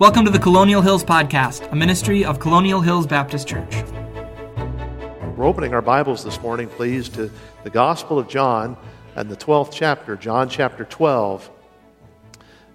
Welcome 0.00 0.24
to 0.24 0.30
the 0.30 0.38
Colonial 0.38 0.80
Hills 0.80 1.04
Podcast, 1.04 1.70
a 1.70 1.76
ministry 1.76 2.24
of 2.24 2.40
Colonial 2.40 2.80
Hills 2.80 3.06
Baptist 3.06 3.46
Church. 3.46 3.84
We're 5.36 5.44
opening 5.44 5.74
our 5.74 5.82
Bibles 5.82 6.24
this 6.24 6.40
morning, 6.40 6.68
please, 6.68 7.10
to 7.10 7.30
the 7.64 7.68
Gospel 7.68 8.18
of 8.18 8.26
John 8.26 8.78
and 9.14 9.28
the 9.28 9.36
12th 9.36 9.72
chapter, 9.74 10.16
John 10.16 10.48
chapter 10.48 10.86
12. 10.86 11.50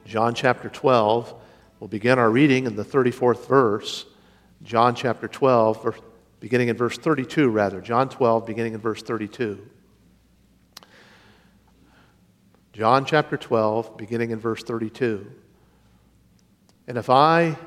John 0.05 0.35
chapter 0.35 0.69
12. 0.69 1.33
We'll 1.79 1.87
begin 1.87 2.19
our 2.19 2.29
reading 2.29 2.67
in 2.67 2.75
the 2.75 2.85
34th 2.85 3.47
verse. 3.47 4.05
John 4.61 4.93
chapter 4.93 5.27
12, 5.27 5.99
beginning 6.39 6.67
in 6.67 6.77
verse 6.77 6.99
32, 6.99 7.49
rather. 7.49 7.81
John 7.81 8.07
12, 8.07 8.45
beginning 8.45 8.75
in 8.75 8.79
verse 8.81 9.01
32. 9.01 9.67
John 12.71 13.03
chapter 13.03 13.35
12, 13.35 13.97
beginning 13.97 14.29
in 14.29 14.39
verse 14.39 14.61
32. 14.61 15.25
And 16.87 16.97
if 16.97 17.09
I 17.09 17.57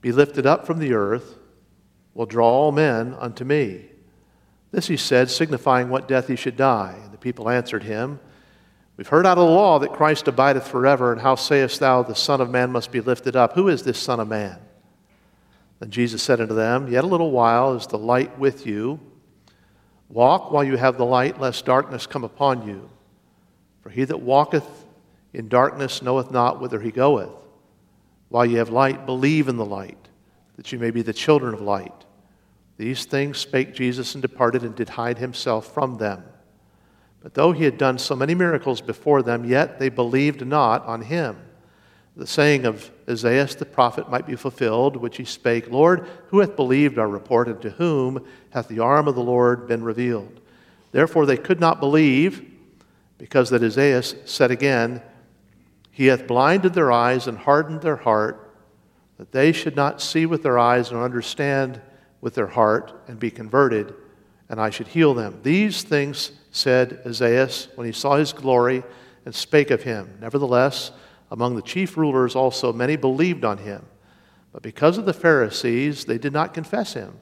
be 0.00 0.12
lifted 0.12 0.46
up 0.46 0.66
from 0.66 0.78
the 0.78 0.94
earth, 0.94 1.38
will 2.14 2.26
draw 2.26 2.48
all 2.48 2.72
men 2.72 3.14
unto 3.18 3.44
me. 3.44 3.86
This 4.70 4.86
he 4.86 4.96
said, 4.96 5.30
signifying 5.30 5.88
what 5.88 6.08
death 6.08 6.28
he 6.28 6.36
should 6.36 6.56
die. 6.56 6.96
And 7.02 7.12
the 7.12 7.18
people 7.18 7.48
answered 7.48 7.82
him, 7.82 8.20
We've 8.96 9.08
heard 9.08 9.26
out 9.26 9.38
of 9.38 9.46
the 9.46 9.54
law 9.54 9.80
that 9.80 9.92
Christ 9.92 10.28
abideth 10.28 10.68
forever, 10.68 11.10
and 11.10 11.20
how 11.20 11.34
sayest 11.34 11.80
thou 11.80 12.04
the 12.04 12.14
Son 12.14 12.40
of 12.40 12.50
Man 12.50 12.70
must 12.70 12.92
be 12.92 13.00
lifted 13.00 13.34
up? 13.34 13.54
Who 13.54 13.68
is 13.68 13.82
this 13.82 13.98
Son 13.98 14.20
of 14.20 14.28
Man? 14.28 14.58
Then 15.80 15.90
Jesus 15.90 16.22
said 16.22 16.40
unto 16.40 16.54
them, 16.54 16.86
Yet 16.86 17.02
a 17.02 17.08
little 17.08 17.32
while 17.32 17.74
is 17.74 17.88
the 17.88 17.98
light 17.98 18.38
with 18.38 18.66
you. 18.66 19.00
Walk 20.08 20.52
while 20.52 20.62
you 20.62 20.76
have 20.76 20.96
the 20.96 21.04
light, 21.04 21.40
lest 21.40 21.64
darkness 21.64 22.06
come 22.06 22.22
upon 22.22 22.68
you. 22.68 22.88
For 23.82 23.90
he 23.90 24.04
that 24.04 24.20
walketh 24.20 24.66
in 25.32 25.48
darkness 25.48 26.00
knoweth 26.00 26.30
not 26.30 26.60
whither 26.60 26.80
he 26.80 26.92
goeth. 26.92 27.43
While 28.34 28.46
you 28.46 28.58
have 28.58 28.70
light, 28.70 29.06
believe 29.06 29.46
in 29.46 29.58
the 29.58 29.64
light, 29.64 30.08
that 30.56 30.72
you 30.72 30.78
may 30.80 30.90
be 30.90 31.02
the 31.02 31.12
children 31.12 31.54
of 31.54 31.60
light. 31.60 32.04
These 32.78 33.04
things 33.04 33.38
spake 33.38 33.72
Jesus 33.74 34.16
and 34.16 34.22
departed 34.22 34.64
and 34.64 34.74
did 34.74 34.88
hide 34.88 35.18
himself 35.18 35.72
from 35.72 35.98
them. 35.98 36.24
But 37.22 37.34
though 37.34 37.52
he 37.52 37.62
had 37.62 37.78
done 37.78 37.96
so 37.96 38.16
many 38.16 38.34
miracles 38.34 38.80
before 38.80 39.22
them, 39.22 39.44
yet 39.44 39.78
they 39.78 39.88
believed 39.88 40.44
not 40.44 40.84
on 40.84 41.02
him. 41.02 41.36
The 42.16 42.26
saying 42.26 42.66
of 42.66 42.90
Isaiah 43.08 43.46
the 43.46 43.66
prophet 43.66 44.10
might 44.10 44.26
be 44.26 44.34
fulfilled, 44.34 44.96
which 44.96 45.16
he 45.16 45.24
spake, 45.24 45.70
Lord, 45.70 46.04
who 46.30 46.40
hath 46.40 46.56
believed 46.56 46.98
our 46.98 47.06
report, 47.06 47.46
and 47.46 47.62
to 47.62 47.70
whom 47.70 48.26
hath 48.50 48.66
the 48.66 48.80
arm 48.80 49.06
of 49.06 49.14
the 49.14 49.22
Lord 49.22 49.68
been 49.68 49.84
revealed? 49.84 50.40
Therefore 50.90 51.24
they 51.24 51.36
could 51.36 51.60
not 51.60 51.78
believe, 51.78 52.44
because 53.16 53.50
that 53.50 53.62
Isaiah 53.62 54.02
said 54.02 54.50
again, 54.50 55.02
he 55.94 56.06
hath 56.06 56.26
blinded 56.26 56.74
their 56.74 56.90
eyes 56.90 57.28
and 57.28 57.38
hardened 57.38 57.80
their 57.80 57.94
heart, 57.94 58.52
that 59.16 59.30
they 59.30 59.52
should 59.52 59.76
not 59.76 60.02
see 60.02 60.26
with 60.26 60.42
their 60.42 60.58
eyes 60.58 60.90
nor 60.90 61.04
understand 61.04 61.80
with 62.20 62.34
their 62.34 62.48
heart 62.48 62.92
and 63.06 63.20
be 63.20 63.30
converted, 63.30 63.94
and 64.48 64.60
I 64.60 64.70
should 64.70 64.88
heal 64.88 65.14
them. 65.14 65.38
These 65.44 65.84
things 65.84 66.32
said 66.50 67.00
Isaiah 67.06 67.48
when 67.76 67.86
he 67.86 67.92
saw 67.92 68.16
his 68.16 68.32
glory 68.32 68.82
and 69.24 69.32
spake 69.32 69.70
of 69.70 69.84
him. 69.84 70.18
Nevertheless, 70.20 70.90
among 71.30 71.54
the 71.54 71.62
chief 71.62 71.96
rulers 71.96 72.34
also 72.34 72.72
many 72.72 72.96
believed 72.96 73.44
on 73.44 73.58
him. 73.58 73.86
But 74.52 74.62
because 74.62 74.98
of 74.98 75.04
the 75.04 75.12
Pharisees, 75.12 76.06
they 76.06 76.18
did 76.18 76.32
not 76.32 76.54
confess 76.54 76.94
him, 76.94 77.20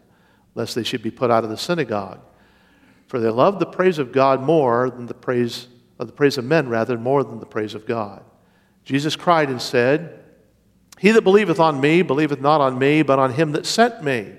lest 0.54 0.74
they 0.74 0.82
should 0.82 1.02
be 1.02 1.10
put 1.10 1.30
out 1.30 1.44
of 1.44 1.50
the 1.50 1.58
synagogue. 1.58 2.20
For 3.06 3.20
they 3.20 3.28
loved 3.28 3.58
the 3.58 3.66
praise 3.66 3.98
of 3.98 4.12
God 4.12 4.42
more 4.42 4.88
than 4.88 5.04
the 5.04 5.12
praise 5.12 5.68
of 5.98 6.06
the 6.06 6.14
praise 6.14 6.38
of 6.38 6.46
men, 6.46 6.70
rather, 6.70 6.96
more 6.96 7.22
than 7.22 7.38
the 7.38 7.44
praise 7.44 7.74
of 7.74 7.84
God. 7.84 8.24
Jesus 8.84 9.16
cried 9.16 9.48
and 9.48 9.60
said, 9.60 10.18
He 10.98 11.10
that 11.12 11.22
believeth 11.22 11.60
on 11.60 11.80
me 11.80 12.02
believeth 12.02 12.40
not 12.40 12.60
on 12.60 12.78
me, 12.78 13.02
but 13.02 13.18
on 13.18 13.32
him 13.32 13.52
that 13.52 13.66
sent 13.66 14.02
me. 14.02 14.32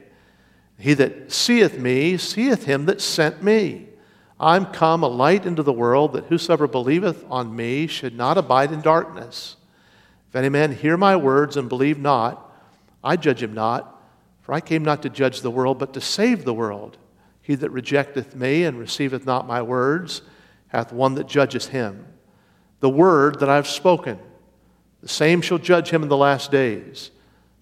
He 0.78 0.94
that 0.96 1.32
seeth 1.32 1.78
me 1.78 2.18
seeth 2.18 2.66
him 2.66 2.86
that 2.86 3.02
sent 3.02 3.44
me. 3.44 3.88
I'm 4.40 4.66
come 4.66 5.04
a 5.04 5.08
light 5.08 5.46
into 5.46 5.64
the 5.64 5.72
world, 5.72 6.14
that 6.14 6.26
whosoever 6.26 6.68
believeth 6.68 7.24
on 7.30 7.56
me 7.56 7.88
should 7.88 8.16
not 8.18 8.38
abide 8.38 8.72
in 8.72 8.82
darkness. 8.82 9.56
If 10.30 10.36
any 10.36 10.50
man 10.50 10.74
hear 10.74 10.98
my 10.98 11.16
words 11.16 11.56
and 11.56 11.70
believe 11.70 12.00
not, 12.00 12.52
I 13.04 13.16
judge 13.16 13.42
him 13.42 13.54
not, 13.54 14.02
for 14.42 14.54
I 14.54 14.60
came 14.60 14.84
not 14.84 15.02
to 15.04 15.10
judge 15.10 15.42
the 15.42 15.52
world, 15.52 15.80
but 15.80 15.94
to 15.94 16.02
save 16.02 16.44
the 16.44 16.54
world. 16.54 16.98
He 17.42 17.56
that 17.56 17.70
rejecteth 17.70 18.36
me 18.36 18.64
and 18.64 18.80
receiveth 18.80 19.26
not 19.26 19.48
my 19.48 19.62
words 19.62 20.22
hath 20.68 20.92
one 20.92 21.16
that 21.16 21.28
judgeth 21.28 21.70
him. 21.70 22.06
The 22.80 22.90
word 22.90 23.40
that 23.40 23.50
I 23.50 23.56
have 23.56 23.68
spoken, 23.68 24.20
the 25.04 25.10
same 25.10 25.42
shall 25.42 25.58
judge 25.58 25.90
him 25.90 26.02
in 26.02 26.08
the 26.08 26.16
last 26.16 26.50
days. 26.50 27.12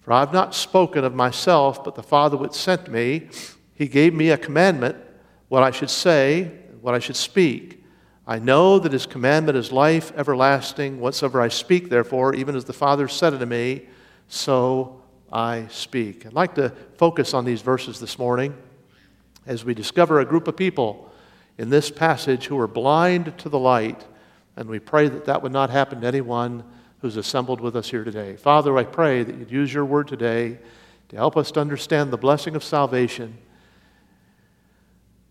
For 0.00 0.12
I 0.12 0.20
have 0.20 0.32
not 0.32 0.54
spoken 0.54 1.02
of 1.04 1.12
myself, 1.12 1.82
but 1.82 1.96
the 1.96 2.02
Father 2.02 2.36
which 2.36 2.52
sent 2.52 2.88
me, 2.88 3.28
he 3.74 3.88
gave 3.88 4.14
me 4.14 4.30
a 4.30 4.38
commandment, 4.38 4.96
what 5.48 5.64
I 5.64 5.72
should 5.72 5.90
say, 5.90 6.52
what 6.80 6.94
I 6.94 7.00
should 7.00 7.16
speak. 7.16 7.84
I 8.28 8.38
know 8.38 8.78
that 8.78 8.92
his 8.92 9.06
commandment 9.06 9.58
is 9.58 9.72
life 9.72 10.12
everlasting. 10.16 11.00
Whatsoever 11.00 11.40
I 11.40 11.48
speak, 11.48 11.88
therefore, 11.88 12.32
even 12.36 12.54
as 12.54 12.64
the 12.64 12.72
Father 12.72 13.08
said 13.08 13.34
unto 13.34 13.46
me, 13.46 13.88
so 14.28 15.02
I 15.32 15.66
speak. 15.68 16.24
I'd 16.24 16.34
like 16.34 16.54
to 16.54 16.72
focus 16.96 17.34
on 17.34 17.44
these 17.44 17.60
verses 17.60 17.98
this 17.98 18.20
morning 18.20 18.54
as 19.46 19.64
we 19.64 19.74
discover 19.74 20.20
a 20.20 20.24
group 20.24 20.46
of 20.46 20.56
people 20.56 21.12
in 21.58 21.70
this 21.70 21.90
passage 21.90 22.46
who 22.46 22.58
are 22.60 22.68
blind 22.68 23.36
to 23.38 23.48
the 23.48 23.58
light, 23.58 24.06
and 24.54 24.68
we 24.68 24.78
pray 24.78 25.08
that 25.08 25.24
that 25.24 25.42
would 25.42 25.52
not 25.52 25.70
happen 25.70 26.02
to 26.02 26.06
anyone 26.06 26.62
who's 27.02 27.16
assembled 27.16 27.60
with 27.60 27.74
us 27.76 27.90
here 27.90 28.04
today. 28.04 28.36
Father, 28.36 28.78
I 28.78 28.84
pray 28.84 29.24
that 29.24 29.36
you'd 29.36 29.50
use 29.50 29.74
your 29.74 29.84
word 29.84 30.06
today 30.06 30.58
to 31.08 31.16
help 31.16 31.36
us 31.36 31.50
to 31.50 31.60
understand 31.60 32.10
the 32.10 32.16
blessing 32.16 32.54
of 32.54 32.62
salvation, 32.62 33.36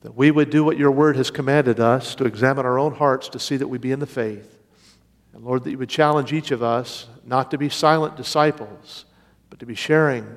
that 0.01 0.15
we 0.15 0.31
would 0.31 0.49
do 0.49 0.65
what 0.65 0.77
your 0.77 0.91
word 0.91 1.15
has 1.15 1.31
commanded 1.31 1.79
us, 1.79 2.13
to 2.15 2.25
examine 2.25 2.65
our 2.65 2.77
own 2.77 2.93
hearts 2.93 3.29
to 3.29 3.39
see 3.39 3.55
that 3.55 3.69
we 3.69 3.77
be 3.77 3.93
in 3.93 3.99
the 3.99 4.05
faith. 4.05 4.59
And 5.33 5.45
Lord, 5.45 5.63
that 5.63 5.71
you 5.71 5.77
would 5.77 5.89
challenge 5.89 6.33
each 6.33 6.51
of 6.51 6.61
us 6.61 7.07
not 7.25 7.49
to 7.51 7.57
be 7.57 7.69
silent 7.69 8.17
disciples, 8.17 9.05
but 9.49 9.59
to 9.59 9.65
be 9.65 9.75
sharing 9.75 10.27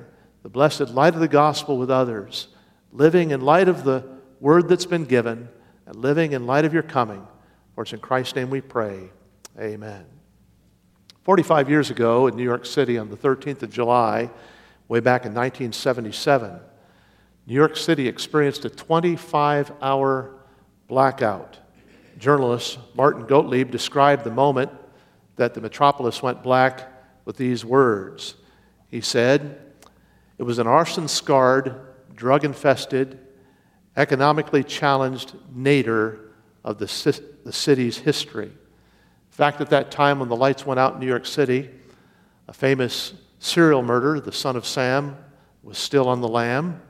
the 0.41 0.49
blessed 0.49 0.89
light 0.91 1.15
of 1.15 1.19
the 1.19 1.27
gospel 1.27 1.77
with 1.77 1.91
others, 1.91 2.47
living 2.93 3.31
in 3.31 3.41
light 3.41 3.67
of 3.67 3.83
the 3.83 4.05
word 4.39 4.69
that's 4.69 4.85
been 4.85 5.03
given, 5.03 5.49
and 5.85 5.97
living 5.97 6.31
in 6.31 6.47
light 6.47 6.63
of 6.63 6.73
your 6.73 6.83
coming. 6.83 7.27
For 7.73 7.81
it's 7.81 7.91
in 7.91 7.99
Christ's 7.99 8.37
name 8.37 8.49
we 8.49 8.61
pray. 8.61 9.09
Amen. 9.59 10.14
45 11.25 11.71
years 11.71 11.89
ago 11.89 12.27
in 12.27 12.35
New 12.35 12.43
York 12.43 12.67
City 12.67 12.99
on 12.99 13.09
the 13.09 13.17
13th 13.17 13.63
of 13.63 13.71
July, 13.71 14.29
way 14.87 14.99
back 14.99 15.25
in 15.25 15.33
1977, 15.33 16.59
New 17.47 17.53
York 17.55 17.75
City 17.75 18.07
experienced 18.07 18.63
a 18.63 18.69
25 18.69 19.71
hour 19.81 20.35
blackout. 20.87 21.57
Journalist 22.19 22.77
Martin 22.93 23.25
Gottlieb 23.25 23.71
described 23.71 24.23
the 24.23 24.29
moment 24.29 24.71
that 25.35 25.55
the 25.55 25.61
metropolis 25.61 26.21
went 26.21 26.43
black 26.43 26.91
with 27.25 27.37
these 27.37 27.65
words. 27.65 28.35
He 28.91 29.01
said, 29.01 29.59
It 30.37 30.43
was 30.43 30.59
an 30.59 30.67
arson 30.67 31.07
scarred, 31.07 31.75
drug 32.13 32.45
infested, 32.45 33.19
economically 33.97 34.63
challenged 34.63 35.33
nadir 35.51 36.19
of 36.63 36.77
the, 36.77 37.21
the 37.43 37.51
city's 37.51 37.97
history. 37.97 38.51
In 39.35 39.37
fact, 39.37 39.59
at 39.59 39.69
that 39.71 39.91
time 39.91 40.19
when 40.19 40.29
the 40.29 40.35
lights 40.37 40.65
went 40.65 40.79
out 40.79 40.93
in 40.93 41.01
New 41.01 41.07
York 41.07 41.25
City, 41.25 41.69
a 42.47 42.53
famous 42.53 43.13
serial 43.39 43.83
murderer, 43.83 44.21
the 44.21 44.31
son 44.31 44.55
of 44.55 44.65
Sam, 44.65 45.17
was 45.61 45.77
still 45.77 46.07
on 46.07 46.21
the 46.21 46.27
lam. 46.29 46.81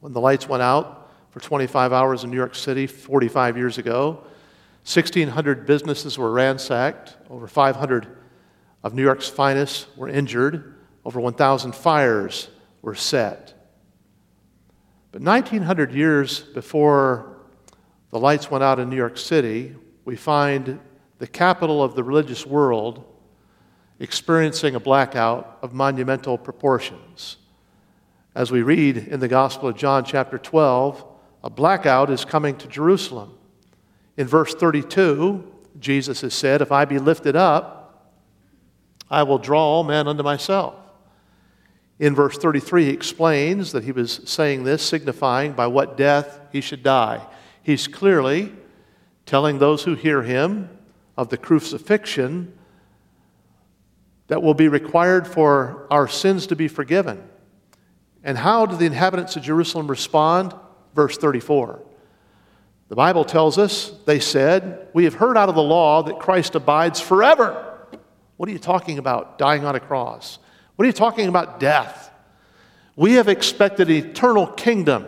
When 0.00 0.14
the 0.14 0.20
lights 0.20 0.48
went 0.48 0.62
out 0.62 1.12
for 1.28 1.40
25 1.40 1.92
hours 1.92 2.24
in 2.24 2.30
New 2.30 2.38
York 2.38 2.54
City 2.54 2.86
45 2.86 3.58
years 3.58 3.76
ago, 3.76 4.24
1,600 4.84 5.66
businesses 5.66 6.16
were 6.16 6.30
ransacked, 6.30 7.18
over 7.28 7.46
500 7.46 8.06
of 8.82 8.94
New 8.94 9.02
York's 9.02 9.28
finest 9.28 9.88
were 9.94 10.08
injured, 10.08 10.76
over 11.04 11.20
1,000 11.20 11.74
fires 11.74 12.48
were 12.80 12.94
set. 12.94 13.52
But 15.10 15.20
1900 15.20 15.92
years 15.92 16.40
before 16.40 17.36
the 18.08 18.18
lights 18.18 18.50
went 18.50 18.64
out 18.64 18.78
in 18.78 18.88
New 18.88 18.96
York 18.96 19.18
City, 19.18 19.76
we 20.06 20.16
find 20.16 20.80
the 21.22 21.28
capital 21.28 21.84
of 21.84 21.94
the 21.94 22.02
religious 22.02 22.44
world, 22.44 23.04
experiencing 24.00 24.74
a 24.74 24.80
blackout 24.80 25.56
of 25.62 25.72
monumental 25.72 26.36
proportions. 26.36 27.36
As 28.34 28.50
we 28.50 28.62
read 28.62 28.96
in 28.96 29.20
the 29.20 29.28
Gospel 29.28 29.68
of 29.68 29.76
John, 29.76 30.04
chapter 30.04 30.36
12, 30.36 31.06
a 31.44 31.48
blackout 31.48 32.10
is 32.10 32.24
coming 32.24 32.56
to 32.56 32.66
Jerusalem. 32.66 33.38
In 34.16 34.26
verse 34.26 34.52
32, 34.52 35.48
Jesus 35.78 36.22
has 36.22 36.34
said, 36.34 36.60
If 36.60 36.72
I 36.72 36.86
be 36.86 36.98
lifted 36.98 37.36
up, 37.36 38.12
I 39.08 39.22
will 39.22 39.38
draw 39.38 39.62
all 39.62 39.84
men 39.84 40.08
unto 40.08 40.24
myself. 40.24 40.74
In 42.00 42.16
verse 42.16 42.36
33, 42.36 42.86
he 42.86 42.90
explains 42.90 43.70
that 43.70 43.84
he 43.84 43.92
was 43.92 44.22
saying 44.24 44.64
this, 44.64 44.82
signifying 44.82 45.52
by 45.52 45.68
what 45.68 45.96
death 45.96 46.40
he 46.50 46.60
should 46.60 46.82
die. 46.82 47.24
He's 47.62 47.86
clearly 47.86 48.52
telling 49.24 49.60
those 49.60 49.84
who 49.84 49.94
hear 49.94 50.24
him 50.24 50.68
of 51.16 51.28
the 51.28 51.36
crucifixion 51.36 52.56
that 54.28 54.42
will 54.42 54.54
be 54.54 54.68
required 54.68 55.26
for 55.26 55.86
our 55.90 56.08
sins 56.08 56.46
to 56.46 56.56
be 56.56 56.68
forgiven. 56.68 57.22
And 58.24 58.38
how 58.38 58.66
do 58.66 58.76
the 58.76 58.86
inhabitants 58.86 59.36
of 59.36 59.42
Jerusalem 59.42 59.88
respond? 59.88 60.54
Verse 60.94 61.18
34. 61.18 61.82
The 62.88 62.96
Bible 62.96 63.24
tells 63.24 63.58
us, 63.58 63.92
they 64.04 64.20
said, 64.20 64.88
We 64.92 65.04
have 65.04 65.14
heard 65.14 65.36
out 65.36 65.48
of 65.48 65.54
the 65.54 65.62
law 65.62 66.02
that 66.02 66.18
Christ 66.18 66.54
abides 66.54 67.00
forever. 67.00 67.86
What 68.36 68.48
are 68.48 68.52
you 68.52 68.58
talking 68.58 68.98
about, 68.98 69.38
dying 69.38 69.64
on 69.64 69.74
a 69.74 69.80
cross? 69.80 70.38
What 70.76 70.84
are 70.84 70.86
you 70.86 70.92
talking 70.92 71.28
about, 71.28 71.58
death? 71.60 72.10
We 72.96 73.14
have 73.14 73.28
expected 73.28 73.88
an 73.88 73.96
eternal 73.96 74.46
kingdom, 74.46 75.06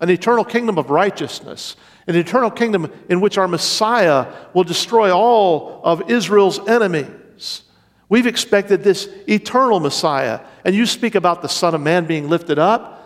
an 0.00 0.10
eternal 0.10 0.44
kingdom 0.44 0.78
of 0.78 0.90
righteousness, 0.90 1.76
an 2.06 2.16
eternal 2.16 2.50
kingdom 2.50 2.90
in 3.08 3.20
which 3.20 3.38
our 3.38 3.48
Messiah 3.48 4.32
will 4.54 4.64
destroy 4.64 5.10
all 5.10 5.80
of 5.84 6.10
Israel's 6.10 6.58
enemies. 6.68 7.62
We've 8.08 8.26
expected 8.26 8.82
this 8.82 9.08
eternal 9.28 9.80
Messiah. 9.80 10.40
And 10.64 10.74
you 10.74 10.84
speak 10.86 11.14
about 11.14 11.42
the 11.42 11.48
Son 11.48 11.74
of 11.74 11.80
Man 11.80 12.04
being 12.06 12.28
lifted 12.28 12.58
up, 12.58 12.98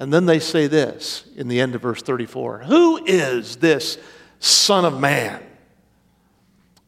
and 0.00 0.12
then 0.12 0.26
they 0.26 0.38
say 0.38 0.66
this 0.66 1.24
in 1.36 1.48
the 1.48 1.60
end 1.60 1.74
of 1.74 1.82
verse 1.82 2.02
34 2.02 2.60
Who 2.60 3.04
is 3.04 3.56
this 3.56 3.98
Son 4.38 4.84
of 4.84 5.00
Man? 5.00 5.42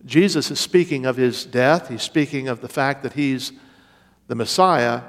Jesus 0.05 0.51
is 0.51 0.61
speaking 0.61 1.05
of 1.05 1.17
his 1.17 1.45
death. 1.45 1.89
He's 1.89 2.03
speaking 2.03 2.49
of 2.49 2.61
the 2.61 2.69
fact 2.69 3.03
that 3.03 3.15
he's 3.15 3.53
the 4.29 4.35
Messiah 4.35 5.03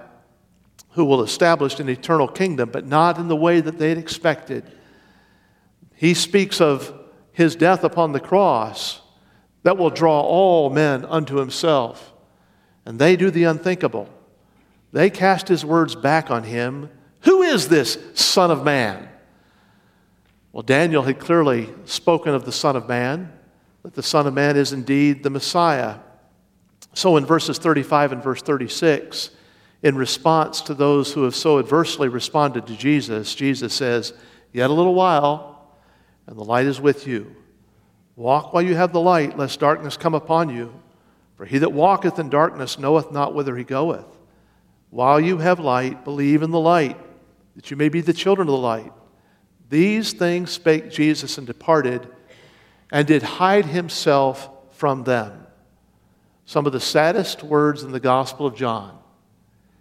who 0.92 1.06
will 1.06 1.22
establish 1.22 1.80
an 1.80 1.88
eternal 1.88 2.28
kingdom, 2.28 2.70
but 2.72 2.86
not 2.86 3.20
in 3.20 3.28
the 3.28 3.36
way 3.36 3.62
that 3.62 3.78
they 3.78 3.90
had 3.90 3.98
expected. 4.00 4.64
He 5.98 6.14
speaks 6.14 6.62
of 6.62 6.94
his 7.34 7.56
death 7.56 7.84
upon 7.84 8.14
the 8.14 8.20
cross 8.20 9.02
that 9.64 9.78
will 9.78 9.90
draw 9.90 10.22
all 10.22 10.70
men 10.70 11.04
unto 11.04 11.38
himself. 11.38 12.14
And 12.86 12.98
they 12.98 13.18
do 13.18 13.30
the 13.30 13.44
unthinkable. 13.44 14.08
They 14.94 15.10
cast 15.10 15.50
his 15.50 15.66
words 15.66 15.94
back 15.94 16.32
on 16.32 16.44
him 16.44 16.90
who 17.22 17.42
is 17.42 17.68
this 17.68 17.98
Son 18.14 18.52
of 18.52 18.64
Man? 18.64 19.10
Well, 20.54 20.64
Daniel 20.64 21.04
had 21.04 21.20
clearly 21.20 21.70
spoken 21.84 22.34
of 22.34 22.46
the 22.46 22.52
Son 22.52 22.76
of 22.76 22.88
Man, 22.88 23.34
that 23.84 23.96
the 23.96 24.04
Son 24.04 24.28
of 24.28 24.34
Man 24.34 24.56
is 24.56 24.72
indeed 24.72 25.24
the 25.24 25.30
Messiah. 25.30 25.98
So 26.94 27.18
in 27.18 27.26
verses 27.26 27.58
35 27.58 28.14
and 28.14 28.24
verse 28.24 28.42
36, 28.42 29.32
in 29.84 29.96
response 29.96 30.62
to 30.62 30.74
those 30.74 31.12
who 31.12 31.24
have 31.24 31.36
so 31.36 31.60
adversely 31.60 32.08
responded 32.08 32.66
to 32.68 32.78
Jesus, 32.78 33.36
Jesus 33.36 33.74
says, 33.74 34.14
Yet 34.54 34.70
a 34.70 34.74
little 34.74 34.96
while, 34.96 35.57
and 36.28 36.38
the 36.38 36.44
light 36.44 36.66
is 36.66 36.80
with 36.80 37.08
you. 37.08 37.36
Walk 38.16 38.54
while 38.54 38.62
you 38.62 38.76
have 38.76 38.94
the 38.94 39.02
light, 39.02 39.38
lest 39.38 39.60
darkness 39.60 39.98
come 39.98 40.14
upon 40.14 40.50
you. 40.50 40.74
For 41.36 41.46
he 41.46 41.60
that 41.60 41.72
walketh 41.72 42.20
in 42.20 42.30
darkness 42.30 42.80
knoweth 42.80 43.12
not 43.12 43.34
whither 43.34 43.56
he 43.56 43.64
goeth. 43.64 44.06
While 44.90 45.20
you 45.20 45.38
have 45.38 45.60
light, 45.60 46.04
believe 46.04 46.42
in 46.42 46.52
the 46.52 46.60
light 46.60 46.98
that 47.56 47.72
you 47.72 47.78
may 47.78 47.90
be 47.90 48.02
the 48.02 48.14
children 48.14 48.48
of 48.48 48.54
the 48.54 48.58
light. 48.58 48.92
These 49.70 50.14
things 50.14 50.52
spake 50.52 50.90
Jesus 50.92 51.38
and 51.38 51.46
departed, 51.46 52.08
and 52.92 53.06
did 53.06 53.22
hide 53.22 53.66
himself 53.66 54.50
from 54.72 55.04
them. 55.04 55.46
Some 56.46 56.66
of 56.66 56.72
the 56.72 56.80
saddest 56.80 57.44
words 57.44 57.84
in 57.84 57.92
the 57.92 58.00
Gospel 58.00 58.46
of 58.46 58.56
John. 58.56 58.98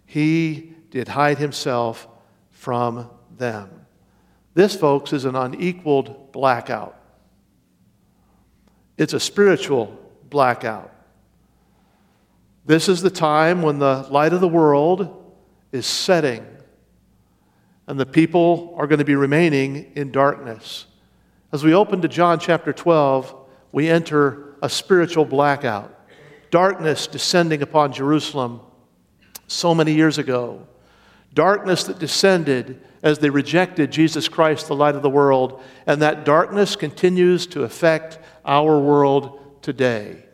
He 0.05 0.73
did 0.91 1.07
hide 1.07 1.37
himself 1.37 2.07
from 2.51 3.09
them. 3.37 3.85
This, 4.53 4.75
folks, 4.75 5.13
is 5.13 5.25
an 5.25 5.35
unequaled 5.35 6.26
blackout. 6.37 6.95
It's 8.95 9.13
a 9.13 9.19
spiritual 9.19 9.97
blackout. 10.29 10.93
This 12.63 12.87
is 12.87 13.01
the 13.01 13.09
time 13.09 13.63
when 13.63 13.79
the 13.79 14.05
light 14.11 14.33
of 14.33 14.39
the 14.39 14.47
world 14.47 15.33
is 15.71 15.87
setting 15.87 16.45
and 17.87 17.99
the 17.99 18.05
people 18.05 18.75
are 18.77 18.85
going 18.85 18.99
to 18.99 19.05
be 19.05 19.15
remaining 19.15 19.91
in 19.95 20.11
darkness. 20.11 20.85
As 21.51 21.63
we 21.63 21.73
open 21.73 22.03
to 22.03 22.07
John 22.07 22.37
chapter 22.37 22.71
12, 22.71 23.35
we 23.71 23.89
enter 23.89 24.53
a 24.61 24.69
spiritual 24.69 25.25
blackout. 25.25 25.91
Darkness 26.51 27.07
descending 27.07 27.63
upon 27.63 27.93
Jerusalem 27.93 28.61
so 29.47 29.73
many 29.73 29.95
years 29.95 30.19
ago. 30.19 30.67
Darkness 31.37 31.83
that 31.83 31.99
descended 31.99 32.81
as 33.03 33.19
they 33.19 33.29
rejected 33.29 33.91
Jesus 33.91 34.27
Christ, 34.27 34.67
the 34.67 34.75
light 34.75 34.95
of 34.95 35.03
the 35.03 35.09
world. 35.09 35.61
And 35.85 36.01
that 36.01 36.25
darkness 36.25 36.75
continues 36.75 37.45
to 37.47 37.61
affect 37.61 38.17
our 38.43 38.79
world 38.79 39.61
today. 39.61 40.25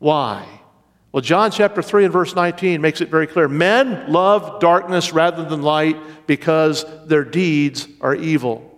Why? 0.00 0.44
Well, 1.12 1.20
John 1.20 1.52
chapter 1.52 1.80
3 1.80 2.06
and 2.06 2.12
verse 2.12 2.34
19 2.34 2.80
makes 2.80 3.00
it 3.00 3.08
very 3.08 3.28
clear. 3.28 3.46
Men 3.46 4.10
love 4.10 4.58
darkness 4.58 5.12
rather 5.12 5.44
than 5.44 5.62
light 5.62 5.96
because 6.26 6.84
their 7.06 7.22
deeds 7.22 7.86
are 8.00 8.16
evil. 8.16 8.76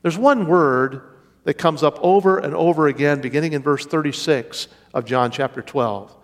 There's 0.00 0.16
one 0.16 0.46
word 0.46 1.02
that 1.44 1.58
comes 1.58 1.82
up 1.82 1.98
over 2.00 2.38
and 2.38 2.54
over 2.54 2.88
again, 2.88 3.20
beginning 3.20 3.52
in 3.52 3.60
verse 3.60 3.84
36 3.84 4.68
of 4.94 5.04
John 5.04 5.32
chapter 5.32 5.60
12. 5.60 6.16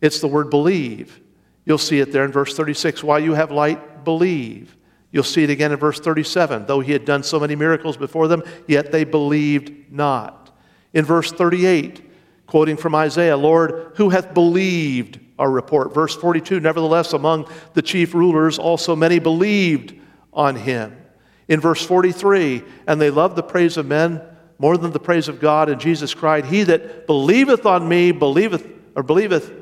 It's 0.00 0.20
the 0.20 0.28
word 0.28 0.50
believe. 0.50 1.20
You'll 1.64 1.78
see 1.78 1.98
it 1.98 2.12
there 2.12 2.24
in 2.24 2.30
verse 2.30 2.56
36. 2.56 3.02
While 3.02 3.18
you 3.18 3.34
have 3.34 3.50
light, 3.50 3.80
believe. 4.04 4.76
You'll 5.10 5.24
see 5.24 5.44
it 5.44 5.50
again 5.50 5.72
in 5.72 5.78
verse 5.78 6.00
37. 6.00 6.66
Though 6.66 6.80
he 6.80 6.92
had 6.92 7.04
done 7.04 7.22
so 7.22 7.40
many 7.40 7.56
miracles 7.56 7.96
before 7.96 8.28
them, 8.28 8.42
yet 8.66 8.92
they 8.92 9.04
believed 9.04 9.92
not. 9.92 10.56
In 10.92 11.04
verse 11.04 11.32
38, 11.32 12.02
quoting 12.46 12.76
from 12.76 12.94
Isaiah, 12.94 13.36
Lord, 13.36 13.92
who 13.96 14.10
hath 14.10 14.34
believed 14.34 15.20
our 15.38 15.50
report? 15.50 15.94
Verse 15.94 16.14
42, 16.16 16.60
nevertheless, 16.60 17.12
among 17.12 17.48
the 17.74 17.82
chief 17.82 18.14
rulers 18.14 18.58
also 18.58 18.94
many 18.96 19.18
believed 19.18 19.94
on 20.32 20.56
him. 20.56 20.96
In 21.46 21.60
verse 21.60 21.84
43, 21.84 22.62
and 22.86 23.00
they 23.00 23.10
loved 23.10 23.36
the 23.36 23.42
praise 23.42 23.76
of 23.76 23.86
men 23.86 24.20
more 24.58 24.76
than 24.76 24.90
the 24.90 25.00
praise 25.00 25.28
of 25.28 25.40
God, 25.40 25.68
and 25.68 25.80
Jesus 25.80 26.14
cried, 26.14 26.44
He 26.44 26.64
that 26.64 27.06
believeth 27.06 27.64
on 27.64 27.88
me, 27.88 28.10
believeth, 28.10 28.66
or 28.96 29.02
believeth 29.02 29.52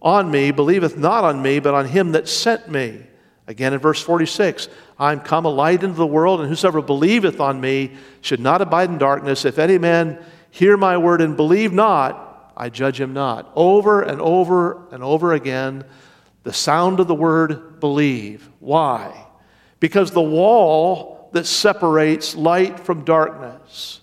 on 0.00 0.30
me, 0.30 0.50
believeth 0.50 0.96
not 0.96 1.24
on 1.24 1.40
me, 1.40 1.58
but 1.58 1.74
on 1.74 1.86
him 1.86 2.12
that 2.12 2.28
sent 2.28 2.68
me. 2.68 3.06
Again 3.46 3.72
in 3.72 3.80
verse 3.80 4.00
46, 4.00 4.68
I 4.98 5.12
am 5.12 5.20
come 5.20 5.44
a 5.44 5.50
light 5.50 5.82
into 5.82 5.96
the 5.96 6.06
world, 6.06 6.40
and 6.40 6.48
whosoever 6.48 6.80
believeth 6.80 7.40
on 7.40 7.60
me 7.60 7.92
should 8.20 8.40
not 8.40 8.62
abide 8.62 8.88
in 8.88 8.98
darkness. 8.98 9.44
If 9.44 9.58
any 9.58 9.78
man 9.78 10.24
hear 10.50 10.76
my 10.76 10.96
word 10.96 11.20
and 11.20 11.36
believe 11.36 11.72
not, 11.72 12.52
I 12.56 12.68
judge 12.68 13.00
him 13.00 13.12
not. 13.12 13.50
Over 13.56 14.02
and 14.02 14.20
over 14.20 14.86
and 14.92 15.02
over 15.02 15.32
again, 15.32 15.84
the 16.44 16.52
sound 16.52 17.00
of 17.00 17.08
the 17.08 17.14
word 17.14 17.80
believe. 17.80 18.48
Why? 18.60 19.26
Because 19.80 20.12
the 20.12 20.22
wall 20.22 21.30
that 21.32 21.46
separates 21.46 22.36
light 22.36 22.78
from 22.78 23.04
darkness 23.04 24.00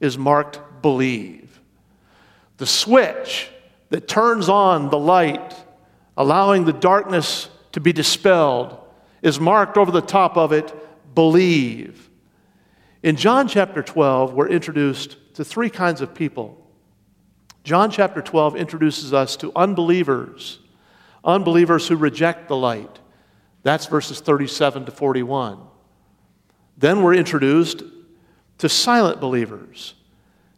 is 0.00 0.18
marked 0.18 0.60
believe. 0.82 1.60
The 2.58 2.66
switch 2.66 3.48
that 3.88 4.08
turns 4.08 4.48
on 4.48 4.90
the 4.90 4.98
light, 4.98 5.54
allowing 6.16 6.64
the 6.64 6.72
darkness 6.72 7.48
to 7.74 7.80
be 7.80 7.92
dispelled, 7.92 8.78
is 9.20 9.40
marked 9.40 9.76
over 9.76 9.90
the 9.90 10.00
top 10.00 10.36
of 10.36 10.52
it 10.52 10.72
believe. 11.12 12.08
In 13.02 13.16
John 13.16 13.48
chapter 13.48 13.82
12, 13.82 14.32
we're 14.32 14.48
introduced 14.48 15.16
to 15.34 15.44
three 15.44 15.70
kinds 15.70 16.00
of 16.00 16.14
people 16.14 16.60
John 17.64 17.90
chapter 17.90 18.22
12 18.22 18.56
introduces 18.56 19.12
us 19.12 19.36
to 19.36 19.50
unbelievers, 19.56 20.60
unbelievers 21.24 21.88
who 21.88 21.96
reject 21.96 22.46
the 22.46 22.56
light. 22.56 23.00
That's 23.62 23.86
verses 23.86 24.20
37 24.20 24.84
to 24.84 24.90
41. 24.92 25.58
Then 26.76 27.02
we're 27.02 27.14
introduced 27.14 27.82
to 28.58 28.68
silent 28.68 29.18
believers, 29.18 29.94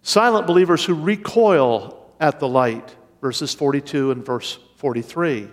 silent 0.03 0.47
believers 0.47 0.85
who 0.85 0.95
recoil 0.95 2.13
at 2.21 2.41
the 2.41 2.49
light, 2.49 2.95
verses 3.23 3.55
42 3.55 4.11
and 4.11 4.27
verse 4.27 4.59
43. 4.75 5.49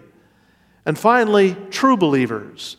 And 0.86 0.98
finally, 0.98 1.56
true 1.70 1.98
believers, 1.98 2.78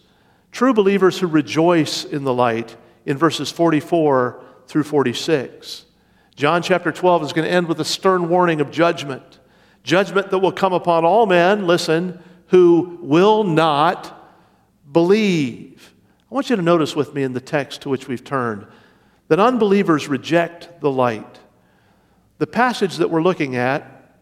true 0.53 0.75
believers 0.75 1.19
who 1.19 1.27
rejoice 1.27 2.05
in 2.05 2.25
the 2.25 2.35
light 2.35 2.77
in 3.07 3.17
verses 3.17 3.51
44 3.51 4.43
through 4.67 4.85
46. 4.85 5.85
John 6.37 6.63
chapter 6.63 6.91
12 6.93 7.23
is 7.25 7.33
going 7.33 7.47
to 7.47 7.53
end 7.53 7.69
with 7.69 7.81
a 7.81 7.85
stern 7.85 8.29
warning 8.29 8.61
of 8.61 8.71
judgment. 8.71 9.39
Judgment 9.83 10.31
that 10.31 10.39
will 10.39 10.53
come 10.53 10.73
upon 10.73 11.05
all 11.05 11.27
men, 11.27 11.67
listen, 11.67 12.23
who 12.49 12.99
will 13.03 13.45
not 13.45 14.21
believe. 14.91 15.95
I 16.31 16.35
want 16.35 16.51
you 16.51 16.57
to 16.57 16.63
notice 16.63 16.97
with 16.97 17.15
me 17.15 17.23
in 17.23 17.33
the 17.33 17.41
text 17.41 17.83
to 17.83 17.89
which 17.89 18.09
we've 18.09 18.25
turned 18.25 18.67
that 19.29 19.41
unbelievers 19.41 20.09
reject 20.09 20.81
the 20.81 20.91
light. 20.91 21.39
The 22.39 22.47
passage 22.47 22.97
that 22.97 23.11
we're 23.11 23.23
looking 23.23 23.57
at 23.57 24.13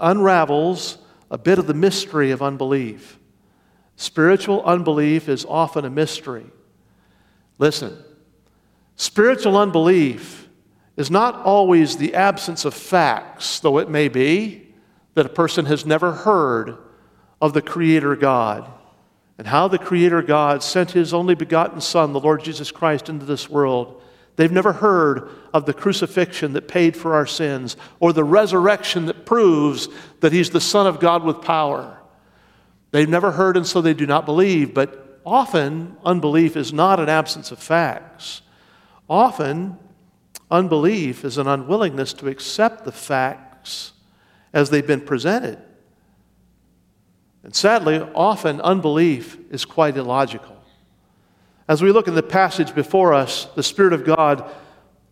unravels 0.00 0.98
a 1.30 1.38
bit 1.38 1.58
of 1.58 1.66
the 1.66 1.74
mystery 1.74 2.30
of 2.30 2.42
unbelief. 2.42 3.18
Spiritual 3.96 4.62
unbelief 4.64 5.28
is 5.28 5.44
often 5.44 5.84
a 5.84 5.90
mystery. 5.90 6.46
Listen, 7.58 7.96
spiritual 8.96 9.56
unbelief 9.56 10.48
is 10.96 11.10
not 11.10 11.34
always 11.44 11.96
the 11.96 12.14
absence 12.14 12.64
of 12.64 12.74
facts, 12.74 13.60
though 13.60 13.78
it 13.78 13.90
may 13.90 14.08
be 14.08 14.74
that 15.14 15.26
a 15.26 15.30
person 15.30 15.64
has 15.66 15.86
never 15.86 16.12
heard 16.12 16.76
of 17.40 17.52
the 17.52 17.62
Creator 17.62 18.16
God 18.16 18.70
and 19.38 19.46
how 19.46 19.68
the 19.68 19.78
Creator 19.78 20.22
God 20.22 20.62
sent 20.62 20.92
His 20.92 21.12
only 21.12 21.34
begotten 21.34 21.80
Son, 21.80 22.12
the 22.12 22.20
Lord 22.20 22.42
Jesus 22.42 22.70
Christ, 22.70 23.08
into 23.08 23.26
this 23.26 23.50
world. 23.50 24.02
They've 24.36 24.52
never 24.52 24.74
heard 24.74 25.30
of 25.52 25.64
the 25.64 25.72
crucifixion 25.72 26.52
that 26.52 26.68
paid 26.68 26.96
for 26.96 27.14
our 27.14 27.26
sins 27.26 27.76
or 28.00 28.12
the 28.12 28.24
resurrection 28.24 29.06
that 29.06 29.26
proves 29.26 29.88
that 30.20 30.32
He's 30.32 30.50
the 30.50 30.60
Son 30.60 30.86
of 30.86 31.00
God 31.00 31.24
with 31.24 31.40
power. 31.40 31.98
They've 32.90 33.08
never 33.08 33.32
heard, 33.32 33.56
and 33.56 33.66
so 33.66 33.80
they 33.80 33.94
do 33.94 34.06
not 34.06 34.26
believe. 34.26 34.74
But 34.74 35.20
often, 35.24 35.96
unbelief 36.04 36.56
is 36.56 36.72
not 36.72 37.00
an 37.00 37.08
absence 37.08 37.50
of 37.50 37.58
facts. 37.58 38.42
Often, 39.08 39.78
unbelief 40.50 41.24
is 41.24 41.38
an 41.38 41.46
unwillingness 41.46 42.12
to 42.14 42.28
accept 42.28 42.84
the 42.84 42.92
facts 42.92 43.92
as 44.52 44.70
they've 44.70 44.86
been 44.86 45.00
presented. 45.00 45.58
And 47.42 47.54
sadly, 47.54 48.00
often 48.14 48.60
unbelief 48.60 49.38
is 49.50 49.64
quite 49.64 49.96
illogical. 49.96 50.55
As 51.68 51.82
we 51.82 51.90
look 51.90 52.08
in 52.08 52.14
the 52.14 52.22
passage 52.22 52.74
before 52.74 53.12
us, 53.12 53.46
the 53.56 53.62
Spirit 53.62 53.92
of 53.92 54.04
God 54.04 54.48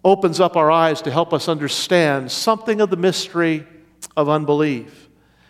opens 0.05 0.39
up 0.39 0.57
our 0.57 0.71
eyes 0.71 1.03
to 1.03 1.11
help 1.11 1.33
us 1.33 1.49
understand 1.49 2.31
something 2.31 2.81
of 2.81 2.91
the 2.91 2.97
mystery 2.97 3.67
of 4.17 4.29
unbelief. 4.29 5.09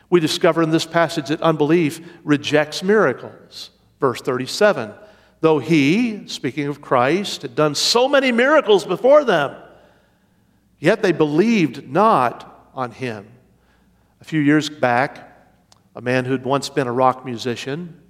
We 0.08 0.20
discover 0.20 0.62
in 0.62 0.70
this 0.70 0.86
passage 0.86 1.28
that 1.28 1.42
unbelief 1.42 2.00
rejects 2.22 2.82
miracles. 2.82 3.70
Verse 4.00 4.20
37 4.20 4.92
Though 5.40 5.58
he, 5.58 6.26
speaking 6.26 6.68
of 6.68 6.80
Christ, 6.80 7.42
had 7.42 7.54
done 7.54 7.74
so 7.74 8.08
many 8.08 8.32
miracles 8.32 8.86
before 8.86 9.24
them, 9.24 9.54
yet 10.78 11.02
they 11.02 11.12
believed 11.12 11.86
not 11.90 12.70
on 12.74 12.92
him. 12.92 13.28
A 14.22 14.24
few 14.24 14.40
years 14.40 14.70
back, 14.70 15.36
a 15.94 16.00
man 16.00 16.24
who'd 16.24 16.44
once 16.44 16.70
been 16.70 16.86
a 16.86 16.92
rock 16.92 17.26
musician, 17.26 18.00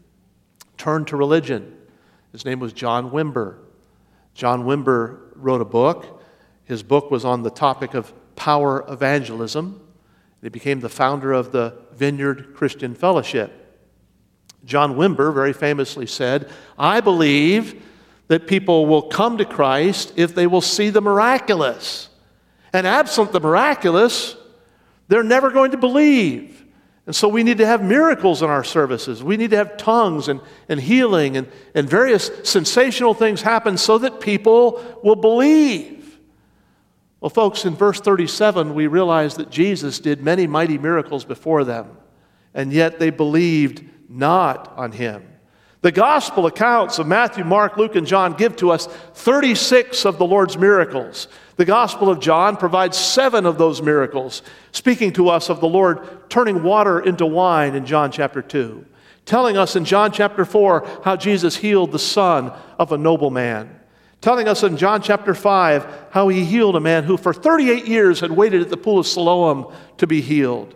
turned 0.77 1.09
to 1.09 1.17
religion. 1.17 1.74
His 2.35 2.45
name 2.45 2.59
was 2.59 2.73
John 2.73 3.13
Wimber. 3.13 3.59
John 4.35 4.65
Wimber 4.65 5.21
wrote 5.37 5.61
a 5.61 5.65
book. 5.65 6.21
His 6.65 6.83
book 6.83 7.09
was 7.09 7.25
on 7.25 7.45
the 7.45 7.51
topic 7.51 7.95
of 7.95 8.13
power 8.35 8.85
evangelism. 8.89 9.81
He 10.43 10.49
became 10.49 10.81
the 10.81 10.89
founder 10.89 11.33
of 11.33 11.53
the 11.53 11.77
Vineyard 11.93 12.55
Christian 12.57 12.97
Fellowship. 12.97 13.79
John 14.65 14.97
Wimber 14.97 15.33
very 15.33 15.53
famously 15.53 16.07
said, 16.07 16.51
I 16.77 17.01
believe 17.01 17.81
that 18.27 18.49
people 18.49 18.87
will 18.87 19.03
come 19.03 19.39
to 19.39 19.45
Christ 19.45 20.15
if 20.17 20.35
they 20.35 20.49
will 20.49 20.61
see 20.61 20.91
the 20.91 21.01
miraculous. 21.01 22.09
And 22.73 22.85
absent 22.85 23.31
the 23.31 23.39
miraculous, 23.39 24.35
they're 25.07 25.23
never 25.23 25.53
going 25.53 25.71
to 25.71 25.77
believe. 25.77 26.64
And 27.07 27.15
so 27.15 27.29
we 27.29 27.43
need 27.43 27.59
to 27.59 27.67
have 27.67 27.83
miracles 27.83 28.41
in 28.41 28.49
our 28.49 28.65
services. 28.65 29.23
We 29.23 29.37
need 29.37 29.51
to 29.51 29.57
have 29.57 29.77
tongues 29.77 30.29
and, 30.29 30.41
and 30.69 30.81
healing 30.81 31.37
and, 31.37 31.49
and 31.75 31.89
various 31.89 32.31
sensational 32.45 33.13
things 33.13 33.43
happen 33.43 33.77
so 33.77 33.99
that 33.99 34.21
people 34.21 34.83
will 35.03 35.17
believe. 35.17 36.19
Well, 37.21 37.31
folks, 37.31 37.65
in 37.65 37.75
verse 37.75 38.01
37, 38.01 38.75
we 38.75 38.87
realize 38.87 39.37
that 39.37 39.51
Jesus 39.51 39.99
did 39.99 40.23
many 40.23 40.47
mighty 40.47 40.79
miracles 40.79 41.25
before 41.25 41.65
them, 41.65 41.97
and 42.55 42.73
yet 42.73 42.99
they 42.99 43.11
believed 43.11 43.85
not 44.09 44.73
on 44.77 44.93
him. 44.93 45.27
The 45.85 45.93
gospel 45.93 46.47
accounts 46.47 46.99
of 46.99 47.07
Matthew, 47.07 47.45
Mark, 47.45 47.77
Luke, 47.77 47.95
and 47.95 48.07
John 48.07 48.33
give 48.33 48.57
to 48.57 48.71
us 48.71 48.87
36 48.87 50.07
of 50.07 50.17
the 50.17 50.25
Lord's 50.25 50.57
miracles. 50.57 51.29
The 51.57 51.67
Gospel 51.67 52.09
of 52.09 52.21
John 52.21 52.57
provides 52.57 52.97
seven 52.97 53.45
of 53.45 53.59
those 53.59 53.83
miracles, 53.83 54.41
speaking 54.73 55.13
to 55.13 55.29
us 55.29 55.51
of 55.51 55.61
the 55.61 55.69
Lord 55.69 56.31
turning 56.31 56.63
water 56.63 57.01
into 57.01 57.27
wine 57.27 57.75
in 57.75 57.85
John 57.85 58.11
chapter 58.11 58.41
2, 58.41 58.83
telling 59.27 59.59
us 59.59 59.77
in 59.77 59.85
John 59.85 60.11
chapter 60.11 60.47
4 60.47 61.03
how 61.05 61.17
Jesus 61.17 61.55
healed 61.55 61.93
the 61.93 61.99
son 61.99 62.51
of 62.79 62.93
a 62.93 62.97
nobleman, 62.97 63.69
telling 64.23 64.49
us 64.49 64.63
in 64.63 64.79
John 64.79 65.03
chapter 65.03 65.35
5 65.35 66.07
how 66.13 66.29
he 66.29 66.47
healed 66.47 66.77
a 66.77 66.81
man 66.81 67.05
who 67.05 67.19
for 67.19 67.35
38 67.35 67.87
years 67.87 68.21
had 68.21 68.33
waited 68.33 68.63
at 68.63 68.71
the 68.71 68.79
pool 68.79 69.01
of 69.01 69.07
Siloam 69.07 69.71
to 69.99 70.07
be 70.07 70.23
healed. 70.23 70.75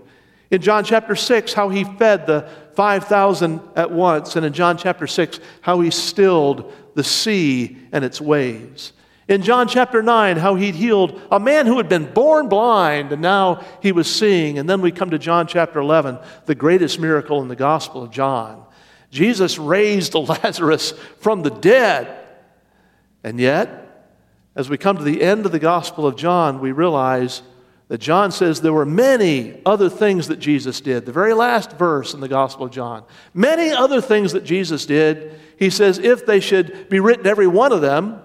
In 0.50 0.62
John 0.62 0.84
chapter 0.84 1.14
6, 1.14 1.52
how 1.52 1.68
he 1.68 1.84
fed 1.84 2.26
the 2.26 2.48
5,000 2.74 3.60
at 3.76 3.90
once. 3.90 4.36
And 4.36 4.46
in 4.46 4.52
John 4.52 4.78
chapter 4.78 5.06
6, 5.06 5.40
how 5.60 5.80
he 5.80 5.90
stilled 5.90 6.72
the 6.94 7.04
sea 7.04 7.76
and 7.92 8.04
its 8.04 8.20
waves. 8.20 8.92
In 9.28 9.42
John 9.42 9.68
chapter 9.68 10.02
9, 10.02 10.38
how 10.38 10.54
he'd 10.54 10.74
healed 10.74 11.20
a 11.30 11.38
man 11.38 11.66
who 11.66 11.76
had 11.76 11.88
been 11.90 12.10
born 12.12 12.48
blind 12.48 13.12
and 13.12 13.20
now 13.20 13.62
he 13.82 13.92
was 13.92 14.10
seeing. 14.10 14.58
And 14.58 14.68
then 14.68 14.80
we 14.80 14.90
come 14.90 15.10
to 15.10 15.18
John 15.18 15.46
chapter 15.46 15.80
11, 15.80 16.18
the 16.46 16.54
greatest 16.54 16.98
miracle 16.98 17.42
in 17.42 17.48
the 17.48 17.56
Gospel 17.56 18.02
of 18.02 18.10
John. 18.10 18.64
Jesus 19.10 19.58
raised 19.58 20.14
Lazarus 20.14 20.92
from 21.18 21.42
the 21.42 21.50
dead. 21.50 22.26
And 23.22 23.38
yet, 23.38 24.14
as 24.56 24.70
we 24.70 24.78
come 24.78 24.96
to 24.96 25.04
the 25.04 25.22
end 25.22 25.44
of 25.44 25.52
the 25.52 25.58
Gospel 25.58 26.06
of 26.06 26.16
John, 26.16 26.60
we 26.60 26.72
realize 26.72 27.42
that 27.88 27.98
John 27.98 28.30
says 28.30 28.60
there 28.60 28.72
were 28.72 28.86
many 28.86 29.60
other 29.64 29.88
things 29.88 30.28
that 30.28 30.38
Jesus 30.38 30.80
did. 30.80 31.06
The 31.06 31.12
very 31.12 31.32
last 31.32 31.72
verse 31.72 32.12
in 32.12 32.20
the 32.20 32.28
Gospel 32.28 32.66
of 32.66 32.72
John. 32.72 33.04
Many 33.32 33.70
other 33.70 34.00
things 34.00 34.32
that 34.32 34.44
Jesus 34.44 34.84
did. 34.84 35.40
He 35.58 35.70
says, 35.70 35.98
if 35.98 36.26
they 36.26 36.40
should 36.40 36.88
be 36.90 37.00
written, 37.00 37.26
every 37.26 37.46
one 37.46 37.72
of 37.72 37.80
them, 37.80 38.20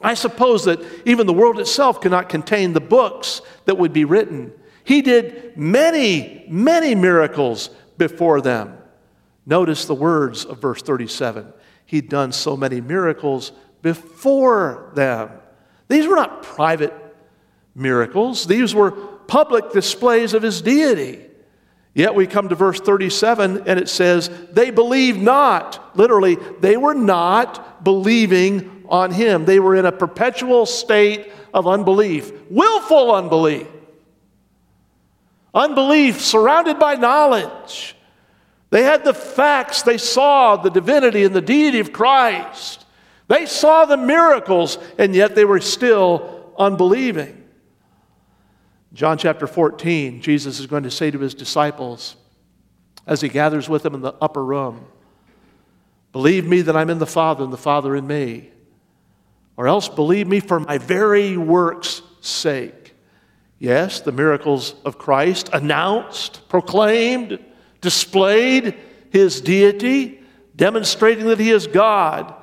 I 0.00 0.14
suppose 0.14 0.64
that 0.64 0.80
even 1.04 1.26
the 1.26 1.32
world 1.32 1.58
itself 1.58 2.00
cannot 2.00 2.28
contain 2.28 2.72
the 2.72 2.80
books 2.80 3.42
that 3.64 3.76
would 3.76 3.92
be 3.92 4.04
written. 4.04 4.52
He 4.84 5.02
did 5.02 5.56
many, 5.56 6.44
many 6.48 6.94
miracles 6.94 7.70
before 7.98 8.40
them. 8.40 8.78
Notice 9.46 9.86
the 9.86 9.94
words 9.94 10.44
of 10.44 10.60
verse 10.60 10.82
37. 10.82 11.52
He'd 11.86 12.08
done 12.08 12.30
so 12.30 12.56
many 12.56 12.80
miracles 12.80 13.52
before 13.82 14.92
them. 14.94 15.30
These 15.88 16.06
were 16.06 16.16
not 16.16 16.42
private 16.42 16.92
miracles, 17.76 18.46
these 18.46 18.74
were 18.74 18.90
public 18.90 19.70
displays 19.72 20.34
of 20.34 20.42
his 20.42 20.62
deity. 20.62 21.22
Yet 21.94 22.14
we 22.14 22.26
come 22.26 22.48
to 22.48 22.54
verse 22.54 22.80
37 22.80 23.62
and 23.66 23.78
it 23.78 23.88
says, 23.88 24.28
They 24.52 24.70
believed 24.70 25.20
not. 25.20 25.96
Literally, 25.96 26.36
they 26.60 26.76
were 26.76 26.94
not 26.94 27.84
believing 27.84 28.84
on 28.88 29.12
him. 29.12 29.44
They 29.44 29.60
were 29.60 29.76
in 29.76 29.86
a 29.86 29.92
perpetual 29.92 30.66
state 30.66 31.32
of 31.54 31.66
unbelief, 31.66 32.32
willful 32.50 33.14
unbelief. 33.14 33.66
Unbelief 35.54 36.20
surrounded 36.20 36.78
by 36.78 36.96
knowledge. 36.96 37.96
They 38.68 38.82
had 38.82 39.04
the 39.04 39.14
facts, 39.14 39.82
they 39.82 39.96
saw 39.96 40.56
the 40.56 40.70
divinity 40.70 41.24
and 41.24 41.34
the 41.34 41.40
deity 41.40 41.80
of 41.80 41.92
Christ. 41.92 42.84
They 43.28 43.46
saw 43.46 43.86
the 43.86 43.96
miracles, 43.96 44.76
and 44.98 45.14
yet 45.14 45.34
they 45.34 45.46
were 45.46 45.60
still 45.60 46.52
unbelieving. 46.58 47.35
John 48.92 49.18
chapter 49.18 49.46
14, 49.46 50.22
Jesus 50.22 50.58
is 50.60 50.66
going 50.66 50.84
to 50.84 50.90
say 50.90 51.10
to 51.10 51.18
his 51.18 51.34
disciples 51.34 52.16
as 53.06 53.20
he 53.20 53.28
gathers 53.28 53.68
with 53.68 53.82
them 53.82 53.94
in 53.94 54.00
the 54.00 54.14
upper 54.20 54.44
room, 54.44 54.86
Believe 56.12 56.46
me 56.46 56.62
that 56.62 56.76
I'm 56.76 56.88
in 56.88 56.98
the 56.98 57.06
Father 57.06 57.44
and 57.44 57.52
the 57.52 57.58
Father 57.58 57.94
in 57.94 58.06
me 58.06 58.50
or 59.56 59.68
else 59.68 59.88
believe 59.88 60.28
me 60.28 60.40
for 60.40 60.60
my 60.60 60.78
very 60.78 61.36
work's 61.36 62.02
sake. 62.20 62.94
Yes, 63.58 64.00
the 64.00 64.12
miracles 64.12 64.74
of 64.84 64.98
Christ 64.98 65.48
announced, 65.52 66.46
proclaimed, 66.48 67.38
displayed 67.80 68.74
his 69.10 69.40
deity, 69.40 70.20
demonstrating 70.54 71.26
that 71.26 71.40
he 71.40 71.50
is 71.50 71.66
God. 71.66 72.34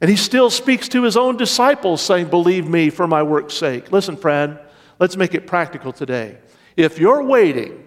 And 0.00 0.08
he 0.08 0.16
still 0.16 0.48
speaks 0.48 0.88
to 0.90 1.02
his 1.02 1.16
own 1.16 1.36
disciples, 1.36 2.00
saying, 2.00 2.28
Believe 2.28 2.66
me 2.66 2.88
for 2.88 3.06
my 3.06 3.22
work's 3.22 3.54
sake. 3.54 3.92
Listen, 3.92 4.16
friend, 4.16 4.58
let's 4.98 5.16
make 5.16 5.34
it 5.34 5.46
practical 5.46 5.92
today. 5.92 6.38
If 6.76 6.98
you're 6.98 7.22
waiting 7.22 7.84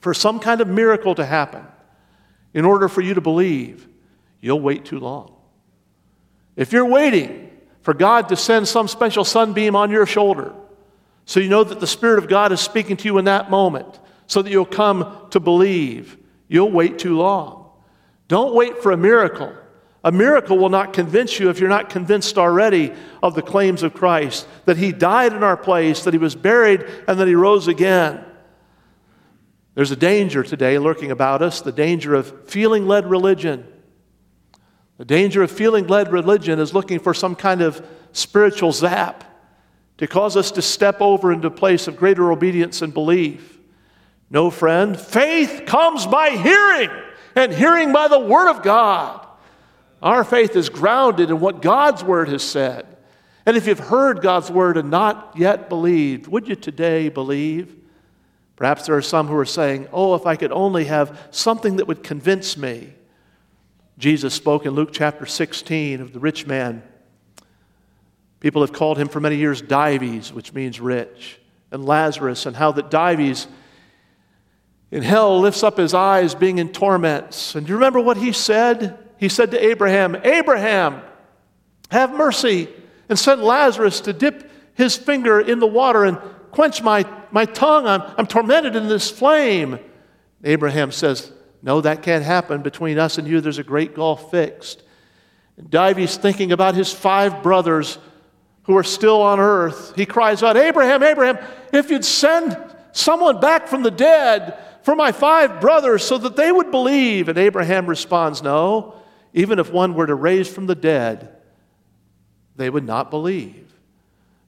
for 0.00 0.14
some 0.14 0.40
kind 0.40 0.60
of 0.60 0.68
miracle 0.68 1.14
to 1.14 1.24
happen 1.24 1.64
in 2.52 2.64
order 2.64 2.88
for 2.88 3.00
you 3.00 3.14
to 3.14 3.20
believe, 3.20 3.88
you'll 4.40 4.60
wait 4.60 4.84
too 4.84 4.98
long. 4.98 5.34
If 6.56 6.72
you're 6.72 6.86
waiting 6.86 7.50
for 7.82 7.94
God 7.94 8.28
to 8.28 8.36
send 8.36 8.68
some 8.68 8.88
special 8.88 9.24
sunbeam 9.24 9.74
on 9.76 9.90
your 9.90 10.06
shoulder, 10.06 10.54
so 11.26 11.40
you 11.40 11.48
know 11.48 11.64
that 11.64 11.80
the 11.80 11.86
Spirit 11.86 12.18
of 12.18 12.28
God 12.28 12.52
is 12.52 12.60
speaking 12.60 12.96
to 12.98 13.04
you 13.04 13.18
in 13.18 13.24
that 13.24 13.50
moment, 13.50 13.98
so 14.26 14.42
that 14.42 14.50
you'll 14.50 14.64
come 14.64 15.26
to 15.30 15.40
believe, 15.40 16.16
you'll 16.48 16.70
wait 16.70 16.98
too 16.98 17.16
long. 17.16 17.70
Don't 18.28 18.54
wait 18.54 18.82
for 18.82 18.92
a 18.92 18.96
miracle. 18.96 19.54
A 20.04 20.12
miracle 20.12 20.58
will 20.58 20.68
not 20.68 20.92
convince 20.92 21.40
you 21.40 21.48
if 21.48 21.58
you're 21.58 21.68
not 21.70 21.88
convinced 21.88 22.36
already 22.36 22.92
of 23.22 23.34
the 23.34 23.42
claims 23.42 23.82
of 23.82 23.94
Christ 23.94 24.46
that 24.66 24.76
He 24.76 24.92
died 24.92 25.32
in 25.32 25.42
our 25.42 25.56
place, 25.56 26.04
that 26.04 26.12
He 26.12 26.18
was 26.18 26.34
buried, 26.34 26.84
and 27.08 27.18
that 27.18 27.26
He 27.26 27.34
rose 27.34 27.68
again. 27.68 28.22
There's 29.74 29.90
a 29.90 29.96
danger 29.96 30.42
today 30.42 30.78
lurking 30.78 31.10
about 31.10 31.40
us 31.40 31.62
the 31.62 31.72
danger 31.72 32.14
of 32.14 32.48
feeling 32.48 32.86
led 32.86 33.08
religion. 33.08 33.66
The 34.98 35.06
danger 35.06 35.42
of 35.42 35.50
feeling 35.50 35.86
led 35.86 36.12
religion 36.12 36.60
is 36.60 36.74
looking 36.74 37.00
for 37.00 37.14
some 37.14 37.34
kind 37.34 37.62
of 37.62 37.84
spiritual 38.12 38.72
zap 38.72 39.24
to 39.96 40.06
cause 40.06 40.36
us 40.36 40.50
to 40.52 40.62
step 40.62 41.00
over 41.00 41.32
into 41.32 41.48
a 41.48 41.50
place 41.50 41.88
of 41.88 41.96
greater 41.96 42.30
obedience 42.30 42.82
and 42.82 42.92
belief. 42.92 43.58
No, 44.28 44.50
friend. 44.50 45.00
Faith 45.00 45.64
comes 45.66 46.06
by 46.06 46.30
hearing, 46.30 46.90
and 47.34 47.52
hearing 47.52 47.92
by 47.92 48.08
the 48.08 48.18
Word 48.18 48.50
of 48.50 48.62
God. 48.62 49.23
Our 50.04 50.22
faith 50.22 50.54
is 50.54 50.68
grounded 50.68 51.30
in 51.30 51.40
what 51.40 51.62
God's 51.62 52.04
Word 52.04 52.28
has 52.28 52.42
said. 52.42 52.86
And 53.46 53.56
if 53.56 53.66
you've 53.66 53.78
heard 53.78 54.20
God's 54.20 54.50
Word 54.50 54.76
and 54.76 54.90
not 54.90 55.32
yet 55.34 55.70
believed, 55.70 56.26
would 56.26 56.46
you 56.46 56.56
today 56.56 57.08
believe? 57.08 57.74
Perhaps 58.54 58.84
there 58.84 58.96
are 58.96 59.02
some 59.02 59.28
who 59.28 59.36
are 59.36 59.46
saying, 59.46 59.88
Oh, 59.92 60.14
if 60.14 60.26
I 60.26 60.36
could 60.36 60.52
only 60.52 60.84
have 60.84 61.28
something 61.30 61.76
that 61.76 61.88
would 61.88 62.02
convince 62.02 62.58
me. 62.58 62.92
Jesus 63.96 64.34
spoke 64.34 64.66
in 64.66 64.72
Luke 64.72 64.90
chapter 64.92 65.24
16 65.24 66.02
of 66.02 66.12
the 66.12 66.20
rich 66.20 66.46
man. 66.46 66.82
People 68.40 68.60
have 68.60 68.74
called 68.74 68.98
him 68.98 69.08
for 69.08 69.20
many 69.20 69.36
years 69.36 69.62
Dives, 69.62 70.34
which 70.34 70.52
means 70.52 70.80
rich, 70.80 71.40
and 71.70 71.82
Lazarus, 71.86 72.44
and 72.44 72.54
how 72.54 72.72
that 72.72 72.90
Dives 72.90 73.48
in 74.90 75.02
hell 75.02 75.40
lifts 75.40 75.62
up 75.62 75.78
his 75.78 75.94
eyes 75.94 76.34
being 76.34 76.58
in 76.58 76.72
torments. 76.72 77.54
And 77.54 77.66
do 77.66 77.70
you 77.70 77.76
remember 77.76 78.00
what 78.00 78.18
he 78.18 78.32
said? 78.32 78.98
He 79.18 79.28
said 79.28 79.50
to 79.52 79.64
Abraham, 79.64 80.16
Abraham, 80.24 81.02
have 81.90 82.12
mercy 82.14 82.68
and 83.08 83.18
send 83.18 83.42
Lazarus 83.42 84.00
to 84.02 84.12
dip 84.12 84.50
his 84.74 84.96
finger 84.96 85.40
in 85.40 85.60
the 85.60 85.66
water 85.66 86.04
and 86.04 86.18
quench 86.50 86.82
my, 86.82 87.06
my 87.30 87.44
tongue. 87.44 87.86
I'm, 87.86 88.02
I'm 88.18 88.26
tormented 88.26 88.76
in 88.76 88.88
this 88.88 89.10
flame. 89.10 89.78
Abraham 90.42 90.90
says, 90.90 91.32
No, 91.62 91.80
that 91.80 92.02
can't 92.02 92.24
happen. 92.24 92.62
Between 92.62 92.98
us 92.98 93.18
and 93.18 93.26
you, 93.26 93.40
there's 93.40 93.58
a 93.58 93.64
great 93.64 93.94
gulf 93.94 94.30
fixed. 94.30 94.82
And 95.56 95.70
Dives 95.70 96.16
thinking 96.16 96.52
about 96.52 96.74
his 96.74 96.92
five 96.92 97.42
brothers 97.42 97.98
who 98.64 98.76
are 98.76 98.84
still 98.84 99.22
on 99.22 99.40
earth. 99.40 99.94
He 99.94 100.06
cries 100.06 100.42
out, 100.42 100.56
Abraham, 100.56 101.02
Abraham, 101.02 101.38
if 101.72 101.90
you'd 101.90 102.04
send 102.04 102.56
someone 102.92 103.40
back 103.40 103.68
from 103.68 103.82
the 103.82 103.90
dead 103.90 104.58
for 104.82 104.96
my 104.96 105.12
five 105.12 105.60
brothers 105.60 106.02
so 106.04 106.18
that 106.18 106.36
they 106.36 106.50
would 106.50 106.70
believe. 106.70 107.28
And 107.28 107.38
Abraham 107.38 107.86
responds, 107.86 108.42
No, 108.42 108.94
even 109.34 109.58
if 109.58 109.70
one 109.70 109.94
were 109.94 110.06
to 110.06 110.14
raise 110.14 110.48
from 110.48 110.66
the 110.66 110.74
dead, 110.74 111.36
they 112.56 112.70
would 112.70 112.86
not 112.86 113.10
believe. 113.10 113.70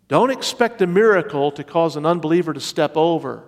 Don't 0.08 0.30
expect 0.30 0.80
a 0.80 0.86
miracle 0.86 1.50
to 1.50 1.64
cause 1.64 1.96
an 1.96 2.06
unbeliever 2.06 2.54
to 2.54 2.60
step 2.60 2.96
over. 2.96 3.42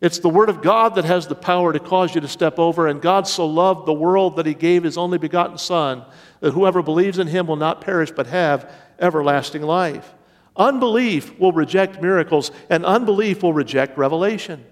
It's 0.00 0.20
the 0.20 0.28
Word 0.28 0.48
of 0.48 0.62
God 0.62 0.94
that 0.94 1.04
has 1.04 1.26
the 1.26 1.34
power 1.34 1.72
to 1.72 1.80
cause 1.80 2.14
you 2.14 2.20
to 2.20 2.28
step 2.28 2.60
over. 2.60 2.86
And 2.86 3.02
God 3.02 3.26
so 3.26 3.44
loved 3.44 3.86
the 3.86 3.92
world 3.92 4.36
that 4.36 4.46
He 4.46 4.54
gave 4.54 4.84
His 4.84 4.96
only 4.96 5.18
begotten 5.18 5.58
Son, 5.58 6.04
that 6.38 6.52
whoever 6.52 6.82
believes 6.82 7.18
in 7.18 7.26
Him 7.26 7.48
will 7.48 7.56
not 7.56 7.80
perish 7.80 8.12
but 8.12 8.28
have 8.28 8.72
everlasting 9.00 9.62
life. 9.62 10.14
Unbelief 10.56 11.36
will 11.40 11.52
reject 11.52 12.00
miracles, 12.00 12.52
and 12.70 12.86
unbelief 12.86 13.42
will 13.42 13.52
reject 13.52 13.98
revelation. 13.98 14.64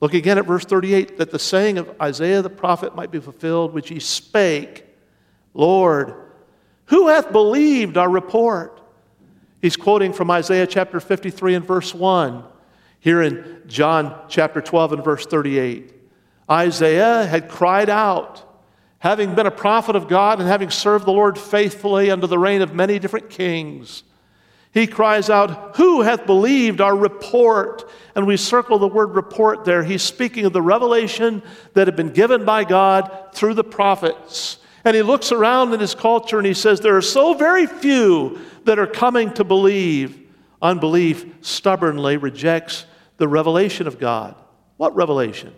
Look 0.00 0.14
again 0.14 0.38
at 0.38 0.46
verse 0.46 0.64
38 0.64 1.18
that 1.18 1.30
the 1.30 1.38
saying 1.38 1.78
of 1.78 1.94
Isaiah 2.00 2.42
the 2.42 2.50
prophet 2.50 2.96
might 2.96 3.12
be 3.12 3.20
fulfilled, 3.20 3.72
which 3.72 3.88
he 3.88 4.00
spake, 4.00 4.84
Lord, 5.54 6.14
who 6.86 7.08
hath 7.08 7.32
believed 7.32 7.96
our 7.96 8.08
report? 8.08 8.80
He's 9.60 9.76
quoting 9.76 10.12
from 10.12 10.30
Isaiah 10.30 10.66
chapter 10.66 10.98
53 11.00 11.54
and 11.54 11.64
verse 11.64 11.94
1, 11.94 12.44
here 13.00 13.22
in 13.22 13.62
John 13.66 14.26
chapter 14.28 14.60
12 14.60 14.94
and 14.94 15.04
verse 15.04 15.24
38. 15.26 15.92
Isaiah 16.50 17.24
had 17.26 17.48
cried 17.48 17.88
out, 17.88 18.42
having 18.98 19.34
been 19.34 19.46
a 19.46 19.52
prophet 19.52 19.96
of 19.96 20.08
God 20.08 20.40
and 20.40 20.48
having 20.48 20.70
served 20.70 21.06
the 21.06 21.12
Lord 21.12 21.38
faithfully 21.38 22.10
under 22.10 22.26
the 22.26 22.38
reign 22.38 22.62
of 22.62 22.74
many 22.74 22.98
different 22.98 23.30
kings. 23.30 24.02
He 24.72 24.86
cries 24.86 25.28
out, 25.28 25.76
Who 25.76 26.00
hath 26.00 26.26
believed 26.26 26.80
our 26.80 26.96
report? 26.96 27.88
And 28.14 28.26
we 28.26 28.36
circle 28.36 28.78
the 28.78 28.88
word 28.88 29.14
report 29.14 29.64
there. 29.64 29.84
He's 29.84 30.02
speaking 30.02 30.44
of 30.46 30.52
the 30.52 30.62
revelation 30.62 31.42
that 31.74 31.86
had 31.86 31.96
been 31.96 32.12
given 32.12 32.44
by 32.44 32.64
God 32.64 33.28
through 33.32 33.54
the 33.54 33.64
prophets. 33.64 34.58
And 34.84 34.96
he 34.96 35.02
looks 35.02 35.32
around 35.32 35.72
in 35.72 35.80
his 35.80 35.94
culture 35.94 36.38
and 36.38 36.46
he 36.46 36.54
says, 36.54 36.80
There 36.80 36.96
are 36.96 37.02
so 37.02 37.34
very 37.34 37.66
few 37.66 38.40
that 38.64 38.78
are 38.78 38.86
coming 38.86 39.32
to 39.34 39.44
believe. 39.44 40.18
Unbelief 40.60 41.26
stubbornly 41.40 42.16
rejects 42.16 42.86
the 43.16 43.28
revelation 43.28 43.86
of 43.86 43.98
God. 43.98 44.34
What 44.76 44.94
revelation? 44.94 45.52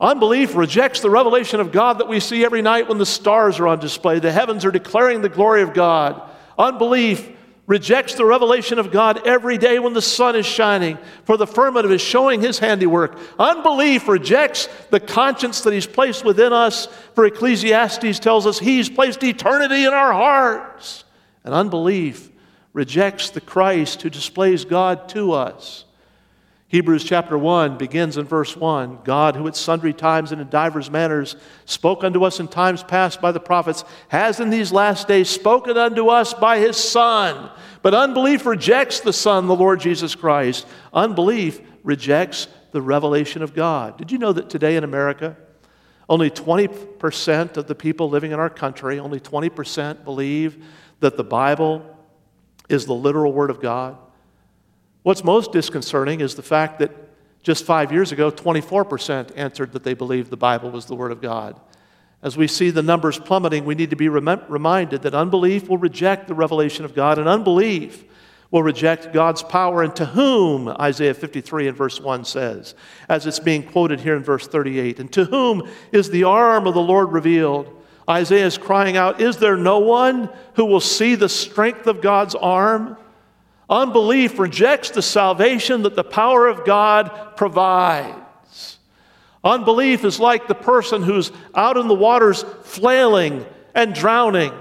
Unbelief 0.00 0.54
rejects 0.54 1.00
the 1.00 1.10
revelation 1.10 1.60
of 1.60 1.72
God 1.72 1.98
that 1.98 2.08
we 2.08 2.20
see 2.20 2.44
every 2.44 2.62
night 2.62 2.88
when 2.88 2.98
the 2.98 3.06
stars 3.06 3.60
are 3.60 3.68
on 3.68 3.78
display. 3.78 4.18
The 4.18 4.32
heavens 4.32 4.64
are 4.64 4.70
declaring 4.70 5.22
the 5.22 5.28
glory 5.28 5.62
of 5.62 5.72
God. 5.72 6.20
Unbelief 6.58 7.30
rejects 7.66 8.14
the 8.14 8.24
revelation 8.24 8.78
of 8.78 8.92
God 8.92 9.26
every 9.26 9.56
day 9.56 9.78
when 9.78 9.94
the 9.94 10.02
sun 10.02 10.36
is 10.36 10.44
shining, 10.44 10.98
for 11.24 11.36
the 11.36 11.46
firmament 11.46 11.92
is 11.92 12.00
showing 12.00 12.40
his 12.40 12.58
handiwork. 12.58 13.18
Unbelief 13.38 14.06
rejects 14.06 14.68
the 14.90 15.00
conscience 15.00 15.62
that 15.62 15.72
he's 15.72 15.86
placed 15.86 16.24
within 16.24 16.52
us, 16.52 16.86
for 17.14 17.24
Ecclesiastes 17.24 18.18
tells 18.18 18.46
us 18.46 18.58
he's 18.58 18.90
placed 18.90 19.22
eternity 19.22 19.84
in 19.84 19.94
our 19.94 20.12
hearts. 20.12 21.04
And 21.42 21.54
unbelief 21.54 22.30
rejects 22.72 23.30
the 23.30 23.40
Christ 23.40 24.02
who 24.02 24.10
displays 24.10 24.64
God 24.64 25.08
to 25.10 25.32
us. 25.32 25.84
Hebrews 26.74 27.04
chapter 27.04 27.38
1 27.38 27.78
begins 27.78 28.16
in 28.16 28.26
verse 28.26 28.56
1 28.56 29.04
God, 29.04 29.36
who 29.36 29.46
at 29.46 29.54
sundry 29.54 29.92
times 29.92 30.32
and 30.32 30.40
in 30.40 30.48
divers 30.48 30.90
manners 30.90 31.36
spoke 31.66 32.02
unto 32.02 32.24
us 32.24 32.40
in 32.40 32.48
times 32.48 32.82
past 32.82 33.20
by 33.20 33.30
the 33.30 33.38
prophets, 33.38 33.84
has 34.08 34.40
in 34.40 34.50
these 34.50 34.72
last 34.72 35.06
days 35.06 35.28
spoken 35.28 35.76
unto 35.76 36.08
us 36.08 36.34
by 36.34 36.58
his 36.58 36.76
Son. 36.76 37.48
But 37.82 37.94
unbelief 37.94 38.44
rejects 38.44 38.98
the 38.98 39.12
Son, 39.12 39.46
the 39.46 39.54
Lord 39.54 39.78
Jesus 39.78 40.16
Christ. 40.16 40.66
Unbelief 40.92 41.60
rejects 41.84 42.48
the 42.72 42.82
revelation 42.82 43.42
of 43.42 43.54
God. 43.54 43.96
Did 43.96 44.10
you 44.10 44.18
know 44.18 44.32
that 44.32 44.50
today 44.50 44.74
in 44.74 44.82
America, 44.82 45.36
only 46.08 46.28
20% 46.28 47.56
of 47.56 47.68
the 47.68 47.76
people 47.76 48.10
living 48.10 48.32
in 48.32 48.40
our 48.40 48.50
country, 48.50 48.98
only 48.98 49.20
20% 49.20 50.02
believe 50.02 50.64
that 50.98 51.16
the 51.16 51.22
Bible 51.22 51.96
is 52.68 52.84
the 52.84 52.96
literal 52.96 53.32
Word 53.32 53.50
of 53.50 53.60
God? 53.60 53.96
What's 55.04 55.22
most 55.22 55.52
disconcerting 55.52 56.22
is 56.22 56.34
the 56.34 56.42
fact 56.42 56.78
that 56.78 56.90
just 57.42 57.66
five 57.66 57.92
years 57.92 58.10
ago, 58.10 58.30
24% 58.30 59.32
answered 59.36 59.72
that 59.72 59.84
they 59.84 59.92
believed 59.92 60.30
the 60.30 60.36
Bible 60.38 60.70
was 60.70 60.86
the 60.86 60.94
Word 60.94 61.12
of 61.12 61.20
God. 61.20 61.60
As 62.22 62.38
we 62.38 62.46
see 62.48 62.70
the 62.70 62.82
numbers 62.82 63.18
plummeting, 63.18 63.66
we 63.66 63.74
need 63.74 63.90
to 63.90 63.96
be 63.96 64.08
rem- 64.08 64.42
reminded 64.48 65.02
that 65.02 65.14
unbelief 65.14 65.68
will 65.68 65.76
reject 65.76 66.26
the 66.26 66.34
revelation 66.34 66.86
of 66.86 66.94
God, 66.94 67.18
and 67.18 67.28
unbelief 67.28 68.02
will 68.50 68.62
reject 68.62 69.12
God's 69.12 69.42
power. 69.42 69.82
And 69.82 69.94
to 69.96 70.06
whom, 70.06 70.68
Isaiah 70.68 71.12
53 71.12 71.68
and 71.68 71.76
verse 71.76 72.00
1 72.00 72.24
says, 72.24 72.74
as 73.06 73.26
it's 73.26 73.40
being 73.40 73.62
quoted 73.62 74.00
here 74.00 74.16
in 74.16 74.22
verse 74.22 74.48
38, 74.48 75.00
and 75.00 75.12
to 75.12 75.26
whom 75.26 75.68
is 75.92 76.08
the 76.08 76.24
arm 76.24 76.66
of 76.66 76.72
the 76.72 76.80
Lord 76.80 77.12
revealed? 77.12 77.70
Isaiah 78.08 78.46
is 78.46 78.56
crying 78.56 78.96
out, 78.96 79.20
Is 79.20 79.36
there 79.36 79.58
no 79.58 79.80
one 79.80 80.30
who 80.54 80.64
will 80.64 80.80
see 80.80 81.14
the 81.14 81.28
strength 81.28 81.86
of 81.86 82.00
God's 82.00 82.34
arm? 82.34 82.96
Unbelief 83.68 84.38
rejects 84.38 84.90
the 84.90 85.02
salvation 85.02 85.82
that 85.82 85.96
the 85.96 86.04
power 86.04 86.46
of 86.46 86.64
God 86.64 87.36
provides. 87.36 88.78
Unbelief 89.42 90.04
is 90.04 90.20
like 90.20 90.48
the 90.48 90.54
person 90.54 91.02
who's 91.02 91.30
out 91.54 91.76
in 91.76 91.88
the 91.88 91.94
waters 91.94 92.42
flailing 92.62 93.44
and 93.74 93.94
drowning. 93.94 94.52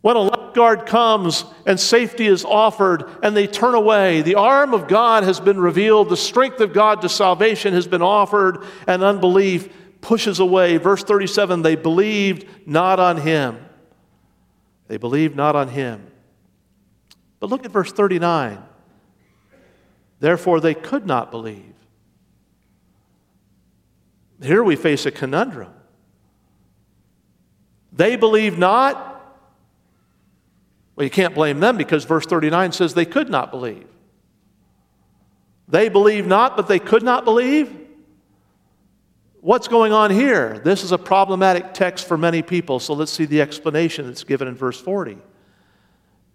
When 0.00 0.16
a 0.16 0.20
lifeguard 0.20 0.86
comes 0.86 1.44
and 1.66 1.78
safety 1.78 2.26
is 2.26 2.44
offered 2.44 3.04
and 3.22 3.36
they 3.36 3.46
turn 3.46 3.74
away, 3.74 4.22
the 4.22 4.36
arm 4.36 4.72
of 4.72 4.88
God 4.88 5.24
has 5.24 5.40
been 5.40 5.60
revealed, 5.60 6.08
the 6.08 6.16
strength 6.16 6.60
of 6.60 6.72
God 6.72 7.02
to 7.02 7.08
salvation 7.08 7.74
has 7.74 7.86
been 7.86 8.00
offered, 8.00 8.64
and 8.86 9.02
unbelief 9.02 9.68
pushes 10.00 10.40
away. 10.40 10.78
Verse 10.78 11.04
37 11.04 11.62
they 11.62 11.76
believed 11.76 12.46
not 12.66 12.98
on 12.98 13.18
him. 13.18 13.58
They 14.88 14.96
believed 14.96 15.36
not 15.36 15.54
on 15.54 15.68
him. 15.68 16.06
But 17.40 17.48
look 17.48 17.64
at 17.64 17.72
verse 17.72 17.90
39. 17.90 18.62
Therefore, 20.20 20.60
they 20.60 20.74
could 20.74 21.06
not 21.06 21.30
believe. 21.30 21.74
Here 24.42 24.62
we 24.62 24.76
face 24.76 25.06
a 25.06 25.10
conundrum. 25.10 25.72
They 27.92 28.16
believe 28.16 28.58
not. 28.58 29.06
Well, 30.94 31.04
you 31.04 31.10
can't 31.10 31.34
blame 31.34 31.60
them 31.60 31.76
because 31.76 32.04
verse 32.04 32.26
39 32.26 32.72
says 32.72 32.94
they 32.94 33.06
could 33.06 33.30
not 33.30 33.50
believe. 33.50 33.86
They 35.68 35.88
believe 35.88 36.26
not, 36.26 36.56
but 36.56 36.68
they 36.68 36.78
could 36.78 37.02
not 37.02 37.24
believe. 37.24 37.74
What's 39.40 39.68
going 39.68 39.92
on 39.92 40.10
here? 40.10 40.58
This 40.58 40.84
is 40.84 40.92
a 40.92 40.98
problematic 40.98 41.72
text 41.72 42.06
for 42.06 42.18
many 42.18 42.42
people, 42.42 42.78
so 42.80 42.92
let's 42.92 43.12
see 43.12 43.24
the 43.24 43.40
explanation 43.40 44.06
that's 44.06 44.24
given 44.24 44.48
in 44.48 44.54
verse 44.54 44.78
40. 44.78 45.16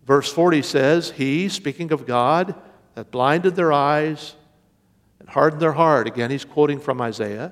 Verse 0.05 0.31
40 0.31 0.61
says, 0.61 1.11
He, 1.11 1.49
speaking 1.49 1.91
of 1.91 2.05
God, 2.05 2.55
that 2.93 3.11
blinded 3.11 3.55
their 3.55 3.73
eyes 3.73 4.35
and 5.19 5.27
hardened 5.27 5.61
their 5.61 5.73
heart. 5.73 6.07
Again, 6.07 6.31
he's 6.31 6.45
quoting 6.45 6.79
from 6.79 7.01
Isaiah, 7.01 7.51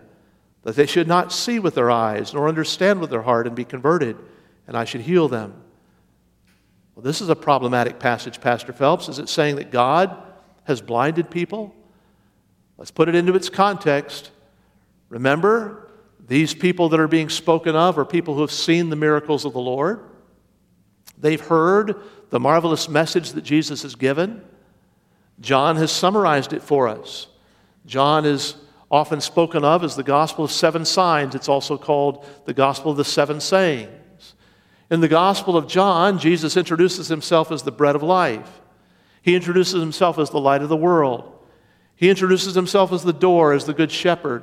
that 0.64 0.76
they 0.76 0.86
should 0.86 1.08
not 1.08 1.32
see 1.32 1.60
with 1.60 1.76
their 1.76 1.92
eyes, 1.92 2.34
nor 2.34 2.48
understand 2.48 3.02
with 3.02 3.10
their 3.10 3.24
heart, 3.24 3.48
and 3.48 3.56
be 3.56 3.66
converted, 3.66 4.18
and 4.68 4.78
I 4.78 4.86
should 4.86 5.02
heal 5.02 5.28
them. 5.28 5.62
Well, 6.96 7.04
this 7.04 7.22
is 7.22 7.30
a 7.30 7.36
problematic 7.36 8.00
passage, 8.00 8.40
Pastor 8.40 8.72
Phelps. 8.72 9.10
Is 9.10 9.18
it 9.18 9.28
saying 9.28 9.56
that 9.56 9.72
God 9.72 10.16
has 10.66 10.80
blinded 10.82 11.32
people? 11.32 11.76
Let's 12.78 12.92
put 12.92 13.10
it 13.10 13.16
into 13.16 13.36
its 13.36 13.50
context. 13.50 14.30
Remember, 15.10 15.92
these 16.28 16.54
people 16.54 16.90
that 16.90 17.00
are 17.00 17.08
being 17.08 17.30
spoken 17.30 17.76
of 17.76 17.98
are 17.98 18.06
people 18.06 18.36
who 18.36 18.42
have 18.42 18.52
seen 18.52 18.90
the 18.90 18.96
miracles 18.96 19.44
of 19.44 19.54
the 19.54 19.60
Lord. 19.60 20.10
They've 21.18 21.42
heard 21.42 21.96
the 22.34 22.40
marvelous 22.40 22.90
message 22.90 23.34
that 23.34 23.44
Jesus 23.44 23.84
has 23.84 23.94
given. 23.94 24.42
John 25.40 25.76
has 25.76 25.92
summarized 25.92 26.52
it 26.52 26.64
for 26.64 26.88
us. 26.88 27.28
John 27.86 28.26
is 28.26 28.56
often 28.90 29.22
spoken 29.22 29.64
of 29.64 29.84
as 29.84 29.96
the 29.96 30.02
gospel 30.02 30.44
of 30.44 30.52
seven 30.52 30.84
signs. 30.84 31.36
It's 31.36 31.48
also 31.48 31.78
called 31.78 32.26
the 32.46 32.54
gospel 32.56 32.90
of 32.90 32.98
the 32.98 33.06
seven 33.06 33.40
sayings. 33.40 34.34
In 34.90 35.00
the 35.00 35.08
gospel 35.08 35.56
of 35.56 35.68
John, 35.68 36.18
Jesus 36.18 36.58
introduces 36.58 37.08
himself 37.08 37.52
as 37.52 37.62
the 37.62 37.72
bread 37.72 37.96
of 37.96 38.02
life. 38.02 38.62
He 39.22 39.36
introduces 39.36 39.80
himself 39.80 40.18
as 40.18 40.32
the 40.32 40.40
light 40.40 40.64
of 40.64 40.70
the 40.70 40.76
world. 40.76 41.32
He 41.96 42.10
introduces 42.10 42.56
himself 42.56 42.92
as 42.92 43.04
the 43.04 43.14
door, 43.14 43.54
as 43.54 43.66
the 43.66 43.76
good 43.76 43.92
shepherd. 43.92 44.42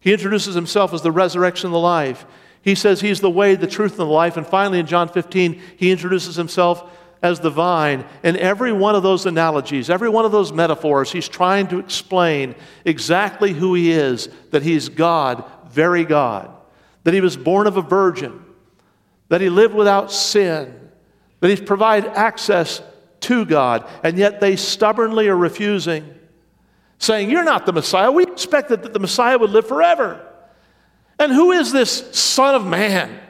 He 0.00 0.12
introduces 0.12 0.56
himself 0.56 0.92
as 0.92 1.02
the 1.02 1.12
resurrection 1.12 1.68
and 1.68 1.74
the 1.74 1.78
life. 1.78 2.26
He 2.60 2.74
says 2.74 3.00
he's 3.00 3.20
the 3.20 3.30
way, 3.30 3.54
the 3.54 3.68
truth, 3.68 3.92
and 3.92 4.00
the 4.00 4.04
life. 4.06 4.36
And 4.36 4.44
finally, 4.44 4.80
in 4.80 4.86
John 4.86 5.08
15, 5.08 5.62
he 5.76 5.92
introduces 5.92 6.34
himself 6.34 6.96
as 7.22 7.40
the 7.40 7.50
vine. 7.50 8.04
And 8.22 8.36
every 8.36 8.72
one 8.72 8.94
of 8.94 9.02
those 9.02 9.26
analogies, 9.26 9.90
every 9.90 10.08
one 10.08 10.24
of 10.24 10.32
those 10.32 10.52
metaphors, 10.52 11.12
he's 11.12 11.28
trying 11.28 11.68
to 11.68 11.78
explain 11.78 12.54
exactly 12.84 13.52
who 13.52 13.74
he 13.74 13.92
is 13.92 14.28
that 14.50 14.62
he's 14.62 14.88
God, 14.88 15.44
very 15.68 16.04
God, 16.04 16.50
that 17.04 17.14
he 17.14 17.20
was 17.20 17.36
born 17.36 17.66
of 17.66 17.76
a 17.76 17.82
virgin, 17.82 18.44
that 19.28 19.40
he 19.40 19.50
lived 19.50 19.74
without 19.74 20.10
sin, 20.10 20.90
that 21.40 21.48
he's 21.48 21.60
provided 21.60 22.10
access 22.12 22.82
to 23.20 23.44
God, 23.44 23.88
and 24.02 24.16
yet 24.16 24.40
they 24.40 24.56
stubbornly 24.56 25.28
are 25.28 25.36
refusing, 25.36 26.14
saying, 26.98 27.30
You're 27.30 27.44
not 27.44 27.66
the 27.66 27.72
Messiah. 27.72 28.10
We 28.10 28.22
expected 28.24 28.82
that 28.82 28.92
the 28.92 28.98
Messiah 28.98 29.38
would 29.38 29.50
live 29.50 29.68
forever. 29.68 30.26
And 31.18 31.32
who 31.32 31.52
is 31.52 31.70
this 31.70 32.16
Son 32.18 32.54
of 32.54 32.66
Man? 32.66 33.20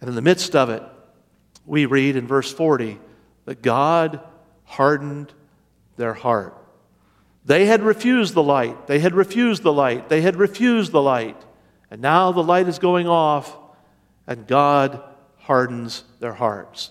And 0.00 0.08
in 0.08 0.14
the 0.14 0.22
midst 0.22 0.54
of 0.54 0.70
it, 0.70 0.82
we 1.68 1.86
read 1.86 2.16
in 2.16 2.26
verse 2.26 2.52
40 2.52 2.98
that 3.44 3.62
God 3.62 4.20
hardened 4.64 5.32
their 5.96 6.14
heart. 6.14 6.56
They 7.44 7.66
had 7.66 7.82
refused 7.82 8.34
the 8.34 8.42
light. 8.42 8.86
They 8.86 8.98
had 8.98 9.14
refused 9.14 9.62
the 9.62 9.72
light. 9.72 10.08
They 10.08 10.20
had 10.20 10.36
refused 10.36 10.92
the 10.92 11.02
light. 11.02 11.40
And 11.90 12.02
now 12.02 12.32
the 12.32 12.42
light 12.42 12.68
is 12.68 12.78
going 12.78 13.08
off, 13.08 13.56
and 14.26 14.46
God 14.46 15.02
hardens 15.38 16.04
their 16.20 16.34
hearts. 16.34 16.90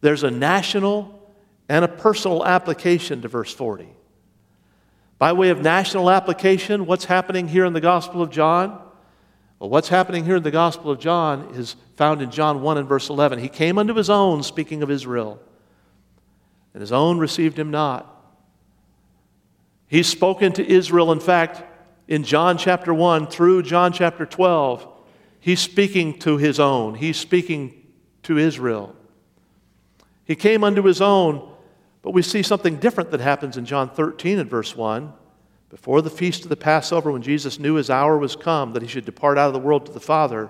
There's 0.00 0.24
a 0.24 0.30
national 0.30 1.20
and 1.68 1.84
a 1.84 1.88
personal 1.88 2.44
application 2.44 3.22
to 3.22 3.28
verse 3.28 3.54
40. 3.54 3.88
By 5.18 5.32
way 5.32 5.50
of 5.50 5.62
national 5.62 6.10
application, 6.10 6.86
what's 6.86 7.04
happening 7.04 7.48
here 7.48 7.64
in 7.64 7.72
the 7.72 7.80
Gospel 7.80 8.20
of 8.20 8.30
John? 8.30 8.83
Well, 9.58 9.70
what's 9.70 9.88
happening 9.88 10.24
here 10.24 10.36
in 10.36 10.42
the 10.42 10.50
Gospel 10.50 10.90
of 10.90 10.98
John 10.98 11.50
is 11.54 11.76
found 11.96 12.20
in 12.22 12.30
John 12.30 12.62
1 12.62 12.78
and 12.78 12.88
verse 12.88 13.08
11. 13.08 13.38
He 13.38 13.48
came 13.48 13.78
unto 13.78 13.94
his 13.94 14.10
own, 14.10 14.42
speaking 14.42 14.82
of 14.82 14.90
Israel, 14.90 15.40
and 16.72 16.80
his 16.80 16.92
own 16.92 17.18
received 17.18 17.58
him 17.58 17.70
not. 17.70 18.10
He's 19.86 20.08
spoken 20.08 20.52
to 20.54 20.68
Israel, 20.68 21.12
in 21.12 21.20
fact, 21.20 21.62
in 22.08 22.24
John 22.24 22.58
chapter 22.58 22.92
1 22.92 23.28
through 23.28 23.62
John 23.62 23.92
chapter 23.92 24.26
12. 24.26 24.88
He's 25.38 25.60
speaking 25.60 26.18
to 26.20 26.36
his 26.36 26.58
own, 26.58 26.94
he's 26.94 27.16
speaking 27.16 27.86
to 28.24 28.38
Israel. 28.38 28.96
He 30.24 30.34
came 30.34 30.64
unto 30.64 30.82
his 30.82 31.00
own, 31.00 31.52
but 32.02 32.12
we 32.12 32.22
see 32.22 32.42
something 32.42 32.76
different 32.76 33.10
that 33.10 33.20
happens 33.20 33.56
in 33.56 33.66
John 33.66 33.90
13 33.90 34.38
and 34.38 34.50
verse 34.50 34.74
1. 34.74 35.12
Before 35.74 36.02
the 36.02 36.08
feast 36.08 36.44
of 36.44 36.50
the 36.50 36.56
Passover, 36.56 37.10
when 37.10 37.20
Jesus 37.20 37.58
knew 37.58 37.74
his 37.74 37.90
hour 37.90 38.16
was 38.16 38.36
come 38.36 38.74
that 38.74 38.82
he 38.82 38.86
should 38.86 39.04
depart 39.04 39.38
out 39.38 39.48
of 39.48 39.54
the 39.54 39.58
world 39.58 39.86
to 39.86 39.92
the 39.92 39.98
Father, 39.98 40.48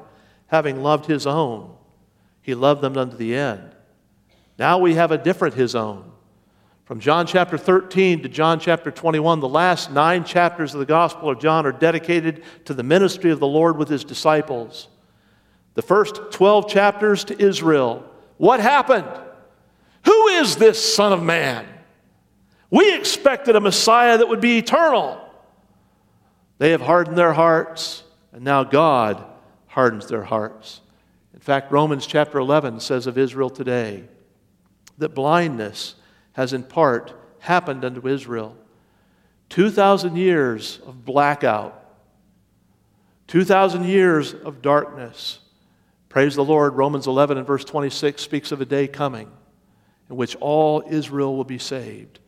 having 0.49 0.83
loved 0.83 1.07
his 1.07 1.27
own, 1.27 1.75
he 2.43 2.55
loved 2.55 2.83
them 2.83 2.99
unto 2.99 3.17
the 3.17 3.35
end. 3.35 3.75
Now 4.59 4.77
we 4.77 4.97
have 4.97 5.13
a 5.13 5.17
different 5.17 5.55
his 5.55 5.75
own. 5.75 6.13
From 6.85 7.01
John 7.01 7.27
chapter 7.27 7.57
13 7.57 8.23
to 8.23 8.29
John 8.29 8.61
chapter 8.61 8.91
21, 8.91 9.41
the 9.41 9.49
last 9.49 9.91
nine 9.91 10.25
chapters 10.25 10.75
of 10.75 10.81
the 10.81 10.85
Gospel 10.85 11.31
of 11.31 11.41
John 11.41 11.65
are 11.65 11.73
dedicated 11.73 12.45
to 12.67 12.75
the 12.75 12.83
ministry 12.83 13.31
of 13.31 13.41
the 13.41 13.47
Lord 13.47 13.79
with 13.79 13.89
his 13.89 14.05
disciples. 14.05 14.89
The 15.73 15.81
first 15.81 16.17
12 16.33 16.69
chapters 16.69 17.25
to 17.25 17.43
Israel. 17.43 18.05
What 18.37 18.61
happened? 18.61 19.09
Who 20.05 20.27
is 20.27 20.57
this 20.57 20.95
Son 20.95 21.15
of 21.15 21.23
Man? 21.23 21.67
We 22.71 22.95
expected 22.97 23.57
a 23.57 23.61
Messiah 23.61 24.19
that 24.19 24.29
would 24.29 24.41
be 24.41 24.59
eternal. 24.59 25.21
They 26.59 26.71
have 26.71 26.81
hardened 26.81 27.19
their 27.19 27.33
hearts, 27.33 28.03
and 28.33 28.45
now 28.45 28.65
God 28.65 29.25
hardens 29.67 30.07
their 30.07 30.23
hearts. 30.23 30.81
In 31.33 31.41
fact, 31.41 31.73
Romans 31.73 32.07
chapter 32.07 32.39
11 32.39 32.81
says 32.81 33.07
of 33.07 33.19
Israel 33.19 33.51
today 33.51 34.05
that 34.99 35.15
blindness 35.15 35.97
has 36.33 36.53
in 36.53 36.63
part 36.63 37.13
happened 37.41 37.85
unto 37.85 38.09
Israel. 38.09 38.57
2,000 39.51 40.17
years 40.17 40.81
of 40.87 41.05
blackout, 41.05 41.81
2,000 43.27 43.85
years 43.85 44.33
of 44.33 44.63
darkness. 44.63 45.41
Praise 46.09 46.35
the 46.35 46.45
Lord. 46.45 46.75
Romans 46.75 47.07
11 47.07 47.39
and 47.39 47.47
verse 47.47 47.65
26 47.65 48.23
speaks 48.23 48.53
of 48.53 48.61
a 48.61 48.65
day 48.65 48.87
coming 48.87 49.31
in 50.09 50.17
which 50.17 50.37
all 50.37 50.83
Israel 50.89 51.37
will 51.37 51.45
be 51.45 51.59
saved. 51.59 52.21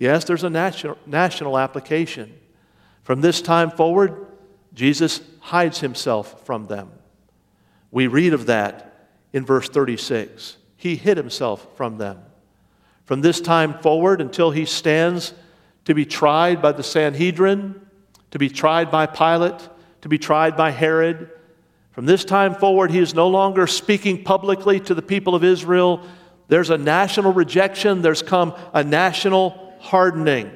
Yes, 0.00 0.24
there's 0.24 0.44
a 0.44 0.48
national, 0.50 0.96
national 1.04 1.58
application. 1.58 2.32
From 3.02 3.20
this 3.20 3.42
time 3.42 3.70
forward, 3.70 4.28
Jesus 4.72 5.20
hides 5.40 5.80
himself 5.80 6.46
from 6.46 6.68
them. 6.68 6.90
We 7.90 8.06
read 8.06 8.32
of 8.32 8.46
that 8.46 9.10
in 9.34 9.44
verse 9.44 9.68
36. 9.68 10.56
He 10.78 10.96
hid 10.96 11.18
himself 11.18 11.66
from 11.76 11.98
them. 11.98 12.18
From 13.04 13.20
this 13.20 13.42
time 13.42 13.74
forward 13.80 14.22
until 14.22 14.50
he 14.50 14.64
stands 14.64 15.34
to 15.84 15.94
be 15.94 16.06
tried 16.06 16.62
by 16.62 16.72
the 16.72 16.82
Sanhedrin, 16.82 17.86
to 18.30 18.38
be 18.38 18.48
tried 18.48 18.90
by 18.90 19.04
Pilate, 19.04 19.68
to 20.00 20.08
be 20.08 20.16
tried 20.16 20.56
by 20.56 20.70
Herod, 20.70 21.28
from 21.92 22.06
this 22.06 22.24
time 22.24 22.54
forward, 22.54 22.90
he 22.90 23.00
is 23.00 23.12
no 23.12 23.28
longer 23.28 23.66
speaking 23.66 24.24
publicly 24.24 24.80
to 24.80 24.94
the 24.94 25.02
people 25.02 25.34
of 25.34 25.44
Israel. 25.44 26.06
There's 26.48 26.70
a 26.70 26.78
national 26.78 27.34
rejection, 27.34 28.00
there's 28.00 28.22
come 28.22 28.54
a 28.72 28.82
national 28.82 29.66
hardening. 29.80 30.50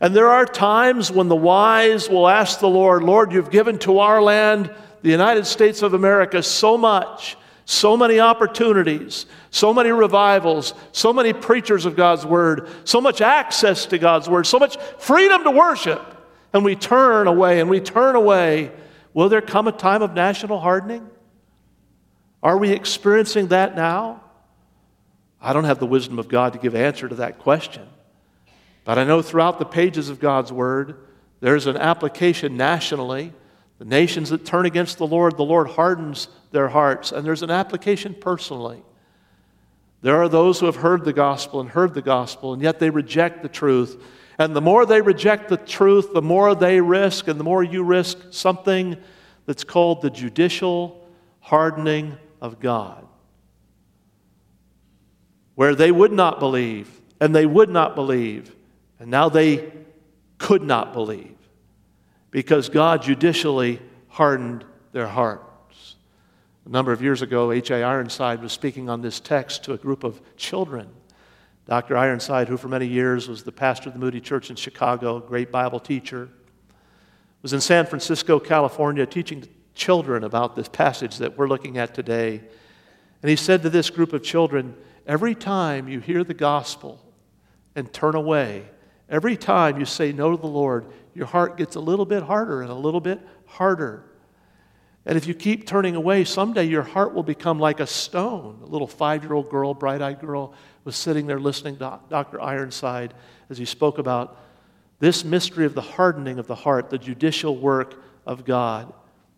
And 0.00 0.14
there 0.14 0.28
are 0.28 0.44
times 0.44 1.10
when 1.10 1.28
the 1.28 1.36
wise 1.36 2.08
will 2.08 2.28
ask 2.28 2.60
the 2.60 2.68
Lord, 2.68 3.02
Lord, 3.02 3.32
you've 3.32 3.50
given 3.50 3.78
to 3.80 4.00
our 4.00 4.20
land, 4.20 4.70
the 5.02 5.10
United 5.10 5.46
States 5.46 5.82
of 5.82 5.94
America, 5.94 6.42
so 6.42 6.76
much, 6.76 7.36
so 7.64 7.96
many 7.96 8.20
opportunities, 8.20 9.26
so 9.50 9.72
many 9.72 9.90
revivals, 9.90 10.74
so 10.92 11.12
many 11.12 11.32
preachers 11.32 11.86
of 11.86 11.96
God's 11.96 12.26
word, 12.26 12.68
so 12.84 13.00
much 13.00 13.20
access 13.20 13.86
to 13.86 13.98
God's 13.98 14.28
word, 14.28 14.46
so 14.46 14.58
much 14.58 14.76
freedom 14.98 15.44
to 15.44 15.50
worship. 15.50 16.14
And 16.52 16.64
we 16.64 16.76
turn 16.76 17.26
away 17.26 17.60
and 17.60 17.70
we 17.70 17.80
turn 17.80 18.16
away. 18.16 18.72
Will 19.14 19.28
there 19.28 19.40
come 19.40 19.66
a 19.66 19.72
time 19.72 20.02
of 20.02 20.12
national 20.12 20.60
hardening? 20.60 21.08
Are 22.42 22.58
we 22.58 22.70
experiencing 22.70 23.48
that 23.48 23.74
now? 23.74 24.22
I 25.46 25.52
don't 25.52 25.62
have 25.62 25.78
the 25.78 25.86
wisdom 25.86 26.18
of 26.18 26.26
God 26.26 26.54
to 26.54 26.58
give 26.58 26.74
answer 26.74 27.08
to 27.08 27.14
that 27.14 27.38
question. 27.38 27.86
But 28.82 28.98
I 28.98 29.04
know 29.04 29.22
throughout 29.22 29.60
the 29.60 29.64
pages 29.64 30.08
of 30.08 30.18
God's 30.18 30.52
Word, 30.52 30.96
there's 31.38 31.68
an 31.68 31.76
application 31.76 32.56
nationally. 32.56 33.32
The 33.78 33.84
nations 33.84 34.30
that 34.30 34.44
turn 34.44 34.66
against 34.66 34.98
the 34.98 35.06
Lord, 35.06 35.36
the 35.36 35.44
Lord 35.44 35.68
hardens 35.68 36.26
their 36.50 36.66
hearts. 36.66 37.12
And 37.12 37.24
there's 37.24 37.44
an 37.44 37.52
application 37.52 38.12
personally. 38.12 38.82
There 40.02 40.20
are 40.20 40.28
those 40.28 40.58
who 40.58 40.66
have 40.66 40.74
heard 40.74 41.04
the 41.04 41.12
gospel 41.12 41.60
and 41.60 41.70
heard 41.70 41.94
the 41.94 42.02
gospel, 42.02 42.52
and 42.52 42.60
yet 42.60 42.80
they 42.80 42.90
reject 42.90 43.44
the 43.44 43.48
truth. 43.48 44.02
And 44.40 44.54
the 44.56 44.60
more 44.60 44.84
they 44.84 45.00
reject 45.00 45.48
the 45.48 45.58
truth, 45.58 46.12
the 46.12 46.22
more 46.22 46.56
they 46.56 46.80
risk, 46.80 47.28
and 47.28 47.38
the 47.38 47.44
more 47.44 47.62
you 47.62 47.84
risk 47.84 48.18
something 48.30 48.96
that's 49.44 49.62
called 49.62 50.02
the 50.02 50.10
judicial 50.10 51.08
hardening 51.38 52.16
of 52.40 52.58
God 52.58 53.06
where 55.56 55.74
they 55.74 55.90
would 55.90 56.12
not 56.12 56.38
believe, 56.38 57.00
and 57.20 57.34
they 57.34 57.46
would 57.46 57.70
not 57.70 57.96
believe, 57.96 58.54
and 59.00 59.10
now 59.10 59.28
they 59.28 59.72
could 60.38 60.62
not 60.62 60.92
believe 60.92 61.34
because 62.30 62.68
God 62.68 63.02
judicially 63.02 63.80
hardened 64.08 64.64
their 64.92 65.06
hearts. 65.06 65.96
A 66.66 66.68
number 66.68 66.92
of 66.92 67.00
years 67.00 67.22
ago, 67.22 67.52
H.A. 67.52 67.82
Ironside 67.82 68.42
was 68.42 68.52
speaking 68.52 68.88
on 68.90 69.00
this 69.00 69.18
text 69.18 69.64
to 69.64 69.72
a 69.72 69.78
group 69.78 70.04
of 70.04 70.20
children. 70.36 70.88
Dr. 71.64 71.96
Ironside, 71.96 72.48
who 72.48 72.56
for 72.56 72.68
many 72.68 72.86
years 72.86 73.28
was 73.28 73.42
the 73.42 73.52
pastor 73.52 73.88
of 73.88 73.94
the 73.94 73.98
Moody 73.98 74.20
Church 74.20 74.50
in 74.50 74.56
Chicago, 74.56 75.20
great 75.20 75.50
Bible 75.50 75.80
teacher, 75.80 76.28
was 77.40 77.52
in 77.52 77.60
San 77.60 77.86
Francisco, 77.86 78.38
California, 78.38 79.06
teaching 79.06 79.48
children 79.74 80.24
about 80.24 80.54
this 80.54 80.68
passage 80.68 81.18
that 81.18 81.38
we're 81.38 81.48
looking 81.48 81.78
at 81.78 81.94
today. 81.94 82.42
And 83.22 83.30
he 83.30 83.36
said 83.36 83.62
to 83.62 83.70
this 83.70 83.88
group 83.88 84.12
of 84.12 84.22
children, 84.22 84.76
Every 85.06 85.34
time 85.34 85.88
you 85.88 86.00
hear 86.00 86.24
the 86.24 86.34
gospel 86.34 87.00
and 87.74 87.92
turn 87.92 88.14
away 88.14 88.66
Every 89.08 89.36
time 89.36 89.78
you 89.78 89.84
say 89.84 90.12
no 90.12 90.32
to 90.32 90.36
the 90.36 90.48
Lord, 90.48 90.86
your 91.14 91.26
heart 91.26 91.56
gets 91.56 91.76
a 91.76 91.80
little 91.80 92.04
bit 92.04 92.22
harder 92.22 92.62
and 92.62 92.70
a 92.70 92.74
little 92.74 93.00
bit 93.00 93.20
harder. 93.46 94.02
And 95.04 95.16
if 95.16 95.28
you 95.28 95.34
keep 95.34 95.66
turning 95.66 95.94
away, 95.94 96.24
someday 96.24 96.64
your 96.64 96.82
heart 96.82 97.14
will 97.14 97.22
become 97.22 97.60
like 97.60 97.78
a 97.78 97.86
stone. 97.86 98.60
A 98.64 98.66
little 98.66 98.88
five 98.88 99.22
year 99.22 99.34
old 99.34 99.48
girl, 99.48 99.74
bright 99.74 100.02
eyed 100.02 100.20
girl, 100.20 100.54
was 100.82 100.96
sitting 100.96 101.26
there 101.26 101.38
listening 101.38 101.76
to 101.76 102.00
Dr. 102.10 102.40
Ironside 102.40 103.14
as 103.48 103.58
he 103.58 103.64
spoke 103.64 103.98
about 103.98 104.40
this 104.98 105.24
mystery 105.24 105.66
of 105.66 105.74
the 105.74 105.82
hardening 105.82 106.40
of 106.40 106.48
the 106.48 106.54
heart, 106.56 106.90
the 106.90 106.98
judicial 106.98 107.56
work 107.56 108.02
of 108.26 108.44
God. 108.44 108.92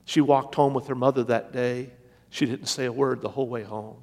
She 0.07 0.23
walked 0.23 0.55
home 0.55 0.73
with 0.73 0.87
her 0.87 0.95
mother 0.95 1.25
that 1.25 1.53
day. 1.53 1.91
She 2.31 2.47
didn't 2.47 2.67
say 2.67 2.87
a 2.87 2.93
word 2.93 3.21
the 3.21 3.29
whole 3.29 3.49
way 3.49 3.65
home. 3.65 3.97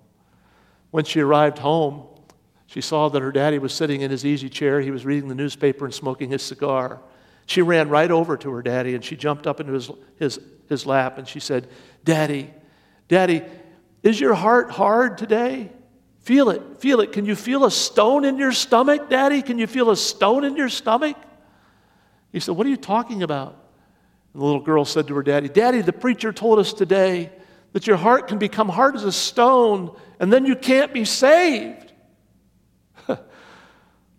When 0.91 1.06
she 1.06 1.19
arrived 1.19 1.60
home, 1.60 2.08
she 2.67 2.82
saw 2.82 3.10
that 3.10 3.21
her 3.21 3.32
daddy 3.32 3.60
was 3.60 3.74
sitting 3.74 4.02
in 4.02 4.12
his 4.12 4.26
easy 4.26 4.50
chair. 4.50 4.82
He 4.82 4.91
was 4.91 5.06
reading 5.06 5.30
the 5.30 5.36
newspaper 5.36 5.86
and 5.86 5.93
smoking 5.93 6.30
his 6.30 6.41
cigar. 6.41 7.02
She 7.45 7.62
ran 7.62 7.89
right 7.89 8.10
over 8.10 8.38
to 8.38 8.52
her 8.52 8.62
daddy 8.62 8.95
and 8.95 9.04
she 9.04 9.15
jumped 9.15 9.45
up 9.45 9.60
into 9.60 9.74
his, 9.74 9.91
his 10.17 10.39
his 10.67 10.86
lap 10.86 11.17
and 11.17 11.28
she 11.28 11.39
said, 11.39 11.67
Daddy, 12.04 12.54
Daddy, 13.08 13.43
is 14.04 14.19
your 14.19 14.34
heart 14.34 14.71
hard 14.71 15.17
today? 15.17 15.71
Feel 16.21 16.50
it, 16.50 16.62
feel 16.80 17.02
it. 17.02 17.12
Can 17.12 17.26
you 17.26 17.36
feel 17.36 17.65
a 17.65 17.71
stone 17.71 18.26
in 18.26 18.38
your 18.38 18.52
stomach, 18.52 19.10
Daddy? 19.10 19.41
Can 19.41 19.60
you 19.60 19.67
feel 19.67 19.91
a 19.91 19.95
stone 19.95 20.43
in 20.43 20.56
your 20.56 20.69
stomach? 20.69 21.17
He 22.32 22.39
said, 22.39 22.56
What 22.56 22.65
are 22.65 22.69
you 22.69 22.78
talking 22.78 23.24
about? 23.24 23.56
And 24.34 24.41
the 24.41 24.45
little 24.45 24.62
girl 24.62 24.86
said 24.86 25.08
to 25.08 25.15
her 25.15 25.24
daddy, 25.24 25.50
Daddy, 25.50 25.82
the 25.82 25.93
preacher 25.93 26.34
told 26.34 26.60
us 26.60 26.74
today 26.74 27.32
that 27.75 27.88
your 27.88 27.97
heart 27.97 28.29
can 28.29 28.38
become 28.38 28.69
hard 28.69 28.95
as 28.95 29.03
a 29.03 29.11
stone 29.11 29.93
and 30.21 30.31
then 30.31 30.45
you 30.45 30.55
can't 30.55 30.93
be 30.93 31.03
saved. 31.03 31.91
the 33.05 33.19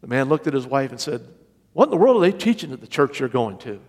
man 0.02 0.28
looked 0.28 0.46
at 0.46 0.52
his 0.52 0.66
wife 0.66 0.90
and 0.90 1.00
said, 1.00 1.26
What 1.72 1.84
in 1.84 1.90
the 1.90 1.96
world 1.96 2.18
are 2.18 2.30
they 2.30 2.36
teaching 2.36 2.70
at 2.70 2.82
the 2.82 2.86
church 2.86 3.18
you're 3.18 3.30
going 3.30 3.56
to? 3.60 3.80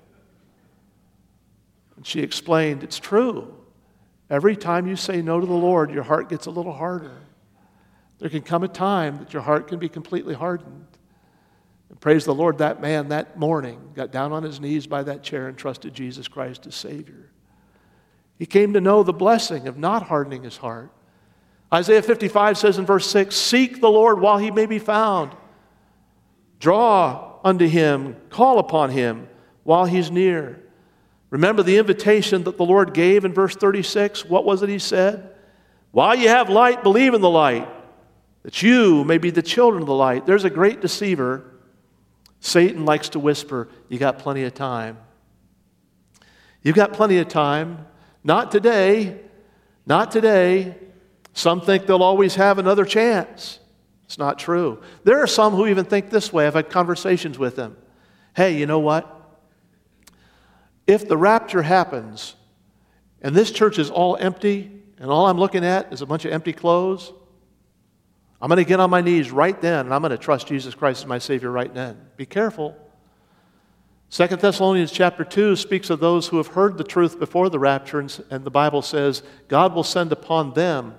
And 1.97 2.07
she 2.07 2.21
explained, 2.21 2.81
It's 2.81 2.97
true. 2.97 3.53
Every 4.29 4.55
time 4.55 4.87
you 4.87 4.95
say 4.95 5.21
no 5.21 5.37
to 5.37 5.45
the 5.45 5.51
Lord, 5.51 5.91
your 5.91 6.03
heart 6.03 6.29
gets 6.29 6.45
a 6.45 6.51
little 6.51 6.71
harder. 6.71 7.17
There 8.19 8.29
can 8.29 8.43
come 8.43 8.63
a 8.63 8.69
time 8.69 9.17
that 9.17 9.33
your 9.33 9.41
heart 9.41 9.67
can 9.67 9.79
be 9.79 9.89
completely 9.89 10.33
hardened. 10.33 10.87
And 11.89 11.99
praise 11.99 12.23
the 12.23 12.33
Lord, 12.33 12.59
that 12.59 12.81
man 12.81 13.09
that 13.09 13.37
morning 13.37 13.91
got 13.95 14.13
down 14.13 14.31
on 14.31 14.43
his 14.43 14.61
knees 14.61 14.87
by 14.87 15.03
that 15.03 15.23
chair 15.23 15.49
and 15.49 15.57
trusted 15.57 15.93
Jesus 15.93 16.29
Christ 16.29 16.65
as 16.67 16.75
Savior. 16.75 17.31
He 18.37 18.45
came 18.45 18.73
to 18.73 18.81
know 18.81 19.03
the 19.03 19.13
blessing 19.13 19.67
of 19.67 19.77
not 19.77 20.03
hardening 20.03 20.43
his 20.43 20.57
heart. 20.57 20.91
Isaiah 21.73 22.01
55 22.01 22.57
says 22.57 22.77
in 22.77 22.85
verse 22.85 23.09
6 23.09 23.35
Seek 23.35 23.81
the 23.81 23.89
Lord 23.89 24.21
while 24.21 24.37
he 24.37 24.51
may 24.51 24.65
be 24.65 24.79
found, 24.79 25.35
draw 26.59 27.39
unto 27.43 27.67
him, 27.67 28.15
call 28.29 28.59
upon 28.59 28.91
him 28.91 29.27
while 29.63 29.85
he's 29.85 30.11
near. 30.11 30.61
Remember 31.29 31.61
the 31.61 31.77
invitation 31.77 32.43
that 32.43 32.57
the 32.57 32.65
Lord 32.65 32.93
gave 32.93 33.25
in 33.25 33.33
verse 33.33 33.55
36? 33.55 34.25
What 34.25 34.45
was 34.45 34.63
it 34.63 34.69
he 34.69 34.79
said? 34.79 35.33
While 35.91 36.15
you 36.15 36.29
have 36.29 36.49
light, 36.49 36.83
believe 36.83 37.13
in 37.13 37.21
the 37.21 37.29
light, 37.29 37.67
that 38.43 38.61
you 38.61 39.03
may 39.03 39.17
be 39.17 39.29
the 39.29 39.41
children 39.41 39.81
of 39.81 39.87
the 39.87 39.93
light. 39.93 40.25
There's 40.25 40.45
a 40.45 40.49
great 40.49 40.79
deceiver. 40.79 41.43
Satan 42.39 42.85
likes 42.85 43.09
to 43.09 43.19
whisper, 43.19 43.67
You 43.89 43.97
got 43.97 44.19
plenty 44.19 44.43
of 44.43 44.53
time. 44.53 44.97
You've 46.61 46.75
got 46.75 46.93
plenty 46.93 47.17
of 47.17 47.27
time. 47.27 47.85
Not 48.27 48.51
today. 48.51 49.19
Not 49.87 50.11
today. 50.11 50.75
Some 51.33 51.61
think 51.61 51.87
they'll 51.87 52.03
always 52.03 52.35
have 52.35 52.59
another 52.59 52.85
chance. 52.85 53.59
It's 54.05 54.19
not 54.19 54.37
true. 54.37 54.83
There 55.03 55.23
are 55.23 55.27
some 55.27 55.53
who 55.53 55.65
even 55.65 55.85
think 55.85 56.11
this 56.11 56.31
way. 56.31 56.45
I've 56.45 56.53
had 56.53 56.69
conversations 56.69 57.39
with 57.39 57.55
them. 57.55 57.75
Hey, 58.35 58.59
you 58.59 58.67
know 58.67 58.79
what? 58.79 59.17
if 60.87 61.07
the 61.07 61.17
rapture 61.17 61.61
happens 61.61 62.35
and 63.21 63.35
this 63.35 63.51
church 63.51 63.77
is 63.77 63.89
all 63.89 64.15
empty 64.15 64.71
and 64.97 65.11
all 65.11 65.27
I'm 65.27 65.37
looking 65.37 65.65
at 65.65 65.91
is 65.91 66.01
a 66.01 66.05
bunch 66.05 66.23
of 66.23 66.31
empty 66.31 66.53
clothes, 66.53 67.11
I'm 68.41 68.47
going 68.47 68.57
to 68.57 68.63
get 68.63 68.79
on 68.79 68.89
my 68.89 69.01
knees 69.01 69.29
right 69.29 69.59
then 69.59 69.85
and 69.85 69.93
I'm 69.93 70.01
going 70.01 70.11
to 70.11 70.17
trust 70.17 70.47
Jesus 70.47 70.73
Christ 70.73 71.01
as 71.01 71.07
my 71.07 71.17
Savior 71.17 71.51
right 71.51 71.71
then. 71.71 71.99
Be 72.15 72.25
careful. 72.25 72.75
Second 74.09 74.39
Thessalonians 74.39 74.91
chapter 74.91 75.25
2 75.25 75.57
speaks 75.57 75.89
of 75.89 75.99
those 75.99 76.27
who 76.27 76.37
have 76.37 76.47
heard 76.47 76.77
the 76.77 76.83
truth 76.83 77.19
before 77.19 77.49
the 77.49 77.59
rapture, 77.59 77.99
and 77.99 78.43
the 78.45 78.51
Bible 78.51 78.81
says 78.81 79.21
God 79.49 79.73
will 79.73 79.83
send 79.83 80.13
upon 80.13 80.53
them 80.53 80.95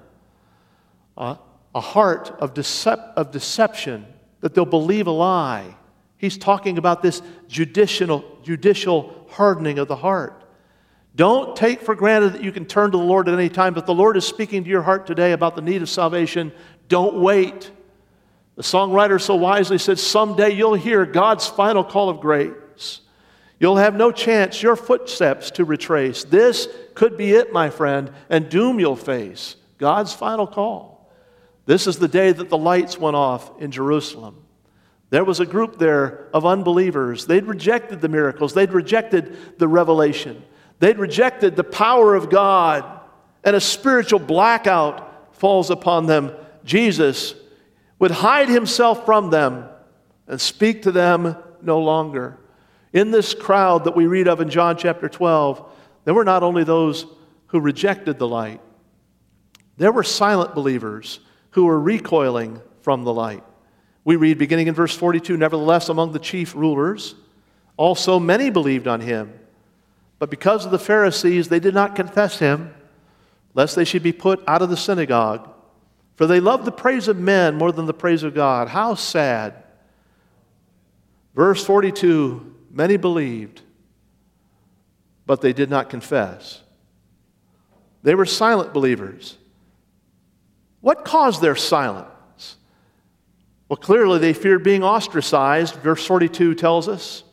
a, 1.16 1.38
a 1.74 1.80
heart 1.80 2.36
of, 2.38 2.52
decep- 2.52 3.14
of 3.14 3.30
deception, 3.30 4.06
that 4.40 4.54
they'll 4.54 4.66
believe 4.66 5.06
a 5.06 5.12
lie. 5.12 5.74
He's 6.18 6.36
talking 6.36 6.76
about 6.76 7.02
this 7.02 7.22
judicial, 7.48 8.38
judicial 8.42 9.26
hardening 9.30 9.78
of 9.78 9.88
the 9.88 9.96
heart. 9.96 10.44
Don't 11.16 11.56
take 11.56 11.80
for 11.80 11.94
granted 11.94 12.34
that 12.34 12.44
you 12.44 12.52
can 12.52 12.66
turn 12.66 12.90
to 12.92 12.98
the 12.98 13.02
Lord 13.02 13.28
at 13.28 13.34
any 13.34 13.48
time, 13.48 13.72
but 13.72 13.86
the 13.86 13.94
Lord 13.94 14.18
is 14.18 14.26
speaking 14.26 14.64
to 14.64 14.70
your 14.70 14.82
heart 14.82 15.06
today 15.06 15.32
about 15.32 15.56
the 15.56 15.62
need 15.62 15.80
of 15.80 15.88
salvation. 15.88 16.52
Don't 16.88 17.20
wait. 17.20 17.70
The 18.56 18.62
songwriter 18.62 19.20
so 19.20 19.34
wisely 19.34 19.78
said, 19.78 19.98
Someday 19.98 20.50
you'll 20.50 20.74
hear 20.74 21.06
God's 21.06 21.46
final 21.46 21.82
call 21.82 22.10
of 22.10 22.20
You'll 23.60 23.76
have 23.76 23.96
no 23.96 24.12
chance 24.12 24.62
your 24.62 24.76
footsteps 24.76 25.50
to 25.52 25.64
retrace. 25.64 26.24
This 26.24 26.68
could 26.94 27.16
be 27.16 27.32
it, 27.32 27.52
my 27.52 27.70
friend, 27.70 28.12
and 28.30 28.48
doom 28.48 28.78
you'll 28.78 28.96
face. 28.96 29.56
God's 29.78 30.12
final 30.12 30.46
call. 30.46 31.10
This 31.66 31.86
is 31.86 31.98
the 31.98 32.08
day 32.08 32.32
that 32.32 32.48
the 32.48 32.58
lights 32.58 32.98
went 32.98 33.16
off 33.16 33.60
in 33.60 33.70
Jerusalem. 33.70 34.42
There 35.10 35.24
was 35.24 35.40
a 35.40 35.46
group 35.46 35.78
there 35.78 36.28
of 36.32 36.46
unbelievers. 36.46 37.26
They'd 37.26 37.46
rejected 37.46 38.00
the 38.00 38.08
miracles, 38.08 38.54
they'd 38.54 38.72
rejected 38.72 39.58
the 39.58 39.68
revelation, 39.68 40.42
they'd 40.78 40.98
rejected 40.98 41.56
the 41.56 41.64
power 41.64 42.14
of 42.14 42.30
God, 42.30 42.84
and 43.44 43.56
a 43.56 43.60
spiritual 43.60 44.18
blackout 44.18 45.36
falls 45.36 45.70
upon 45.70 46.06
them. 46.06 46.32
Jesus 46.64 47.34
would 47.98 48.10
hide 48.10 48.48
himself 48.48 49.04
from 49.04 49.30
them 49.30 49.68
and 50.26 50.40
speak 50.40 50.82
to 50.82 50.92
them 50.92 51.36
no 51.62 51.80
longer. 51.80 52.36
In 52.98 53.12
this 53.12 53.32
crowd 53.32 53.84
that 53.84 53.94
we 53.94 54.08
read 54.08 54.26
of 54.26 54.40
in 54.40 54.50
John 54.50 54.76
chapter 54.76 55.08
12, 55.08 55.64
there 56.04 56.14
were 56.14 56.24
not 56.24 56.42
only 56.42 56.64
those 56.64 57.06
who 57.46 57.60
rejected 57.60 58.18
the 58.18 58.26
light, 58.26 58.60
there 59.76 59.92
were 59.92 60.02
silent 60.02 60.52
believers 60.52 61.20
who 61.50 61.66
were 61.66 61.78
recoiling 61.78 62.60
from 62.80 63.04
the 63.04 63.14
light. 63.14 63.44
We 64.02 64.16
read 64.16 64.36
beginning 64.36 64.66
in 64.66 64.74
verse 64.74 64.96
42 64.96 65.36
Nevertheless, 65.36 65.88
among 65.88 66.10
the 66.10 66.18
chief 66.18 66.56
rulers, 66.56 67.14
also 67.76 68.18
many 68.18 68.50
believed 68.50 68.88
on 68.88 69.00
him. 69.00 69.32
But 70.18 70.28
because 70.28 70.64
of 70.64 70.72
the 70.72 70.78
Pharisees, 70.80 71.48
they 71.48 71.60
did 71.60 71.74
not 71.74 71.94
confess 71.94 72.40
him, 72.40 72.74
lest 73.54 73.76
they 73.76 73.84
should 73.84 74.02
be 74.02 74.10
put 74.12 74.42
out 74.48 74.60
of 74.60 74.70
the 74.70 74.76
synagogue. 74.76 75.48
For 76.16 76.26
they 76.26 76.40
loved 76.40 76.64
the 76.64 76.72
praise 76.72 77.06
of 77.06 77.16
men 77.16 77.54
more 77.54 77.70
than 77.70 77.86
the 77.86 77.94
praise 77.94 78.24
of 78.24 78.34
God. 78.34 78.66
How 78.66 78.96
sad. 78.96 79.54
Verse 81.36 81.64
42 81.64 82.56
Many 82.70 82.96
believed, 82.96 83.62
but 85.26 85.40
they 85.40 85.52
did 85.52 85.70
not 85.70 85.90
confess. 85.90 86.62
They 88.02 88.14
were 88.14 88.26
silent 88.26 88.72
believers. 88.72 89.36
What 90.80 91.04
caused 91.04 91.42
their 91.42 91.56
silence? 91.56 92.56
Well, 93.68 93.76
clearly 93.76 94.18
they 94.18 94.32
feared 94.32 94.62
being 94.62 94.82
ostracized. 94.82 95.74
Verse 95.76 96.04
42 96.06 96.54
tells 96.54 96.88
us. 96.88 97.24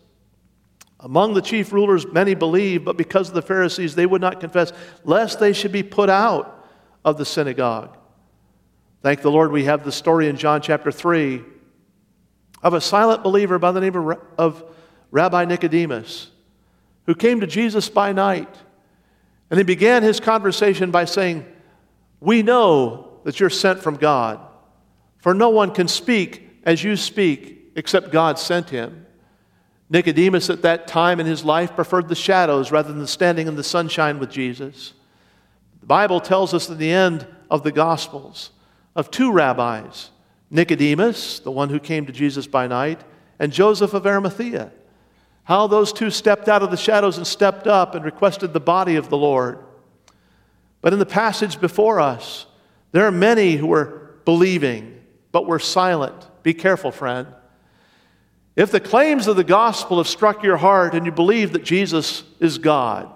Among 1.00 1.34
the 1.34 1.42
chief 1.42 1.72
rulers, 1.72 2.08
many 2.08 2.34
believed, 2.34 2.84
but 2.84 2.98
because 2.98 3.28
of 3.30 3.36
the 3.36 3.42
Pharisees, 3.42 3.94
they 3.94 4.06
would 4.06 4.22
not 4.22 4.40
confess, 4.40 4.74
lest 5.04 5.40
they 5.40 5.54
should 5.54 5.72
be 5.72 5.84
put 5.84 6.10
out 6.10 6.68
of 7.04 7.18
the 7.18 7.26
synagogue. 7.26 7.96
Thank 9.04 9.22
the 9.22 9.30
Lord, 9.30 9.52
we 9.52 9.66
have 9.66 9.86
the 9.86 9.92
story 9.92 10.28
in 10.28 10.36
John 10.36 10.62
chapter 10.62 10.92
3 10.92 11.44
of 12.64 12.74
a 12.74 12.82
silent 12.82 13.22
believer 13.22 13.60
by 13.60 13.72
the 13.72 13.80
name 13.80 14.16
of, 14.40 14.64
Rabbi 15.12 15.46
Nicodemus 15.46 16.32
who 17.06 17.16
came 17.16 17.40
to 17.40 17.48
Jesus 17.48 17.90
by 17.90 18.12
night. 18.12 18.54
And 19.50 19.58
he 19.58 19.64
began 19.64 20.04
his 20.04 20.20
conversation 20.20 20.92
by 20.92 21.06
saying, 21.06 21.46
We 22.20 22.42
know 22.42 23.20
that 23.24 23.40
you're 23.40 23.50
sent 23.50 23.82
from 23.82 23.96
God. 23.96 24.40
For 25.20 25.34
no 25.34 25.50
one 25.50 25.72
can 25.72 25.88
speak 25.88 26.50
as 26.64 26.84
you 26.84 26.96
speak 26.96 27.72
except 27.76 28.12
God 28.12 28.40
sent 28.40 28.70
him. 28.70 29.06
Nicodemus 29.90 30.50
at 30.50 30.64
that 30.64 30.88
time 30.88 31.20
in 31.20 31.28
his 31.28 31.46
life 31.46 31.76
preferred 31.76 32.10
the 32.10 32.16
shadows 32.16 32.72
rather 32.72 32.92
than 32.92 33.06
standing 33.06 33.48
in 33.48 33.56
the 33.56 33.64
sunshine 33.64 34.18
with 34.18 34.32
Jesus. 34.32 34.94
The 35.80 35.86
Bible 35.86 36.20
tells 36.20 36.54
us 36.56 36.70
in 36.70 36.80
the 36.80 36.92
end 36.92 37.28
of 37.52 37.62
the 37.62 37.72
Gospels 37.72 38.50
of 38.96 39.12
two 39.12 39.32
rabbis 39.32 40.10
Nicodemus, 40.50 41.40
the 41.40 41.52
one 41.52 41.70
who 41.70 41.80
came 41.80 42.06
to 42.06 42.12
Jesus 42.12 42.48
by 42.48 42.68
night, 42.68 43.02
and 43.40 43.52
Joseph 43.52 43.94
of 43.94 44.06
Arimathea. 44.06 44.72
How 45.46 45.66
those 45.68 45.92
two 45.92 46.12
stepped 46.12 46.48
out 46.48 46.62
of 46.62 46.70
the 46.70 46.78
shadows 46.78 47.18
and 47.18 47.26
stepped 47.26 47.66
up 47.66 47.96
and 47.96 48.06
requested 48.06 48.54
the 48.54 48.60
body 48.60 48.98
of 48.98 49.10
the 49.10 49.18
Lord. 49.18 49.60
But 50.82 50.94
in 50.94 51.00
the 51.00 51.06
passage 51.06 51.60
before 51.60 52.00
us, 52.00 52.46
there 52.92 53.06
are 53.08 53.12
many 53.12 53.56
who 53.56 53.72
are 53.74 54.18
believing 54.26 54.96
but 55.36 55.48
we're 55.48 55.60
silent. 55.60 56.16
Be 56.44 56.54
careful, 56.54 56.92
friend. 56.92 57.28
If 58.56 58.72
the 58.72 58.80
claims 58.80 59.28
of 59.28 59.36
the 59.36 59.44
gospel 59.44 59.98
have 59.98 60.08
struck 60.08 60.44
your 60.44 60.56
heart 60.56 60.94
and 60.94 61.06
you 61.06 61.12
believe 61.12 61.52
that 61.52 61.66
Jesus 61.66 62.24
is 62.40 62.58
God, 62.58 63.14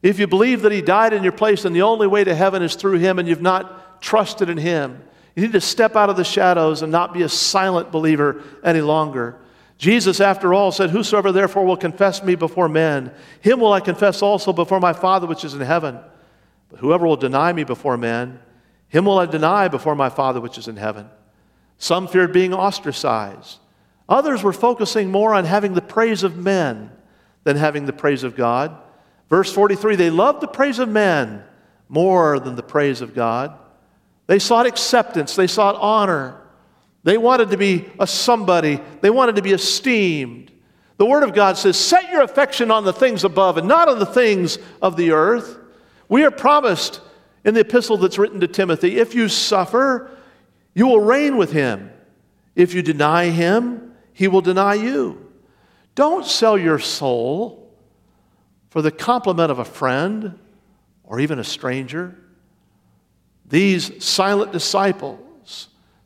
if 0.00 0.18
you 0.18 0.26
believe 0.26 0.62
that 0.62 0.72
He 0.72 0.80
died 0.80 1.12
in 1.12 1.22
your 1.22 1.32
place 1.32 1.66
and 1.66 1.76
the 1.76 1.82
only 1.82 2.06
way 2.06 2.24
to 2.24 2.34
heaven 2.34 2.62
is 2.62 2.74
through 2.74 3.00
Him 3.00 3.18
and 3.18 3.28
you've 3.28 3.42
not 3.42 4.00
trusted 4.00 4.48
in 4.48 4.56
Him, 4.56 5.02
you 5.36 5.42
need 5.42 5.52
to 5.52 5.60
step 5.60 5.94
out 5.94 6.08
of 6.08 6.16
the 6.16 6.24
shadows 6.24 6.80
and 6.80 6.90
not 6.90 7.12
be 7.12 7.20
a 7.20 7.28
silent 7.28 7.92
believer 7.92 8.42
any 8.64 8.80
longer. 8.80 9.38
Jesus, 9.82 10.20
after 10.20 10.54
all, 10.54 10.70
said, 10.70 10.90
Whosoever 10.90 11.32
therefore 11.32 11.64
will 11.64 11.76
confess 11.76 12.22
me 12.22 12.36
before 12.36 12.68
men, 12.68 13.12
him 13.40 13.58
will 13.58 13.72
I 13.72 13.80
confess 13.80 14.22
also 14.22 14.52
before 14.52 14.78
my 14.78 14.92
Father 14.92 15.26
which 15.26 15.44
is 15.44 15.54
in 15.54 15.60
heaven. 15.60 15.98
But 16.70 16.78
whoever 16.78 17.04
will 17.04 17.16
deny 17.16 17.52
me 17.52 17.64
before 17.64 17.96
men, 17.96 18.38
him 18.86 19.06
will 19.06 19.18
I 19.18 19.26
deny 19.26 19.66
before 19.66 19.96
my 19.96 20.08
Father 20.08 20.40
which 20.40 20.56
is 20.56 20.68
in 20.68 20.76
heaven. 20.76 21.10
Some 21.78 22.06
feared 22.06 22.32
being 22.32 22.54
ostracized. 22.54 23.58
Others 24.08 24.44
were 24.44 24.52
focusing 24.52 25.10
more 25.10 25.34
on 25.34 25.46
having 25.46 25.74
the 25.74 25.82
praise 25.82 26.22
of 26.22 26.36
men 26.36 26.92
than 27.42 27.56
having 27.56 27.84
the 27.84 27.92
praise 27.92 28.22
of 28.22 28.36
God. 28.36 28.76
Verse 29.28 29.52
43 29.52 29.96
they 29.96 30.10
loved 30.10 30.42
the 30.42 30.46
praise 30.46 30.78
of 30.78 30.88
men 30.88 31.42
more 31.88 32.38
than 32.38 32.54
the 32.54 32.62
praise 32.62 33.00
of 33.00 33.16
God. 33.16 33.58
They 34.28 34.38
sought 34.38 34.66
acceptance, 34.66 35.34
they 35.34 35.48
sought 35.48 35.74
honor. 35.74 36.40
They 37.04 37.18
wanted 37.18 37.50
to 37.50 37.56
be 37.56 37.90
a 37.98 38.06
somebody, 38.06 38.80
they 39.00 39.10
wanted 39.10 39.36
to 39.36 39.42
be 39.42 39.52
esteemed. 39.52 40.50
The 40.98 41.06
Word 41.06 41.24
of 41.24 41.34
God 41.34 41.56
says, 41.56 41.76
Set 41.76 42.10
your 42.10 42.22
affection 42.22 42.70
on 42.70 42.84
the 42.84 42.92
things 42.92 43.24
above 43.24 43.58
and 43.58 43.66
not 43.66 43.88
on 43.88 43.98
the 43.98 44.06
things 44.06 44.58
of 44.80 44.96
the 44.96 45.12
earth. 45.12 45.58
We 46.08 46.24
are 46.24 46.30
promised 46.30 47.00
in 47.44 47.54
the 47.54 47.60
epistle 47.60 47.96
that's 47.96 48.18
written 48.18 48.40
to 48.40 48.46
Timothy 48.46 48.98
if 48.98 49.14
you 49.14 49.28
suffer, 49.28 50.10
you 50.74 50.86
will 50.86 51.00
reign 51.00 51.36
with 51.36 51.52
him. 51.52 51.90
If 52.54 52.74
you 52.74 52.82
deny 52.82 53.30
him, 53.30 53.94
he 54.12 54.28
will 54.28 54.42
deny 54.42 54.74
you. 54.74 55.32
Don't 55.94 56.24
sell 56.24 56.56
your 56.56 56.78
soul 56.78 57.70
for 58.70 58.80
the 58.80 58.90
compliment 58.90 59.50
of 59.50 59.58
a 59.58 59.64
friend 59.64 60.38
or 61.04 61.18
even 61.18 61.38
a 61.38 61.44
stranger. 61.44 62.16
These 63.46 64.04
silent 64.04 64.52
disciples 64.52 65.18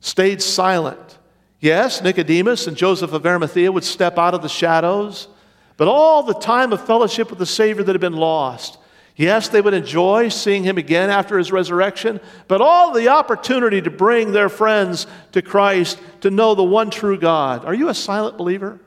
stayed 0.07 0.41
silent. 0.41 1.19
Yes, 1.59 2.01
Nicodemus 2.01 2.67
and 2.67 2.77
Joseph 2.77 3.13
of 3.13 3.27
Arimathea 3.27 3.73
would 3.73 3.85
step 3.85 4.19
out 4.19 4.35
of 4.35 4.43
the 4.43 4.49
shadows, 4.49 5.29
but 5.77 5.89
all 5.89 6.23
the 6.23 6.35
time 6.35 6.73
of 6.73 6.87
fellowship 6.87 7.31
with 7.31 7.39
the 7.39 7.47
Savior 7.47 7.83
that 7.83 7.93
had 7.93 8.01
been 8.01 8.13
lost, 8.13 8.79
Yes, 9.19 9.49
they 9.49 9.63
would 9.63 9.73
enjoy 9.73 10.29
seeing 10.29 10.63
him 10.63 10.77
again 10.77 11.09
after 11.09 11.39
his 11.39 11.51
resurrection, 11.51 12.21
but 12.49 12.61
all 12.61 12.93
the 12.93 13.09
opportunity 13.09 13.81
to 13.81 13.91
bring 13.91 14.33
their 14.33 14.51
friends 14.51 15.07
to 15.33 15.41
Christ 15.41 15.99
to 16.21 16.31
know 16.31 16.55
the 16.55 16.63
one 16.63 16.91
true 16.91 17.19
God. 17.19 17.65
Are 17.65 17.73
you 17.73 17.89
a 17.89 17.95
silent 17.95 18.37
believer? 18.37 18.79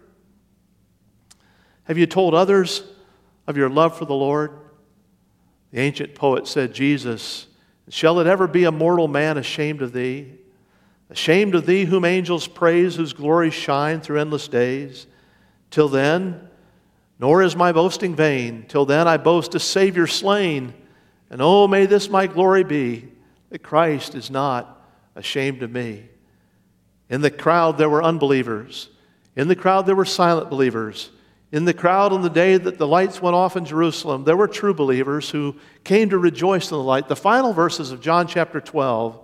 Have 1.86 1.98
you 1.98 2.06
told 2.06 2.36
others 2.36 2.84
of 3.48 3.58
your 3.58 3.72
love 3.72 3.98
for 3.98 4.06
the 4.06 4.14
Lord? 4.14 4.52
The 5.72 5.80
ancient 5.80 6.14
poet 6.14 6.48
said, 6.48 6.76
Jesus, 6.76 7.48
shall 7.90 8.20
it 8.20 8.28
ever 8.28 8.46
be 8.46 8.66
a 8.66 8.72
mortal 8.72 9.08
man 9.08 9.36
ashamed 9.36 9.82
of 9.82 9.94
thee? 9.94 10.39
Ashamed 11.10 11.56
of 11.56 11.66
thee, 11.66 11.86
whom 11.86 12.06
angels 12.06 12.48
praise, 12.48 12.96
whose 12.96 13.14
glories 13.14 13.54
shine 13.54 14.02
through 14.02 14.20
endless 14.20 14.48
days? 14.48 15.08
Till 15.72 15.90
then, 15.90 16.48
nor 17.20 17.42
is 17.42 17.56
my 17.56 17.72
boasting 17.72 18.16
vain. 18.16 18.66
Till 18.68 18.86
then 18.86 19.08
I 19.08 19.18
boast 19.18 19.56
a 19.56 19.60
Savior 19.60 20.08
slain. 20.08 20.74
And 21.30 21.42
oh, 21.42 21.68
may 21.68 21.86
this 21.86 22.10
my 22.10 22.28
glory 22.28 22.64
be, 22.64 23.10
that 23.50 23.64
Christ 23.64 24.16
is 24.16 24.32
not 24.32 24.88
ashamed 25.16 25.64
of 25.64 25.72
me. 25.72 26.06
In 27.10 27.22
the 27.22 27.32
crowd 27.32 27.78
there 27.78 27.90
were 27.90 28.04
unbelievers. 28.04 28.90
In 29.36 29.48
the 29.48 29.56
crowd 29.56 29.86
there 29.86 29.96
were 29.96 30.06
silent 30.06 30.50
believers. 30.50 31.10
In 31.52 31.66
the 31.66 31.74
crowd 31.74 32.14
on 32.14 32.22
the 32.22 32.30
day 32.30 32.58
that 32.58 32.78
the 32.78 32.88
lights 32.88 33.22
went 33.22 33.36
off 33.36 33.58
in 33.58 33.66
Jerusalem, 33.66 34.24
there 34.24 34.38
were 34.38 34.48
true 34.48 34.74
believers 34.74 35.32
who 35.32 35.56
came 35.84 36.10
to 36.10 36.18
rejoice 36.20 36.70
in 36.70 36.78
the 36.78 36.84
light. 36.84 37.08
The 37.08 37.16
final 37.16 37.54
verses 37.54 37.92
of 37.92 38.02
John 38.02 38.28
chapter 38.28 38.62
12 38.62 39.20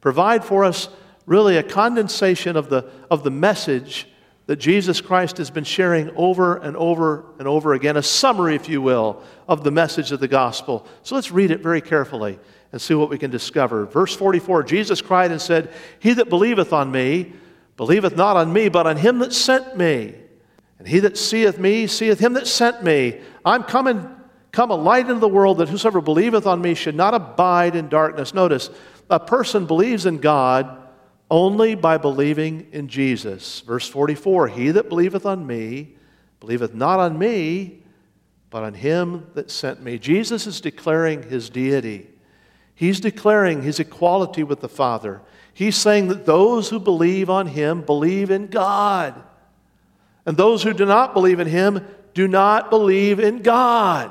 provide 0.00 0.42
for 0.42 0.64
us 0.64 0.88
really 1.26 1.56
a 1.56 1.62
condensation 1.62 2.56
of 2.56 2.68
the, 2.68 2.88
of 3.10 3.24
the 3.24 3.30
message 3.30 4.08
that 4.46 4.56
Jesus 4.56 5.00
Christ 5.00 5.38
has 5.38 5.50
been 5.50 5.64
sharing 5.64 6.10
over 6.16 6.56
and 6.56 6.76
over 6.76 7.24
and 7.38 7.48
over 7.48 7.74
again, 7.74 7.96
a 7.96 8.02
summary, 8.02 8.54
if 8.54 8.68
you 8.68 8.80
will, 8.80 9.22
of 9.48 9.64
the 9.64 9.72
message 9.72 10.12
of 10.12 10.20
the 10.20 10.28
gospel. 10.28 10.86
So 11.02 11.16
let's 11.16 11.32
read 11.32 11.50
it 11.50 11.60
very 11.60 11.80
carefully 11.80 12.38
and 12.70 12.80
see 12.80 12.94
what 12.94 13.10
we 13.10 13.18
can 13.18 13.30
discover. 13.30 13.86
Verse 13.86 14.14
44 14.14 14.62
Jesus 14.62 15.02
cried 15.02 15.32
and 15.32 15.40
said, 15.40 15.72
He 15.98 16.12
that 16.14 16.28
believeth 16.28 16.72
on 16.72 16.92
me, 16.92 17.32
believeth 17.76 18.16
not 18.16 18.36
on 18.36 18.52
me, 18.52 18.68
but 18.68 18.86
on 18.86 18.96
him 18.96 19.18
that 19.18 19.32
sent 19.32 19.76
me. 19.76 20.14
And 20.78 20.86
he 20.86 21.00
that 21.00 21.18
seeth 21.18 21.58
me, 21.58 21.88
seeth 21.88 22.20
him 22.20 22.34
that 22.34 22.46
sent 22.46 22.84
me. 22.84 23.20
I'm 23.44 23.64
coming, 23.64 24.08
come 24.52 24.70
a 24.70 24.76
light 24.76 25.08
into 25.08 25.20
the 25.20 25.28
world 25.28 25.58
that 25.58 25.68
whosoever 25.68 26.00
believeth 26.00 26.46
on 26.46 26.60
me 26.60 26.74
should 26.74 26.94
not 26.94 27.14
abide 27.14 27.74
in 27.74 27.88
darkness. 27.88 28.32
Notice, 28.32 28.70
a 29.10 29.18
person 29.18 29.66
believes 29.66 30.06
in 30.06 30.18
God 30.18 30.85
only 31.30 31.74
by 31.74 31.98
believing 31.98 32.68
in 32.72 32.88
Jesus. 32.88 33.60
Verse 33.60 33.88
44 33.88 34.48
He 34.48 34.70
that 34.70 34.88
believeth 34.88 35.26
on 35.26 35.46
me, 35.46 35.96
believeth 36.40 36.74
not 36.74 37.00
on 37.00 37.18
me, 37.18 37.82
but 38.50 38.62
on 38.62 38.74
him 38.74 39.26
that 39.34 39.50
sent 39.50 39.82
me. 39.82 39.98
Jesus 39.98 40.46
is 40.46 40.60
declaring 40.60 41.24
his 41.24 41.50
deity. 41.50 42.08
He's 42.74 43.00
declaring 43.00 43.62
his 43.62 43.80
equality 43.80 44.42
with 44.42 44.60
the 44.60 44.68
Father. 44.68 45.22
He's 45.52 45.76
saying 45.76 46.08
that 46.08 46.26
those 46.26 46.68
who 46.68 46.78
believe 46.78 47.30
on 47.30 47.46
him 47.46 47.80
believe 47.80 48.30
in 48.30 48.48
God. 48.48 49.14
And 50.26 50.36
those 50.36 50.62
who 50.62 50.74
do 50.74 50.84
not 50.84 51.14
believe 51.14 51.40
in 51.40 51.46
him 51.46 51.86
do 52.12 52.28
not 52.28 52.68
believe 52.68 53.18
in 53.18 53.42
God, 53.42 54.10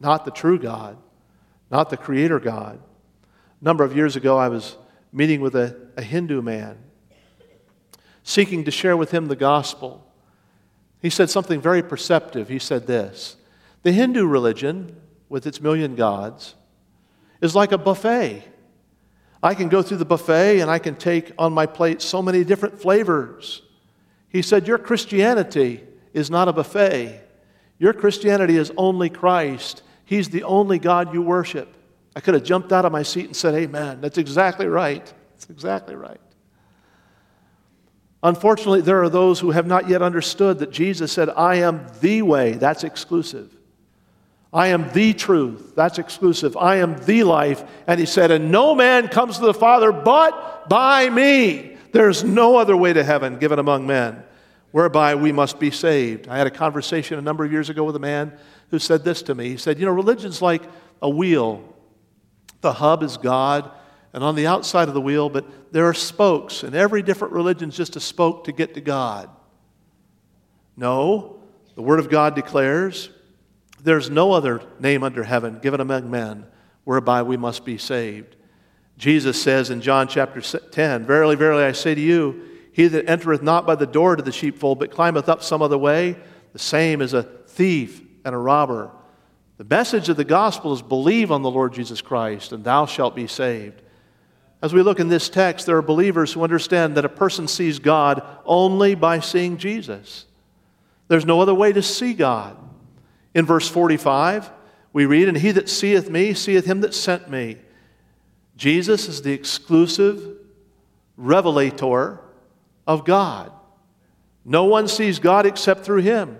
not 0.00 0.24
the 0.24 0.30
true 0.30 0.58
God, 0.58 0.96
not 1.70 1.90
the 1.90 1.96
Creator 1.96 2.40
God. 2.40 2.80
A 3.60 3.64
number 3.64 3.84
of 3.84 3.94
years 3.94 4.16
ago, 4.16 4.36
I 4.38 4.48
was 4.48 4.76
meeting 5.12 5.40
with 5.40 5.54
a, 5.54 5.76
a 5.96 6.02
Hindu 6.02 6.42
man, 6.42 6.78
seeking 8.22 8.64
to 8.64 8.70
share 8.70 8.96
with 8.96 9.10
him 9.10 9.26
the 9.26 9.36
gospel. 9.36 10.06
He 11.00 11.10
said 11.10 11.30
something 11.30 11.60
very 11.60 11.82
perceptive. 11.82 12.48
He 12.48 12.58
said 12.58 12.86
this 12.86 13.36
The 13.82 13.92
Hindu 13.92 14.26
religion, 14.26 14.96
with 15.28 15.46
its 15.46 15.60
million 15.60 15.96
gods, 15.96 16.54
is 17.40 17.54
like 17.54 17.72
a 17.72 17.78
buffet. 17.78 18.44
I 19.42 19.54
can 19.54 19.68
go 19.68 19.82
through 19.82 19.96
the 19.96 20.04
buffet 20.04 20.60
and 20.60 20.70
I 20.70 20.78
can 20.78 20.96
take 20.96 21.32
on 21.38 21.52
my 21.52 21.64
plate 21.64 22.02
so 22.02 22.20
many 22.20 22.44
different 22.44 22.78
flavors. 22.78 23.62
He 24.28 24.42
said, 24.42 24.68
Your 24.68 24.78
Christianity 24.78 25.82
is 26.12 26.30
not 26.30 26.48
a 26.48 26.52
buffet. 26.52 27.22
Your 27.78 27.94
Christianity 27.94 28.56
is 28.58 28.70
only 28.76 29.08
Christ. 29.08 29.82
He's 30.04 30.28
the 30.28 30.42
only 30.42 30.78
God 30.78 31.14
you 31.14 31.22
worship. 31.22 31.74
I 32.14 32.20
could 32.20 32.34
have 32.34 32.44
jumped 32.44 32.72
out 32.72 32.84
of 32.84 32.92
my 32.92 33.02
seat 33.02 33.26
and 33.26 33.36
said, 33.36 33.54
Amen. 33.54 34.00
That's 34.00 34.18
exactly 34.18 34.66
right. 34.66 35.04
That's 35.32 35.50
exactly 35.50 35.94
right. 35.94 36.20
Unfortunately, 38.22 38.82
there 38.82 39.02
are 39.02 39.08
those 39.08 39.40
who 39.40 39.50
have 39.50 39.66
not 39.66 39.88
yet 39.88 40.02
understood 40.02 40.58
that 40.58 40.70
Jesus 40.70 41.10
said, 41.10 41.30
I 41.30 41.56
am 41.56 41.86
the 42.00 42.22
way. 42.22 42.52
That's 42.52 42.84
exclusive. 42.84 43.56
I 44.52 44.68
am 44.68 44.90
the 44.92 45.14
truth. 45.14 45.74
That's 45.76 45.98
exclusive. 45.98 46.56
I 46.56 46.76
am 46.76 46.98
the 47.04 47.22
life. 47.24 47.64
And 47.86 48.00
he 48.00 48.06
said, 48.06 48.30
And 48.30 48.50
no 48.50 48.74
man 48.74 49.08
comes 49.08 49.38
to 49.38 49.46
the 49.46 49.54
Father 49.54 49.92
but 49.92 50.68
by 50.68 51.08
me. 51.08 51.76
There's 51.92 52.24
no 52.24 52.56
other 52.56 52.76
way 52.76 52.92
to 52.92 53.04
heaven 53.04 53.38
given 53.38 53.58
among 53.58 53.86
men 53.86 54.22
whereby 54.72 55.14
we 55.14 55.32
must 55.32 55.58
be 55.58 55.70
saved. 55.70 56.28
I 56.28 56.36
had 56.36 56.46
a 56.46 56.52
conversation 56.52 57.18
a 57.18 57.22
number 57.22 57.44
of 57.44 57.52
years 57.52 57.70
ago 57.70 57.84
with 57.84 57.96
a 57.96 58.00
man 58.00 58.32
who 58.70 58.78
said 58.78 59.04
this 59.04 59.22
to 59.22 59.34
me. 59.34 59.48
He 59.48 59.56
said, 59.56 59.78
You 59.78 59.86
know, 59.86 59.92
religion's 59.92 60.42
like 60.42 60.62
a 61.00 61.08
wheel. 61.08 61.64
The 62.60 62.74
hub 62.74 63.02
is 63.02 63.16
God, 63.16 63.70
and 64.12 64.22
on 64.22 64.34
the 64.34 64.46
outside 64.46 64.88
of 64.88 64.94
the 64.94 65.00
wheel, 65.00 65.28
but 65.28 65.72
there 65.72 65.86
are 65.86 65.94
spokes, 65.94 66.62
and 66.62 66.74
every 66.74 67.02
different 67.02 67.32
religion 67.32 67.68
is 67.68 67.76
just 67.76 67.96
a 67.96 68.00
spoke 68.00 68.44
to 68.44 68.52
get 68.52 68.74
to 68.74 68.80
God. 68.80 69.30
No, 70.76 71.40
the 71.74 71.82
Word 71.82 72.00
of 72.00 72.10
God 72.10 72.34
declares 72.34 73.10
there's 73.82 74.10
no 74.10 74.32
other 74.32 74.62
name 74.78 75.02
under 75.02 75.24
heaven 75.24 75.58
given 75.60 75.80
among 75.80 76.10
men 76.10 76.46
whereby 76.84 77.22
we 77.22 77.36
must 77.36 77.64
be 77.64 77.78
saved. 77.78 78.36
Jesus 78.98 79.40
says 79.40 79.70
in 79.70 79.80
John 79.80 80.08
chapter 80.08 80.40
10, 80.40 81.06
Verily, 81.06 81.36
verily, 81.36 81.64
I 81.64 81.72
say 81.72 81.94
to 81.94 82.00
you, 82.00 82.48
he 82.72 82.86
that 82.88 83.08
entereth 83.08 83.42
not 83.42 83.66
by 83.66 83.74
the 83.74 83.86
door 83.86 84.16
to 84.16 84.22
the 84.22 84.32
sheepfold, 84.32 84.78
but 84.78 84.90
climbeth 84.90 85.28
up 85.28 85.42
some 85.42 85.62
other 85.62 85.78
way, 85.78 86.16
the 86.52 86.58
same 86.58 87.00
is 87.00 87.14
a 87.14 87.22
thief 87.22 88.02
and 88.24 88.34
a 88.34 88.38
robber. 88.38 88.90
The 89.60 89.76
message 89.76 90.08
of 90.08 90.16
the 90.16 90.24
gospel 90.24 90.72
is 90.72 90.80
believe 90.80 91.30
on 91.30 91.42
the 91.42 91.50
Lord 91.50 91.74
Jesus 91.74 92.00
Christ, 92.00 92.52
and 92.52 92.64
thou 92.64 92.86
shalt 92.86 93.14
be 93.14 93.26
saved. 93.26 93.82
As 94.62 94.72
we 94.72 94.80
look 94.80 94.98
in 94.98 95.08
this 95.08 95.28
text, 95.28 95.66
there 95.66 95.76
are 95.76 95.82
believers 95.82 96.32
who 96.32 96.42
understand 96.42 96.96
that 96.96 97.04
a 97.04 97.10
person 97.10 97.46
sees 97.46 97.78
God 97.78 98.22
only 98.46 98.94
by 98.94 99.20
seeing 99.20 99.58
Jesus. 99.58 100.24
There's 101.08 101.26
no 101.26 101.42
other 101.42 101.52
way 101.52 101.74
to 101.74 101.82
see 101.82 102.14
God. 102.14 102.56
In 103.34 103.44
verse 103.44 103.68
45, 103.68 104.50
we 104.94 105.04
read, 105.04 105.28
And 105.28 105.36
he 105.36 105.50
that 105.50 105.68
seeth 105.68 106.08
me 106.08 106.32
seeth 106.32 106.64
him 106.64 106.80
that 106.80 106.94
sent 106.94 107.28
me. 107.28 107.58
Jesus 108.56 109.08
is 109.08 109.20
the 109.20 109.34
exclusive 109.34 110.38
revelator 111.18 112.18
of 112.86 113.04
God. 113.04 113.52
No 114.42 114.64
one 114.64 114.88
sees 114.88 115.18
God 115.18 115.44
except 115.44 115.84
through 115.84 116.00
him. 116.00 116.38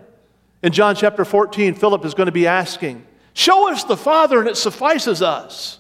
In 0.63 0.73
John 0.73 0.97
chapter 0.97 1.27
14, 1.27 1.75
Philip 1.75 2.07
is 2.07 2.15
going 2.15 2.25
to 2.25 2.33
be 2.33 2.47
asking, 2.47 3.07
Show 3.41 3.73
us 3.73 3.85
the 3.85 3.97
Father, 3.97 4.39
and 4.39 4.51
it 4.51 4.59
suffices 4.59 5.23
us. 5.23 5.79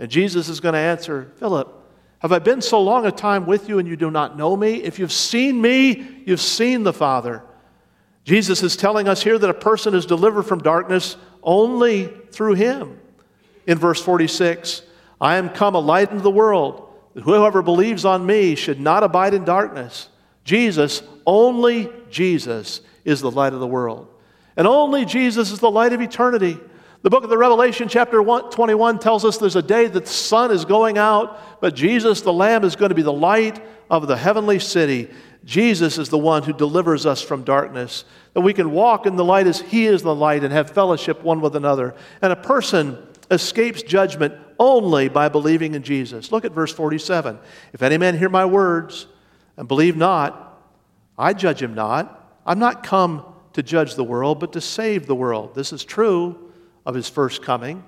And 0.00 0.10
Jesus 0.10 0.48
is 0.48 0.58
going 0.58 0.72
to 0.72 0.80
answer, 0.80 1.30
Philip, 1.36 1.72
have 2.18 2.32
I 2.32 2.40
been 2.40 2.60
so 2.60 2.82
long 2.82 3.06
a 3.06 3.12
time 3.12 3.46
with 3.46 3.68
you 3.68 3.78
and 3.78 3.86
you 3.86 3.94
do 3.94 4.10
not 4.10 4.36
know 4.36 4.56
me? 4.56 4.82
If 4.82 4.98
you've 4.98 5.12
seen 5.12 5.60
me, 5.60 6.24
you've 6.26 6.40
seen 6.40 6.82
the 6.82 6.92
Father. 6.92 7.44
Jesus 8.24 8.64
is 8.64 8.76
telling 8.76 9.06
us 9.06 9.22
here 9.22 9.38
that 9.38 9.48
a 9.48 9.54
person 9.54 9.94
is 9.94 10.06
delivered 10.06 10.42
from 10.42 10.58
darkness 10.58 11.16
only 11.40 12.06
through 12.32 12.54
him. 12.54 12.98
In 13.68 13.78
verse 13.78 14.02
46, 14.02 14.82
I 15.20 15.36
am 15.36 15.50
come 15.50 15.76
a 15.76 15.78
light 15.78 16.10
into 16.10 16.24
the 16.24 16.32
world, 16.32 16.92
that 17.14 17.22
whoever 17.22 17.62
believes 17.62 18.04
on 18.04 18.26
me 18.26 18.56
should 18.56 18.80
not 18.80 19.04
abide 19.04 19.34
in 19.34 19.44
darkness. 19.44 20.08
Jesus, 20.42 21.04
only 21.24 21.90
Jesus, 22.10 22.80
is 23.04 23.20
the 23.20 23.30
light 23.30 23.52
of 23.52 23.60
the 23.60 23.68
world. 23.68 24.08
And 24.56 24.66
only 24.66 25.04
Jesus 25.04 25.52
is 25.52 25.60
the 25.60 25.70
light 25.70 25.92
of 25.92 26.00
eternity. 26.00 26.58
The 27.02 27.10
book 27.10 27.22
of 27.22 27.30
the 27.30 27.38
Revelation, 27.38 27.88
chapter 27.88 28.20
21, 28.20 28.98
tells 28.98 29.24
us 29.24 29.38
there's 29.38 29.54
a 29.54 29.62
day 29.62 29.86
that 29.86 30.04
the 30.04 30.10
sun 30.10 30.50
is 30.50 30.64
going 30.64 30.98
out, 30.98 31.60
but 31.60 31.76
Jesus, 31.76 32.22
the 32.22 32.32
Lamb, 32.32 32.64
is 32.64 32.74
going 32.74 32.88
to 32.88 32.94
be 32.94 33.02
the 33.02 33.12
light 33.12 33.64
of 33.88 34.08
the 34.08 34.16
heavenly 34.16 34.58
city. 34.58 35.08
Jesus 35.44 35.96
is 35.96 36.08
the 36.08 36.18
one 36.18 36.42
who 36.42 36.52
delivers 36.52 37.06
us 37.06 37.22
from 37.22 37.44
darkness, 37.44 38.04
that 38.34 38.40
we 38.40 38.52
can 38.52 38.72
walk 38.72 39.06
in 39.06 39.14
the 39.14 39.24
light 39.24 39.46
as 39.46 39.60
He 39.60 39.86
is 39.86 40.02
the 40.02 40.14
light 40.14 40.42
and 40.42 40.52
have 40.52 40.70
fellowship 40.70 41.22
one 41.22 41.40
with 41.40 41.54
another. 41.54 41.94
And 42.20 42.32
a 42.32 42.36
person 42.36 42.98
escapes 43.30 43.82
judgment 43.82 44.34
only 44.58 45.08
by 45.08 45.28
believing 45.28 45.76
in 45.76 45.84
Jesus. 45.84 46.32
Look 46.32 46.44
at 46.44 46.50
verse 46.50 46.72
47. 46.72 47.38
If 47.72 47.80
any 47.80 47.96
man 47.96 48.18
hear 48.18 48.28
my 48.28 48.44
words 48.44 49.06
and 49.56 49.68
believe 49.68 49.96
not, 49.96 50.60
I 51.16 51.32
judge 51.32 51.62
him 51.62 51.74
not. 51.74 52.40
I'm 52.44 52.58
not 52.58 52.82
come 52.82 53.24
to 53.52 53.62
judge 53.62 53.94
the 53.94 54.02
world, 54.02 54.40
but 54.40 54.52
to 54.54 54.60
save 54.60 55.06
the 55.06 55.14
world. 55.14 55.54
This 55.54 55.72
is 55.72 55.84
true 55.84 56.47
of 56.88 56.94
his 56.94 57.08
first 57.08 57.42
coming. 57.42 57.84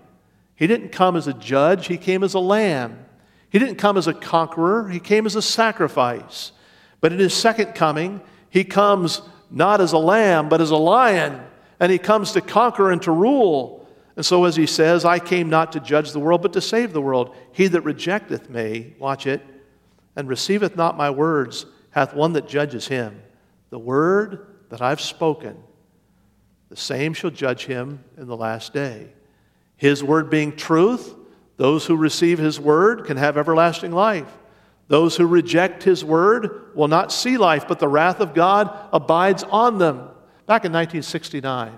He 0.55 0.67
didn't 0.67 0.91
come 0.91 1.17
as 1.17 1.27
a 1.27 1.33
judge, 1.33 1.87
he 1.87 1.97
came 1.97 2.23
as 2.23 2.35
a 2.35 2.39
lamb. 2.39 3.07
He 3.49 3.59
didn't 3.59 3.77
come 3.77 3.97
as 3.97 4.07
a 4.07 4.13
conqueror, 4.13 4.91
he 4.91 5.01
came 5.01 5.25
as 5.25 5.35
a 5.35 5.43
sacrifice. 5.43 6.53
But 7.01 7.13
in 7.13 7.19
his 7.19 7.33
second 7.33 7.75
coming, 7.75 8.21
he 8.51 8.63
comes 8.63 9.23
not 9.51 9.81
as 9.81 9.93
a 9.93 9.99
lamb, 9.99 10.51
but 10.51 10.61
as 10.61 10.71
a 10.71 10.77
lion, 10.77 11.41
and 11.81 11.91
he 11.91 11.97
comes 11.97 12.33
to 12.33 12.43
conquer 12.43 12.93
and 12.93 13.01
to 13.03 13.11
rule. 13.11 13.89
And 14.17 14.27
so, 14.27 14.45
as 14.45 14.55
he 14.55 14.67
says, 14.67 15.07
I 15.07 15.19
came 15.19 15.49
not 15.49 15.73
to 15.73 15.81
judge 15.81 16.13
the 16.13 16.21
world, 16.21 16.43
but 16.43 16.53
to 16.53 16.61
save 16.61 16.93
the 16.93 17.01
world. 17.01 17.35
He 17.53 17.69
that 17.69 17.81
rejecteth 17.81 18.51
me, 18.51 18.95
watch 18.99 19.27
it, 19.27 19.41
and 20.15 20.29
receiveth 20.29 20.77
not 20.77 20.99
my 20.99 21.09
words, 21.09 21.65
hath 21.93 22.13
one 22.13 22.35
that 22.35 22.47
judges 22.47 22.87
him. 22.87 23.23
The 23.71 23.79
word 23.79 24.47
that 24.69 24.83
I've 24.83 25.01
spoken, 25.01 25.57
the 26.71 26.77
same 26.77 27.13
shall 27.13 27.31
judge 27.31 27.67
him 27.67 28.03
in 28.17 28.27
the 28.27 28.37
last 28.37 28.73
day. 28.73 29.09
His 29.77 30.03
word 30.03 30.31
being 30.31 30.57
truth, 30.57 31.15
those 31.57 31.85
who 31.85 31.97
receive 31.97 32.39
his 32.39 32.59
word 32.59 33.05
can 33.05 33.17
have 33.17 33.37
everlasting 33.37 33.93
life. 33.93 34.39
Those 34.89 35.17
who 35.17 35.27
reject 35.27 35.83
his 35.83 36.05
word 36.05 36.75
will 36.75 36.89
not 36.89 37.13
see 37.13 37.37
life, 37.37 37.67
but 37.69 37.79
the 37.79 37.89
wrath 37.89 38.21
of 38.21 38.35
God 38.35 38.77
abides 38.93 39.43
on 39.45 39.79
them. 39.79 39.99
Back 40.47 40.65
in 40.65 40.73
1969, 40.73 41.77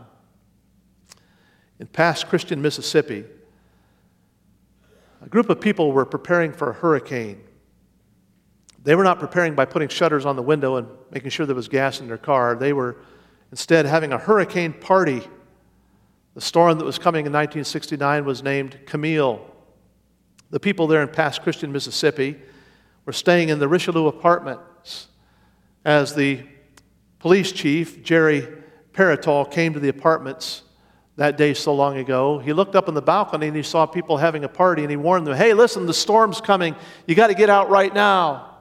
in 1.78 1.86
Pass 1.88 2.24
Christian, 2.24 2.62
Mississippi, 2.62 3.24
a 5.22 5.28
group 5.28 5.50
of 5.50 5.60
people 5.60 5.92
were 5.92 6.06
preparing 6.06 6.52
for 6.52 6.70
a 6.70 6.72
hurricane. 6.72 7.42
They 8.82 8.94
were 8.94 9.04
not 9.04 9.20
preparing 9.20 9.54
by 9.54 9.64
putting 9.64 9.88
shutters 9.88 10.24
on 10.24 10.36
the 10.36 10.42
window 10.42 10.76
and 10.76 10.88
making 11.10 11.30
sure 11.30 11.46
there 11.46 11.54
was 11.54 11.68
gas 11.68 12.00
in 12.00 12.08
their 12.08 12.18
car. 12.18 12.54
They 12.54 12.72
were 12.72 12.96
instead 13.52 13.86
having 13.86 14.12
a 14.12 14.18
hurricane 14.18 14.72
party. 14.72 15.22
The 16.34 16.40
storm 16.40 16.78
that 16.78 16.84
was 16.84 16.98
coming 16.98 17.26
in 17.26 17.32
1969 17.32 18.24
was 18.24 18.42
named 18.42 18.80
Camille. 18.86 19.46
The 20.50 20.58
people 20.58 20.86
there 20.86 21.02
in 21.02 21.08
Pass 21.08 21.38
Christian, 21.38 21.70
Mississippi, 21.70 22.40
were 23.04 23.12
staying 23.12 23.50
in 23.50 23.58
the 23.58 23.68
Richelieu 23.68 24.06
apartments 24.06 25.08
as 25.84 26.14
the 26.14 26.42
police 27.18 27.52
chief, 27.52 28.02
Jerry 28.02 28.48
Peralta, 28.92 29.48
came 29.50 29.74
to 29.74 29.80
the 29.80 29.88
apartments 29.88 30.62
that 31.16 31.36
day 31.36 31.52
so 31.52 31.74
long 31.74 31.98
ago. 31.98 32.38
He 32.38 32.54
looked 32.54 32.74
up 32.74 32.88
on 32.88 32.94
the 32.94 33.02
balcony 33.02 33.48
and 33.48 33.56
he 33.56 33.62
saw 33.62 33.84
people 33.84 34.16
having 34.16 34.44
a 34.44 34.48
party 34.48 34.82
and 34.82 34.90
he 34.90 34.96
warned 34.96 35.26
them, 35.26 35.36
Hey, 35.36 35.52
listen, 35.52 35.84
the 35.84 35.92
storm's 35.92 36.40
coming. 36.40 36.74
You 37.06 37.14
got 37.14 37.26
to 37.26 37.34
get 37.34 37.50
out 37.50 37.68
right 37.68 37.92
now. 37.92 38.51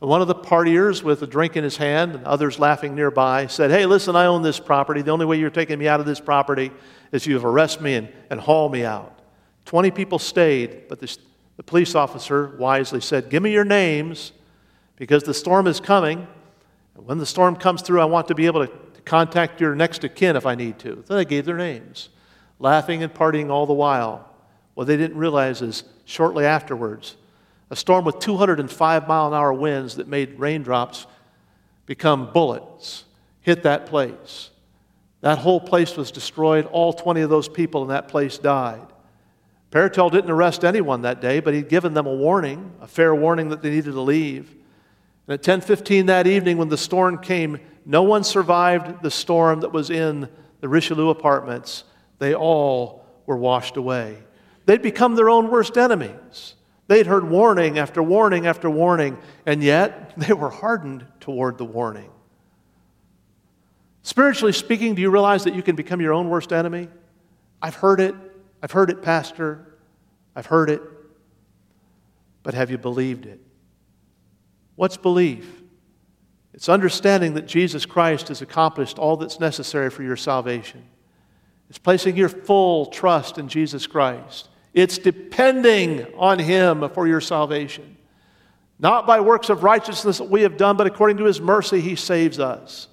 One 0.00 0.22
of 0.22 0.28
the 0.28 0.34
partiers, 0.34 1.02
with 1.02 1.20
a 1.22 1.26
drink 1.26 1.56
in 1.56 1.64
his 1.64 1.76
hand 1.76 2.14
and 2.14 2.24
others 2.24 2.58
laughing 2.58 2.94
nearby, 2.94 3.46
said, 3.48 3.70
Hey, 3.70 3.84
listen, 3.84 4.16
I 4.16 4.24
own 4.24 4.40
this 4.40 4.58
property. 4.58 5.02
The 5.02 5.10
only 5.10 5.26
way 5.26 5.38
you're 5.38 5.50
taking 5.50 5.78
me 5.78 5.88
out 5.88 6.00
of 6.00 6.06
this 6.06 6.20
property 6.20 6.72
is 7.12 7.26
you 7.26 7.38
arrest 7.38 7.82
me 7.82 7.96
and, 7.96 8.08
and 8.30 8.40
haul 8.40 8.70
me 8.70 8.82
out. 8.82 9.20
Twenty 9.66 9.90
people 9.90 10.18
stayed, 10.18 10.88
but 10.88 11.00
the, 11.00 11.18
the 11.58 11.62
police 11.62 11.94
officer 11.94 12.56
wisely 12.58 13.02
said, 13.02 13.28
Give 13.28 13.42
me 13.42 13.52
your 13.52 13.66
names 13.66 14.32
because 14.96 15.22
the 15.22 15.34
storm 15.34 15.66
is 15.66 15.80
coming. 15.80 16.26
And 16.94 17.04
when 17.04 17.18
the 17.18 17.26
storm 17.26 17.54
comes 17.54 17.82
through, 17.82 18.00
I 18.00 18.06
want 18.06 18.26
to 18.28 18.34
be 18.34 18.46
able 18.46 18.66
to, 18.66 18.72
to 18.72 19.02
contact 19.02 19.60
your 19.60 19.74
next 19.74 20.02
of 20.02 20.14
kin 20.14 20.34
if 20.34 20.46
I 20.46 20.54
need 20.54 20.78
to. 20.78 21.04
Then 21.06 21.18
they 21.18 21.26
gave 21.26 21.44
their 21.44 21.58
names, 21.58 22.08
laughing 22.58 23.02
and 23.02 23.12
partying 23.12 23.50
all 23.50 23.66
the 23.66 23.74
while. 23.74 24.26
What 24.72 24.86
they 24.86 24.96
didn't 24.96 25.18
realize 25.18 25.60
is 25.60 25.84
shortly 26.06 26.46
afterwards, 26.46 27.16
a 27.70 27.76
storm 27.76 28.04
with 28.04 28.18
205 28.18 29.08
mile 29.08 29.28
an 29.28 29.34
hour 29.34 29.52
winds 29.52 29.96
that 29.96 30.08
made 30.08 30.38
raindrops 30.38 31.06
become 31.86 32.32
bullets 32.32 33.04
hit 33.40 33.62
that 33.62 33.86
place. 33.86 34.50
That 35.22 35.38
whole 35.38 35.60
place 35.60 35.96
was 35.96 36.10
destroyed. 36.10 36.66
All 36.66 36.92
20 36.92 37.20
of 37.22 37.30
those 37.30 37.48
people 37.48 37.82
in 37.82 37.88
that 37.88 38.08
place 38.08 38.38
died. 38.38 38.86
Peralta 39.70 40.16
didn't 40.16 40.30
arrest 40.30 40.64
anyone 40.64 41.02
that 41.02 41.20
day, 41.20 41.40
but 41.40 41.54
he'd 41.54 41.68
given 41.68 41.94
them 41.94 42.06
a 42.06 42.14
warning, 42.14 42.72
a 42.80 42.86
fair 42.86 43.14
warning 43.14 43.50
that 43.50 43.62
they 43.62 43.70
needed 43.70 43.92
to 43.92 44.00
leave. 44.00 44.54
And 45.26 45.34
at 45.34 45.42
10:15 45.42 46.06
that 46.06 46.26
evening 46.26 46.58
when 46.58 46.68
the 46.68 46.76
storm 46.76 47.18
came, 47.18 47.60
no 47.86 48.02
one 48.02 48.24
survived 48.24 49.02
the 49.02 49.10
storm 49.10 49.60
that 49.60 49.72
was 49.72 49.90
in 49.90 50.28
the 50.60 50.68
Richelieu 50.68 51.08
apartments. 51.08 51.84
They 52.18 52.34
all 52.34 53.04
were 53.26 53.36
washed 53.36 53.76
away. 53.76 54.18
They'd 54.66 54.82
become 54.82 55.14
their 55.14 55.30
own 55.30 55.50
worst 55.50 55.76
enemies. 55.76 56.54
They'd 56.90 57.06
heard 57.06 57.30
warning 57.30 57.78
after 57.78 58.02
warning 58.02 58.48
after 58.48 58.68
warning, 58.68 59.16
and 59.46 59.62
yet 59.62 60.12
they 60.16 60.32
were 60.32 60.50
hardened 60.50 61.06
toward 61.20 61.56
the 61.56 61.64
warning. 61.64 62.10
Spiritually 64.02 64.52
speaking, 64.52 64.96
do 64.96 65.02
you 65.02 65.08
realize 65.08 65.44
that 65.44 65.54
you 65.54 65.62
can 65.62 65.76
become 65.76 66.00
your 66.00 66.12
own 66.12 66.28
worst 66.28 66.52
enemy? 66.52 66.88
I've 67.62 67.76
heard 67.76 68.00
it. 68.00 68.16
I've 68.60 68.72
heard 68.72 68.90
it, 68.90 69.02
Pastor. 69.02 69.76
I've 70.34 70.46
heard 70.46 70.68
it. 70.68 70.82
But 72.42 72.54
have 72.54 72.72
you 72.72 72.78
believed 72.78 73.24
it? 73.24 73.38
What's 74.74 74.96
belief? 74.96 75.62
It's 76.54 76.68
understanding 76.68 77.34
that 77.34 77.46
Jesus 77.46 77.86
Christ 77.86 78.26
has 78.28 78.42
accomplished 78.42 78.98
all 78.98 79.16
that's 79.16 79.38
necessary 79.38 79.90
for 79.90 80.02
your 80.02 80.16
salvation. 80.16 80.82
It's 81.68 81.78
placing 81.78 82.16
your 82.16 82.28
full 82.28 82.86
trust 82.86 83.38
in 83.38 83.46
Jesus 83.46 83.86
Christ. 83.86 84.49
It's 84.72 84.98
depending 84.98 86.06
on 86.16 86.38
Him 86.38 86.88
for 86.90 87.06
your 87.06 87.20
salvation. 87.20 87.96
Not 88.78 89.06
by 89.06 89.20
works 89.20 89.50
of 89.50 89.62
righteousness 89.62 90.18
that 90.18 90.30
we 90.30 90.42
have 90.42 90.56
done, 90.56 90.76
but 90.76 90.86
according 90.86 91.18
to 91.18 91.24
His 91.24 91.40
mercy, 91.40 91.80
He 91.80 91.96
saves 91.96 92.38
us. 92.38 92.88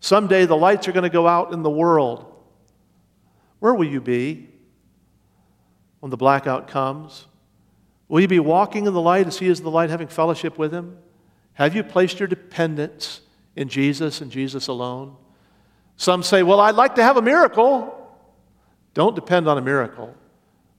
Someday 0.00 0.46
the 0.46 0.56
lights 0.56 0.88
are 0.88 0.92
going 0.92 1.04
to 1.04 1.10
go 1.10 1.26
out 1.26 1.52
in 1.52 1.62
the 1.62 1.70
world. 1.70 2.26
Where 3.58 3.74
will 3.74 3.86
you 3.86 4.00
be 4.00 4.48
when 6.00 6.10
the 6.10 6.16
blackout 6.16 6.68
comes? 6.68 7.26
Will 8.08 8.20
you 8.20 8.28
be 8.28 8.40
walking 8.40 8.86
in 8.86 8.94
the 8.94 9.00
light 9.00 9.26
as 9.26 9.38
He 9.38 9.46
is 9.46 9.60
the 9.60 9.70
light, 9.70 9.90
having 9.90 10.08
fellowship 10.08 10.58
with 10.58 10.72
Him? 10.72 10.96
Have 11.54 11.76
you 11.76 11.84
placed 11.84 12.18
your 12.18 12.28
dependence 12.28 13.20
in 13.56 13.68
Jesus 13.68 14.20
and 14.20 14.30
Jesus 14.30 14.68
alone? 14.68 15.16
Some 15.96 16.22
say, 16.22 16.42
Well, 16.42 16.60
I'd 16.60 16.76
like 16.76 16.94
to 16.94 17.02
have 17.02 17.18
a 17.18 17.22
miracle. 17.22 17.96
Don't 18.94 19.14
depend 19.14 19.46
on 19.48 19.58
a 19.58 19.60
miracle. 19.60 20.14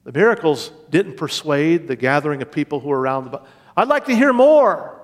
The 0.04 0.12
miracles 0.12 0.72
didn't 0.90 1.18
persuade 1.18 1.88
the 1.88 1.96
gathering 1.96 2.42
of 2.42 2.52
people 2.52 2.80
who 2.80 2.90
were 2.90 3.00
around. 3.00 3.32
The, 3.32 3.42
I'd 3.78 3.88
like 3.88 4.06
to 4.06 4.16
hear 4.16 4.34
more. 4.34 5.00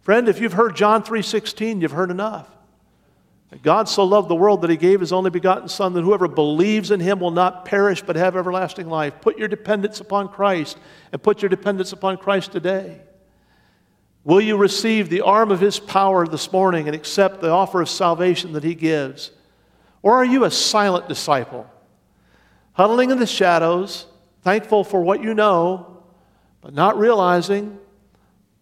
Friend, 0.00 0.28
if 0.28 0.40
you've 0.40 0.54
heard 0.54 0.74
John 0.74 1.02
3:16, 1.02 1.80
you've 1.80 1.92
heard 1.92 2.10
enough. 2.10 2.48
God 3.62 3.86
so 3.86 4.04
loved 4.04 4.30
the 4.30 4.34
world 4.34 4.62
that 4.62 4.70
he 4.70 4.78
gave 4.78 5.00
his 5.00 5.12
only 5.12 5.28
begotten 5.28 5.68
son 5.68 5.92
that 5.92 6.02
whoever 6.02 6.26
believes 6.26 6.90
in 6.90 7.00
him 7.00 7.20
will 7.20 7.30
not 7.30 7.66
perish 7.66 8.00
but 8.00 8.16
have 8.16 8.34
everlasting 8.34 8.88
life. 8.88 9.20
Put 9.20 9.38
your 9.38 9.48
dependence 9.48 10.00
upon 10.00 10.30
Christ 10.30 10.78
and 11.12 11.22
put 11.22 11.42
your 11.42 11.50
dependence 11.50 11.92
upon 11.92 12.16
Christ 12.16 12.50
today. 12.52 13.02
Will 14.24 14.40
you 14.40 14.56
receive 14.56 15.10
the 15.10 15.20
arm 15.20 15.50
of 15.50 15.60
his 15.60 15.78
power 15.78 16.26
this 16.26 16.50
morning 16.50 16.86
and 16.86 16.94
accept 16.94 17.40
the 17.40 17.50
offer 17.50 17.82
of 17.82 17.90
salvation 17.90 18.52
that 18.52 18.64
he 18.64 18.74
gives? 18.74 19.32
Or 20.00 20.14
are 20.14 20.24
you 20.24 20.44
a 20.44 20.50
silent 20.50 21.08
disciple, 21.08 21.68
huddling 22.72 23.10
in 23.10 23.18
the 23.18 23.26
shadows, 23.26 24.06
thankful 24.42 24.84
for 24.84 25.00
what 25.02 25.22
you 25.22 25.34
know, 25.34 26.02
but 26.60 26.74
not 26.74 26.98
realizing 26.98 27.78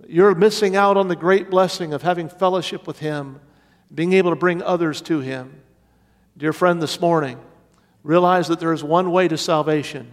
that 0.01 0.11
you're 0.11 0.35
missing 0.35 0.77
out 0.77 0.97
on 0.97 1.09
the 1.09 1.17
great 1.17 1.51
blessing 1.51 1.93
of 1.93 2.03
having 2.03 2.29
fellowship 2.29 2.87
with 2.87 3.01
Him 3.01 3.41
being 3.93 4.13
able 4.13 4.31
to 4.31 4.37
bring 4.37 4.63
others 4.63 5.01
to 5.03 5.21
Him. 5.21 5.63
Dear 6.37 6.53
friend, 6.53 6.81
this 6.81 7.01
morning, 7.01 7.41
realize 8.03 8.49
that 8.49 8.61
there 8.61 8.73
is 8.73 8.85
one 8.85 9.11
way 9.11 9.29
to 9.29 9.37
salvation 9.37 10.13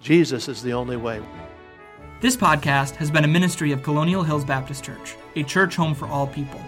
Jesus 0.00 0.48
is 0.48 0.62
the 0.62 0.72
only 0.72 0.96
way. 0.96 1.20
This 2.20 2.36
podcast 2.36 2.96
has 2.96 3.10
been 3.10 3.24
a 3.24 3.28
ministry 3.28 3.72
of 3.72 3.82
Colonial 3.82 4.22
Hills 4.22 4.44
Baptist 4.44 4.84
Church, 4.84 5.16
a 5.34 5.42
church 5.42 5.74
home 5.74 5.94
for 5.94 6.06
all 6.06 6.26
people. 6.26 6.60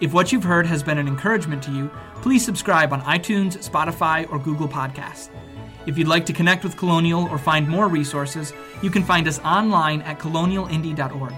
If 0.00 0.12
what 0.12 0.30
you've 0.30 0.44
heard 0.44 0.66
has 0.66 0.82
been 0.82 0.98
an 0.98 1.08
encouragement 1.08 1.62
to 1.64 1.72
you, 1.72 1.90
please 2.22 2.44
subscribe 2.44 2.92
on 2.92 3.00
iTunes, 3.02 3.58
Spotify, 3.68 4.30
or 4.30 4.38
Google 4.38 4.68
Podcasts. 4.68 5.30
If 5.88 5.96
you'd 5.96 6.06
like 6.06 6.26
to 6.26 6.34
connect 6.34 6.64
with 6.64 6.76
Colonial 6.76 7.26
or 7.30 7.38
find 7.38 7.66
more 7.66 7.88
resources, 7.88 8.52
you 8.82 8.90
can 8.90 9.02
find 9.02 9.26
us 9.26 9.38
online 9.38 10.02
at 10.02 10.18
colonialindy.org. 10.18 11.32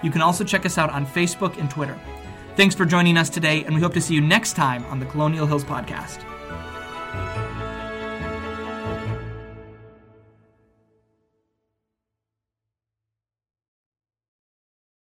You 0.00 0.10
can 0.12 0.22
also 0.22 0.44
check 0.44 0.64
us 0.64 0.78
out 0.78 0.90
on 0.90 1.04
Facebook 1.04 1.58
and 1.58 1.68
Twitter. 1.68 1.98
Thanks 2.54 2.76
for 2.76 2.84
joining 2.84 3.18
us 3.18 3.28
today, 3.28 3.64
and 3.64 3.74
we 3.74 3.80
hope 3.80 3.94
to 3.94 4.00
see 4.00 4.14
you 4.14 4.20
next 4.20 4.52
time 4.52 4.84
on 4.84 5.00
the 5.00 5.06
Colonial 5.06 5.44
Hills 5.44 5.64
Podcast. 5.64 6.22